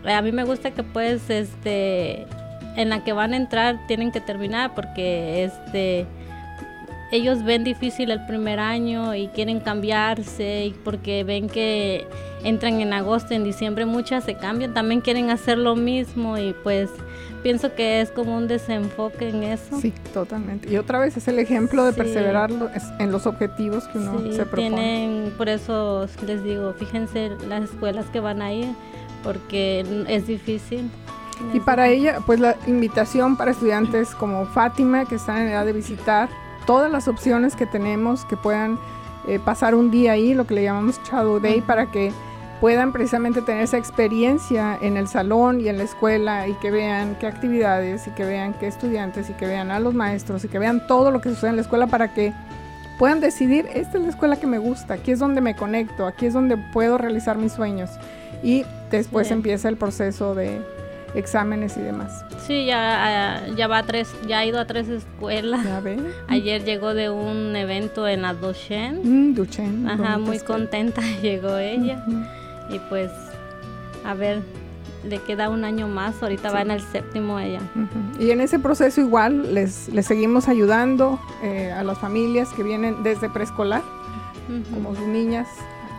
a 0.05 0.21
mí 0.21 0.31
me 0.31 0.43
gusta 0.43 0.71
que 0.71 0.83
pues 0.83 1.29
este 1.29 2.25
en 2.75 2.89
la 2.89 3.03
que 3.03 3.13
van 3.13 3.33
a 3.33 3.37
entrar 3.37 3.79
tienen 3.87 4.11
que 4.11 4.21
terminar 4.21 4.73
porque 4.75 5.43
este 5.43 6.05
ellos 7.11 7.43
ven 7.43 7.63
difícil 7.63 8.11
el 8.11 8.25
primer 8.25 8.59
año 8.59 9.15
y 9.15 9.27
quieren 9.29 9.59
cambiarse 9.59 10.73
porque 10.83 11.23
ven 11.23 11.49
que 11.49 12.07
entran 12.43 12.79
en 12.81 12.93
agosto, 12.93 13.33
en 13.33 13.43
diciembre 13.43 13.85
muchas 13.85 14.23
se 14.23 14.35
cambian, 14.35 14.73
también 14.73 15.01
quieren 15.01 15.29
hacer 15.29 15.57
lo 15.57 15.75
mismo 15.75 16.37
y 16.37 16.53
pues 16.63 16.89
pienso 17.43 17.73
que 17.73 18.01
es 18.01 18.11
como 18.11 18.35
un 18.35 18.47
desenfoque 18.47 19.29
en 19.29 19.43
eso. 19.43 19.79
Sí, 19.81 19.93
totalmente. 20.13 20.71
Y 20.71 20.77
otra 20.77 20.99
vez 20.99 21.17
es 21.17 21.27
el 21.27 21.39
ejemplo 21.39 21.83
de 21.85 21.93
Sí. 21.93 21.97
perseverar 21.97 22.51
en 22.99 23.11
los 23.11 23.25
objetivos 23.25 23.87
que 23.87 23.97
uno 23.97 24.19
Sí, 24.21 24.33
se 24.33 24.45
propone. 24.45 24.69
tienen, 24.69 25.33
por 25.37 25.49
eso 25.49 26.05
les 26.25 26.43
digo, 26.43 26.73
fíjense 26.77 27.31
las 27.47 27.63
escuelas 27.63 28.05
que 28.07 28.19
van 28.19 28.41
a 28.41 28.53
ir, 28.53 28.67
porque 29.23 29.85
es 30.07 30.27
difícil. 30.27 30.89
Y 31.53 31.59
para 31.61 31.87
ella, 31.87 32.19
pues 32.25 32.39
la 32.41 32.57
invitación 32.67 33.37
para 33.37 33.51
estudiantes 33.51 34.13
como 34.13 34.45
Fátima, 34.45 35.05
que 35.05 35.15
están 35.15 35.41
en 35.43 35.47
edad 35.49 35.65
de 35.65 35.71
visitar 35.73 36.27
todas 36.69 36.91
las 36.91 37.07
opciones 37.07 37.55
que 37.55 37.65
tenemos, 37.65 38.25
que 38.25 38.37
puedan 38.37 38.77
eh, 39.27 39.39
pasar 39.39 39.73
un 39.73 39.89
día 39.89 40.11
ahí, 40.11 40.35
lo 40.35 40.45
que 40.45 40.53
le 40.53 40.61
llamamos 40.61 41.01
Shadow 41.03 41.39
Day, 41.39 41.61
para 41.61 41.87
que 41.87 42.11
puedan 42.61 42.91
precisamente 42.91 43.41
tener 43.41 43.63
esa 43.63 43.79
experiencia 43.79 44.77
en 44.79 44.95
el 44.95 45.07
salón 45.07 45.61
y 45.61 45.67
en 45.67 45.79
la 45.79 45.85
escuela 45.85 46.47
y 46.47 46.53
que 46.53 46.69
vean 46.69 47.17
qué 47.19 47.25
actividades 47.25 48.05
y 48.05 48.11
que 48.11 48.23
vean 48.23 48.53
qué 48.53 48.67
estudiantes 48.67 49.31
y 49.31 49.33
que 49.33 49.47
vean 49.47 49.71
a 49.71 49.79
los 49.79 49.95
maestros 49.95 50.45
y 50.45 50.47
que 50.47 50.59
vean 50.59 50.85
todo 50.85 51.09
lo 51.09 51.21
que 51.21 51.29
sucede 51.29 51.49
en 51.49 51.55
la 51.55 51.63
escuela 51.63 51.87
para 51.87 52.13
que 52.13 52.33
puedan 52.99 53.19
decidir, 53.19 53.65
esta 53.73 53.97
es 53.97 54.03
la 54.03 54.09
escuela 54.11 54.35
que 54.35 54.45
me 54.45 54.59
gusta, 54.59 54.93
aquí 54.93 55.09
es 55.09 55.17
donde 55.17 55.41
me 55.41 55.55
conecto, 55.55 56.05
aquí 56.05 56.27
es 56.27 56.35
donde 56.35 56.55
puedo 56.55 56.99
realizar 56.99 57.39
mis 57.39 57.53
sueños. 57.53 57.89
Y 58.43 58.63
después 58.91 59.31
empieza 59.31 59.69
el 59.69 59.77
proceso 59.77 60.35
de 60.35 60.61
exámenes 61.15 61.77
y 61.77 61.81
demás. 61.81 62.25
Sí, 62.45 62.65
ya, 62.65 63.37
ah, 63.37 63.47
ya 63.55 63.67
va 63.67 63.79
a 63.79 63.83
tres, 63.83 64.13
ya 64.27 64.39
ha 64.39 64.45
ido 64.45 64.59
a 64.59 64.65
tres 64.65 64.87
escuelas. 64.89 65.63
Ya 65.63 65.79
ve. 65.79 65.99
Ayer 66.27 66.63
llegó 66.63 66.93
de 66.93 67.09
un 67.09 67.55
evento 67.55 68.07
en 68.07 68.23
la 68.23 68.33
Doshen. 68.33 69.01
Mm, 69.03 69.35
Duchen. 69.35 69.87
Ajá, 69.87 70.17
muy 70.17 70.37
escuela. 70.37 70.59
contenta 70.59 71.01
llegó 71.21 71.57
ella. 71.57 72.03
Y 72.69 72.79
pues, 72.89 73.11
a 74.05 74.13
ver, 74.13 74.41
le 75.07 75.19
queda 75.19 75.49
un 75.49 75.63
año 75.63 75.87
más, 75.87 76.21
ahorita 76.21 76.51
va 76.51 76.61
en 76.61 76.71
el 76.71 76.81
séptimo 76.81 77.39
ella. 77.39 77.61
Y 78.19 78.31
en 78.31 78.41
ese 78.41 78.59
proceso 78.59 79.01
igual 79.01 79.53
les, 79.53 79.89
les 79.89 80.05
seguimos 80.05 80.47
ayudando 80.47 81.19
eh, 81.41 81.71
a 81.71 81.83
las 81.83 81.97
familias 81.99 82.49
que 82.49 82.63
vienen 82.63 83.03
desde 83.03 83.29
preescolar, 83.29 83.81
como 84.73 84.95
sus 84.95 85.07
niñas, 85.07 85.47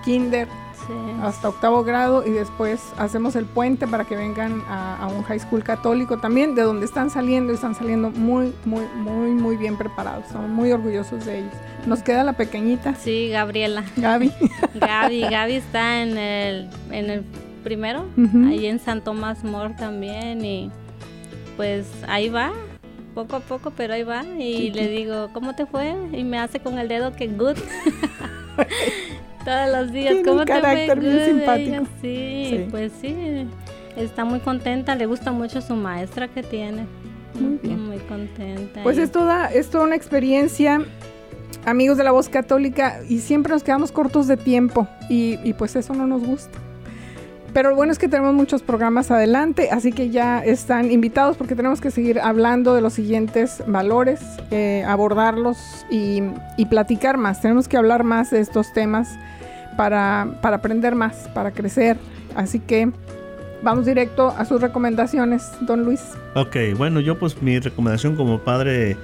kinder, 0.05 0.49
sí. 0.87 0.93
hasta 1.23 1.49
octavo 1.49 1.85
grado 1.85 2.27
y 2.27 2.31
después 2.31 2.81
hacemos 2.99 3.37
el 3.37 3.45
puente 3.45 3.87
para 3.87 4.05
que 4.05 4.17
vengan 4.17 4.63
a, 4.69 4.97
a 4.97 5.09
un 5.09 5.23
high 5.23 5.41
school 5.41 5.63
católico 5.63 6.19
también, 6.19 6.55
de 6.55 6.63
donde 6.63 6.87
están 6.87 7.11
saliendo 7.11 7.53
y 7.53 7.57
están 7.57 7.75
saliendo 7.75 8.11
muy, 8.11 8.53
muy, 8.65 8.85
muy, 8.97 9.31
muy 9.31 9.57
bien 9.57 9.77
preparados. 9.77 10.27
Estamos 10.27 10.51
muy 10.51 10.73
orgullosos 10.73 11.25
de 11.25 11.41
ellos. 11.41 11.55
Nos 11.87 12.03
queda 12.03 12.25
la 12.25 12.35
pequeñita, 12.35 12.95
Sí, 12.95 13.29
Gabriela. 13.31 13.85
Gaby. 13.97 14.33
Gaby, 14.75 15.21
Gaby 15.23 15.55
está 15.55 16.03
en 16.03 16.19
el, 16.19 16.71
en 16.91 17.11
el 17.11 17.25
primero, 17.65 18.07
ahí 18.49 18.67
en 18.67 18.79
San 18.79 19.03
Tomás 19.03 19.45
More 19.45 19.75
también 19.75 20.45
y 20.45 20.71
pues 21.57 21.87
ahí 22.09 22.29
va, 22.31 22.53
poco 23.15 23.37
a 23.37 23.41
poco, 23.41 23.71
pero 23.77 23.95
ahí 23.95 24.03
va 24.03 24.25
y 24.25 24.71
le 24.71 24.89
digo, 24.89 25.29
¿cómo 25.33 25.55
te 25.55 25.67
fue? 25.67 25.95
Y 26.13 26.25
me 26.25 26.39
hace 26.39 26.61
con 26.61 26.79
el 26.79 26.89
dedo 26.89 27.15
que 27.15 27.29
good. 27.29 27.57
Todos 29.51 29.77
los 29.83 29.93
días, 29.93 30.13
Tiene 30.15 30.29
¿cómo 30.29 30.41
un 30.41 30.45
te 30.47 30.53
carácter 30.53 31.01
bien 31.01 31.17
Good, 31.17 31.25
simpático. 31.25 31.85
sí, 32.01 32.47
Sí. 32.51 32.67
pues 32.71 32.93
sí, 33.01 33.17
está 33.97 34.25
muy 34.25 34.39
contenta, 34.41 34.95
le 34.95 35.07
gusta 35.07 35.33
mucho 35.33 35.61
su 35.61 35.75
maestra 35.75 36.29
que 36.29 36.43
tiene. 36.45 36.87
Muy 37.35 37.59
bien. 37.63 37.85
Muy 37.87 37.99
contenta. 37.99 38.83
Pues 38.85 38.97
es 38.99 39.11
toda, 39.11 39.47
es 39.47 39.69
toda 39.71 39.85
una 39.85 39.97
experiencia, 39.97 40.83
amigos 41.65 41.97
de 41.99 42.05
la 42.05 42.13
voz 42.13 42.29
católica, 42.29 43.01
y 43.09 43.19
siempre 43.19 43.53
nos 43.53 43.65
quedamos 43.65 43.91
cortos 43.91 44.29
de 44.29 44.37
tiempo, 44.37 44.87
y, 45.09 45.39
y 45.43 45.53
pues 45.55 45.75
eso 45.75 45.95
no 45.95 46.07
nos 46.07 46.23
gusta. 46.25 46.57
Pero 47.53 47.71
lo 47.71 47.75
bueno 47.77 47.91
es 47.91 47.99
que 47.99 48.07
tenemos 48.07 48.33
muchos 48.33 48.63
programas 48.63 49.11
adelante, 49.11 49.71
así 49.73 49.91
que 49.91 50.11
ya 50.11 50.39
están 50.45 50.93
invitados 50.93 51.37
porque 51.37 51.57
tenemos 51.57 51.81
que 51.81 51.91
seguir 51.91 52.21
hablando 52.21 52.77
de 52.77 52.81
los 52.81 52.93
siguientes 52.93 53.65
valores, 53.67 54.21
eh, 54.53 54.85
abordarlos 54.87 55.59
y, 55.91 56.23
y 56.57 56.67
platicar 56.67 57.17
más. 57.17 57.41
Tenemos 57.41 57.67
que 57.67 57.77
hablar 57.77 58.05
más 58.05 58.31
de 58.31 58.39
estos 58.39 58.73
temas 58.73 59.19
para, 59.81 60.27
para 60.43 60.57
aprender 60.57 60.95
más, 60.95 61.27
para 61.33 61.53
crecer. 61.53 61.97
Así 62.37 62.61
que 62.61 62.91
vamos 63.63 63.87
directo 63.87 64.29
a 64.37 64.45
sus 64.45 64.61
recomendaciones, 64.61 65.51
don 65.63 65.85
Luis. 65.85 66.03
Ok, 66.35 66.55
bueno, 66.77 67.01
yo 67.01 67.19
pues 67.19 67.41
mi 67.41 67.59
recomendación 67.59 68.15
como 68.15 68.41
padre, 68.41 68.99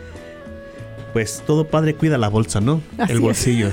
pues 1.14 1.42
todo 1.46 1.66
padre 1.66 1.94
cuida 1.94 2.18
la 2.18 2.28
bolsa, 2.28 2.60
¿no? 2.60 2.82
Así 2.98 3.10
El 3.14 3.20
bolsillo. 3.20 3.70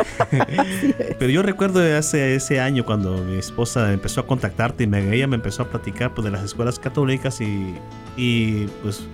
Pero 1.20 1.30
yo 1.30 1.44
recuerdo 1.44 1.82
hace 1.98 2.36
ese 2.36 2.62
año 2.62 2.86
cuando 2.86 3.18
mi 3.18 3.36
esposa 3.38 3.92
empezó 3.92 4.22
a 4.22 4.26
contactarte 4.26 4.86
y 4.86 4.88
me, 4.88 5.14
ella 5.14 5.28
me 5.28 5.36
empezó 5.36 5.64
a 5.64 5.68
platicar 5.68 6.14
pues, 6.14 6.24
de 6.24 6.32
las 6.32 6.42
escuelas 6.42 6.80
católicas 6.80 7.42
y, 7.42 7.76
y 8.16 8.68
pues 8.82 9.06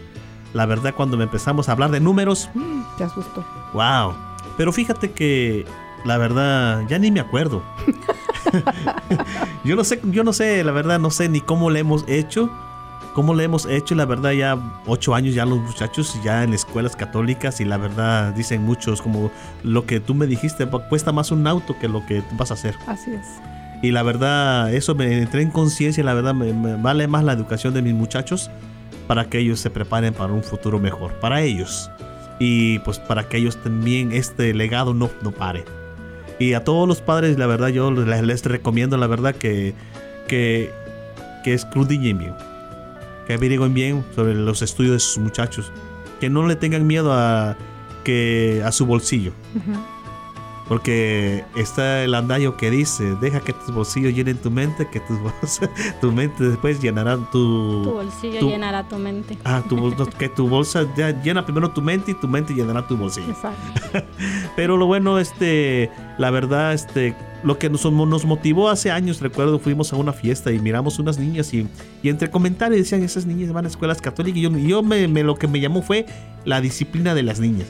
la 0.54 0.68
verdad 0.68 0.94
cuando 0.96 1.18
me 1.18 1.24
empezamos 1.24 1.70
a 1.70 1.72
hablar 1.72 1.90
de 1.90 2.02
números, 2.02 2.52
Te 3.00 3.04
asustó. 3.04 3.44
wow. 3.74 4.14
Pero 4.58 4.72
fíjate 4.72 5.10
que 5.10 5.66
la 6.06 6.18
verdad 6.18 6.84
ya 6.88 6.98
ni 7.00 7.12
me 7.12 7.20
acuerdo. 7.20 7.64
yo 9.64 9.76
no 9.76 9.84
sé, 9.84 10.00
yo 10.06 10.24
no 10.24 10.34
sé, 10.34 10.64
la 10.64 10.72
verdad 10.72 11.00
no 11.00 11.12
sé 11.12 11.30
ni 11.30 11.42
cómo 11.42 11.70
le 11.70 11.80
hemos 11.80 12.04
hecho. 12.08 12.50
¿Cómo 13.16 13.34
le 13.34 13.44
hemos 13.44 13.66
hecho? 13.66 13.96
La 13.96 14.06
verdad, 14.06 14.32
ya 14.32 14.58
ocho 14.86 15.16
años 15.16 15.34
ya 15.34 15.44
los 15.46 15.58
muchachos 15.60 16.18
ya 16.24 16.44
en 16.44 16.54
escuelas 16.54 16.96
católicas 16.96 17.60
y 17.60 17.66
la 17.66 17.78
verdad 17.78 18.34
dicen 18.34 18.64
muchos 18.64 19.02
como 19.02 19.32
lo 19.64 19.86
que 19.86 20.00
tú 20.00 20.14
me 20.14 20.28
dijiste, 20.28 20.68
"Pa- 20.68 20.88
cuesta 20.88 21.12
más 21.12 21.32
un 21.32 21.46
auto 21.48 21.76
que 21.80 21.88
lo 21.90 22.06
que 22.06 22.24
vas 22.38 22.52
a 22.52 22.54
hacer. 22.54 22.76
Así 22.88 23.12
es. 23.12 23.26
Y 23.82 23.92
la 23.92 24.04
verdad, 24.04 24.72
eso 24.74 24.94
me 24.94 25.18
entré 25.22 25.42
en 25.42 25.50
conciencia, 25.52 26.04
la 26.04 26.14
verdad 26.14 26.34
me, 26.36 26.54
me 26.54 26.76
vale 26.76 27.08
más 27.08 27.24
la 27.24 27.34
educación 27.34 27.74
de 27.74 27.82
mis 27.82 27.94
muchachos 27.94 28.52
para 29.08 29.26
que 29.26 29.40
ellos 29.40 29.60
se 29.60 29.70
preparen 29.72 30.14
para 30.14 30.32
un 30.32 30.44
futuro 30.44 30.80
mejor, 30.80 31.14
para 31.20 31.42
ellos. 31.42 31.90
Y 32.40 32.80
pues 32.80 33.00
para 33.00 33.28
que 33.28 33.38
ellos 33.38 33.58
también 33.62 34.12
este 34.14 34.54
legado 34.54 34.94
no, 34.94 35.10
no 35.24 35.32
pare. 35.32 35.66
Y 36.40 36.54
a 36.54 36.64
todos 36.64 36.88
los 36.88 37.02
padres, 37.02 37.38
la 37.38 37.48
verdad, 37.48 37.68
yo 37.68 37.92
les, 37.92 38.46
recomiendo, 38.46 38.98
la 38.98 39.08
verdad, 39.08 39.36
que, 39.36 39.74
que, 40.28 40.72
que 41.44 41.54
escudriñen 41.54 42.18
bien. 42.18 42.34
Que 43.28 43.34
averigüen 43.34 43.74
bien 43.74 44.06
sobre 44.16 44.34
los 44.34 44.62
estudios 44.62 44.94
de 44.94 45.00
sus 45.00 45.18
muchachos. 45.18 45.72
Que 46.20 46.30
no 46.30 46.48
le 46.48 46.56
tengan 46.56 46.88
miedo 46.88 47.14
a, 47.14 47.58
que, 48.04 48.64
a 48.66 48.72
su 48.72 48.86
bolsillo. 48.86 49.34
Porque 50.70 51.44
está 51.56 52.04
el 52.04 52.14
andaño 52.14 52.56
que 52.56 52.70
dice, 52.70 53.16
deja 53.20 53.40
que 53.42 53.54
tus 53.54 53.74
bolsillos 53.74 54.14
llenen 54.14 54.38
tu 54.38 54.52
mente, 54.52 54.88
que 54.88 55.00
tus 55.00 55.18
bolsa- 55.20 55.70
tu 56.02 56.12
mente 56.12 56.44
después 56.48 56.80
llenará 56.80 57.18
tu... 57.32 57.82
Tu 57.84 57.92
bolsillo 57.92 58.40
tu- 58.40 58.50
llenará 58.50 58.88
tu 58.88 58.98
mente. 58.98 59.38
Ah, 59.44 59.64
tu 59.68 59.76
que 60.20 60.30
tu 60.30 60.48
bolsa 60.48 60.86
llena 61.24 61.44
primero 61.44 61.72
tu 61.72 61.82
mente 61.82 62.12
y 62.12 62.14
tu 62.14 62.28
mente 62.28 62.54
llenará 62.54 62.88
tu 62.88 62.96
bolsillo. 62.96 63.32
Exacto. 63.32 64.08
Pero 64.56 64.78
lo 64.78 64.86
bueno, 64.86 65.18
este, 65.18 65.90
la 66.20 66.30
verdad, 66.30 66.74
este, 66.76 67.16
lo 67.44 67.58
que 67.58 67.68
nos, 67.72 67.84
nos 67.92 68.26
motivó 68.26 68.70
hace 68.70 68.92
años, 68.92 69.22
recuerdo, 69.22 69.58
fuimos 69.58 69.92
a 69.92 69.96
una 69.96 70.14
fiesta 70.14 70.52
y 70.52 70.60
miramos 70.60 71.00
unas 71.00 71.18
niñas 71.18 71.52
y, 71.52 71.68
y 72.04 72.10
entre 72.10 72.30
comentarios 72.30 72.78
decían, 72.80 73.02
esas 73.02 73.26
niñas 73.26 73.52
van 73.52 73.66
a 73.66 73.70
escuelas 73.70 74.02
católicas 74.02 74.38
y 74.38 74.42
yo, 74.42 74.52
yo 74.56 74.84
me, 74.84 75.08
me- 75.08 75.24
lo 75.24 75.34
que 75.36 75.48
me 75.48 75.60
llamó 75.60 75.82
fue 75.82 76.06
la 76.46 76.62
disciplina 76.62 77.16
de 77.16 77.24
las 77.24 77.40
niñas, 77.40 77.70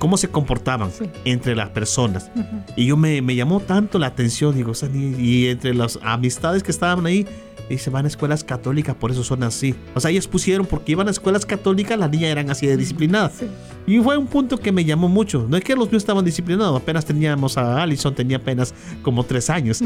cómo 0.00 0.16
se 0.16 0.26
comportaban 0.28 0.90
Sí. 0.90 1.04
entre 1.24 1.54
las 1.54 1.68
personas. 1.68 2.32
Ujú. 2.34 2.44
Y 2.74 2.86
yo 2.86 2.96
me, 2.96 3.22
me 3.22 3.36
llamó 3.36 3.60
tanto 3.60 4.00
la 4.00 4.08
atención, 4.08 4.56
digo, 4.56 4.72
esas 4.72 4.90
niñas- 4.90 5.20
y 5.20 5.46
entre 5.46 5.74
las 5.74 6.00
amistades 6.02 6.64
que 6.64 6.72
estaban 6.72 7.06
ahí, 7.06 7.24
dice, 7.68 7.88
van 7.90 8.04
a 8.06 8.08
escuelas 8.08 8.42
católicas, 8.42 8.96
por 8.96 9.12
eso 9.12 9.22
son 9.22 9.44
así. 9.44 9.76
O 9.94 10.00
sea, 10.00 10.10
ellos 10.10 10.26
pusieron, 10.26 10.66
porque 10.66 10.90
iban 10.92 11.06
a 11.06 11.12
escuelas 11.12 11.46
católicas, 11.46 11.96
las 11.96 12.10
niñas 12.10 12.30
eran 12.30 12.50
así 12.50 12.66
de 12.66 12.76
disciplinadas. 12.76 13.34
Sí. 13.38 13.46
Y 13.86 14.00
fue 14.00 14.16
un 14.18 14.26
punto 14.26 14.58
que 14.58 14.72
me 14.72 14.84
llamó 14.84 15.08
mucho. 15.08 15.46
No 15.48 15.56
es 15.56 15.62
que 15.62 15.76
los 15.76 15.88
míos 15.90 16.02
estaban 16.02 16.24
disciplinados, 16.24 16.80
apenas 16.80 17.04
teníamos 17.04 17.56
a 17.58 17.80
Allison, 17.82 18.12
tenía 18.14 18.38
apenas 18.38 18.74
como 19.02 19.22
tres 19.24 19.48
años. 19.50 19.80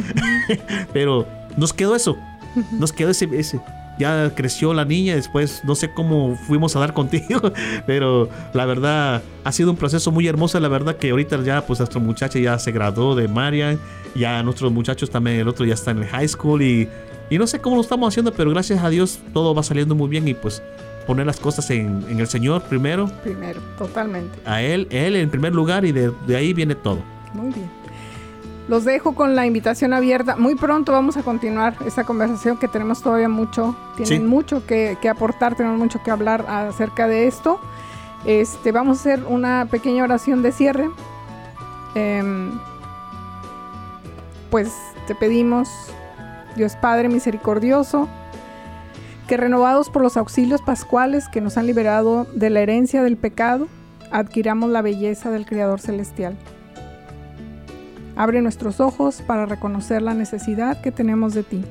Pero 0.93 1.27
nos 1.57 1.73
quedó 1.73 1.95
eso, 1.95 2.17
nos 2.79 2.93
quedó 2.93 3.11
ese, 3.11 3.29
ese. 3.39 3.61
Ya 3.99 4.33
creció 4.35 4.75
la 4.75 4.85
niña, 4.85 5.15
después 5.15 5.63
no 5.65 5.75
sé 5.75 5.93
cómo 5.95 6.37
fuimos 6.47 6.75
a 6.77 6.81
dar 6.81 6.93
contigo, 6.95 7.53
pero 7.87 8.29
la 8.53 8.65
verdad 8.67 9.23
ha 9.45 9.53
sido 9.53 9.71
un 9.71 9.77
proceso 9.77 10.11
muy 10.11 10.27
hermoso. 10.27 10.59
La 10.61 10.69
verdad 10.69 10.97
que 10.97 11.11
ahorita 11.11 11.43
ya, 11.43 11.65
pues 11.67 11.79
nuestro 11.79 12.01
muchacho 12.01 12.39
ya 12.39 12.59
se 12.59 12.73
graduó 12.73 13.15
de 13.15 13.29
Marian, 13.29 13.79
ya 14.15 14.43
nuestros 14.43 14.73
muchachos 14.73 15.11
también, 15.11 15.39
el 15.41 15.49
otro 15.49 15.65
ya 15.65 15.75
está 15.75 15.93
en 15.93 15.99
el 15.99 16.07
high 16.07 16.29
school 16.29 16.61
y, 16.63 16.89
y 17.31 17.39
no 17.39 17.47
sé 17.47 17.61
cómo 17.61 17.77
lo 17.77 17.83
estamos 17.83 18.09
haciendo, 18.13 18.33
pero 18.33 18.51
gracias 18.51 18.83
a 18.83 18.89
Dios 18.91 19.21
todo 19.33 19.55
va 19.55 19.63
saliendo 19.63 19.95
muy 19.95 20.09
bien 20.09 20.27
y 20.27 20.35
pues 20.35 20.63
poner 21.07 21.27
las 21.27 21.39
cosas 21.39 21.69
en, 21.71 22.05
en 22.09 22.19
el 22.19 22.27
Señor 22.27 22.63
primero 22.63 23.11
Primero, 23.23 23.61
totalmente. 23.79 24.39
a 24.47 24.63
él, 24.63 24.89
él 24.91 25.17
en 25.17 25.29
primer 25.31 25.55
lugar 25.55 25.85
y 25.85 25.93
de, 25.93 26.11
de 26.27 26.37
ahí 26.37 26.53
viene 26.55 26.75
todo. 26.75 26.99
Muy 27.35 27.53
bien. 27.53 27.69
Los 28.69 28.85
dejo 28.85 29.15
con 29.15 29.37
la 29.37 29.45
invitación 29.47 29.93
abierta. 29.93 30.37
Muy 30.37 30.55
pronto 30.55 30.93
vamos 30.93 31.17
a 31.19 31.23
continuar 31.23 31.77
esta 31.87 32.05
conversación 32.05 32.57
que 32.57 32.67
tenemos 32.67 33.03
todavía 33.03 33.29
mucho. 33.29 33.77
Tienen 33.97 34.23
Sí. 34.23 34.27
mucho 34.27 34.67
que, 34.67 34.97
que 35.03 35.09
aportar, 35.11 35.55
tenemos 35.55 35.79
mucho 35.79 36.03
que 36.03 36.11
hablar 36.11 36.47
acerca 36.49 37.07
de 37.07 37.27
esto. 37.27 37.61
Este, 38.25 38.73
vamos 38.73 38.99
a 38.99 39.01
hacer 39.01 39.25
una 39.29 39.67
pequeña 39.71 40.03
oración 40.03 40.43
de 40.43 40.51
cierre. 40.53 40.89
Em, 41.95 42.59
pues 44.51 44.73
te 45.07 45.15
pedimos, 45.15 45.69
Dios 46.57 46.75
Padre 46.77 47.11
misericordioso, 47.11 48.09
que 49.29 49.37
renovados 49.37 49.91
por 49.91 50.01
los 50.03 50.17
auxilios 50.17 50.63
pascuales 50.63 51.29
que 51.29 51.41
nos 51.43 51.59
han 51.59 51.67
liberado 51.67 52.27
de 52.35 52.49
la 52.51 52.61
herencia 52.61 53.03
del 53.03 53.17
pecado, 53.19 53.69
adquiramos 54.11 54.71
la 54.71 54.81
belleza 54.81 55.31
del 55.31 55.45
Creador 55.45 55.81
Celestial. 55.81 56.37
Abre 58.17 58.41
nuestros 58.43 58.81
ojos 58.81 59.23
para 59.23 59.47
reconocer 59.47 60.03
la 60.03 60.15
necesidad 60.15 60.81
que 60.81 60.93
tenemos 60.93 61.35
de 61.35 61.43
ti. 61.43 61.65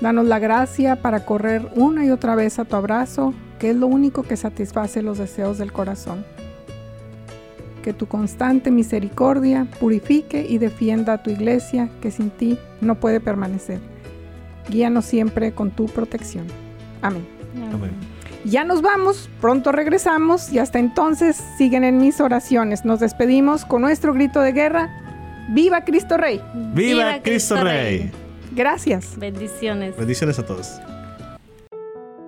Danos 0.00 0.26
la 0.26 0.38
gracia 0.38 0.96
para 1.00 1.24
correr 1.24 1.70
una 1.76 2.04
y 2.04 2.10
otra 2.10 2.34
vez 2.34 2.58
a 2.58 2.64
tu 2.64 2.74
abrazo, 2.76 3.34
que 3.58 3.70
es 3.70 3.76
lo 3.76 3.86
único 3.86 4.24
que 4.24 4.36
satisface 4.36 5.02
los 5.02 5.18
deseos 5.18 5.58
del 5.58 5.72
corazón. 5.72 6.24
Que 7.82 7.92
tu 7.92 8.06
constante 8.06 8.70
misericordia 8.70 9.66
purifique 9.78 10.46
y 10.48 10.58
defienda 10.58 11.14
a 11.14 11.22
tu 11.22 11.30
iglesia, 11.30 11.88
que 12.00 12.10
sin 12.10 12.30
ti 12.30 12.58
no 12.80 12.96
puede 12.96 13.20
permanecer. 13.20 13.80
Guíanos 14.68 15.04
siempre 15.04 15.52
con 15.52 15.70
tu 15.70 15.86
protección. 15.86 16.46
Amén. 17.00 17.26
Amén. 17.72 18.11
Ya 18.44 18.64
nos 18.64 18.82
vamos, 18.82 19.30
pronto 19.40 19.70
regresamos 19.70 20.52
y 20.52 20.58
hasta 20.58 20.78
entonces 20.78 21.40
siguen 21.56 21.84
en 21.84 21.98
mis 21.98 22.20
oraciones. 22.20 22.84
Nos 22.84 22.98
despedimos 23.00 23.64
con 23.64 23.82
nuestro 23.82 24.12
grito 24.12 24.40
de 24.40 24.52
guerra. 24.52 24.90
¡Viva 25.48 25.84
Cristo 25.84 26.16
Rey! 26.16 26.40
¡Viva, 26.74 27.20
Cristo 27.22 27.62
Rey! 27.62 28.10
Gracias. 28.52 29.16
Bendiciones. 29.16 29.96
Bendiciones 29.96 30.38
a 30.38 30.46
todos. 30.46 30.80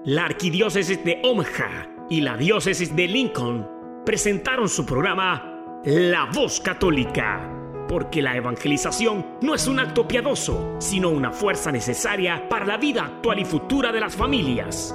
La 0.05 0.27
arquidiócesis 0.27 1.03
de 1.05 1.21
Omaha 1.25 1.89
y 2.11 2.21
la 2.21 2.37
diócesis 2.37 2.95
de 2.95 3.09
Lincoln 3.09 3.67
presentaron 4.05 4.69
su 4.69 4.85
programa 4.85 5.81
La 5.85 6.27
Voz 6.33 6.61
Católica, 6.61 7.51
porque 7.89 8.23
la 8.23 8.37
evangelización 8.37 9.39
no 9.41 9.55
es 9.55 9.67
un 9.67 9.81
acto 9.81 10.07
piadoso, 10.07 10.77
sino 10.79 11.09
una 11.09 11.33
fuerza 11.33 11.73
necesaria 11.73 12.49
para 12.49 12.67
la 12.67 12.77
vida 12.77 13.05
actual 13.05 13.41
y 13.41 13.45
futura 13.45 13.91
de 13.93 14.01
las 14.01 14.15
familias. 14.15 14.95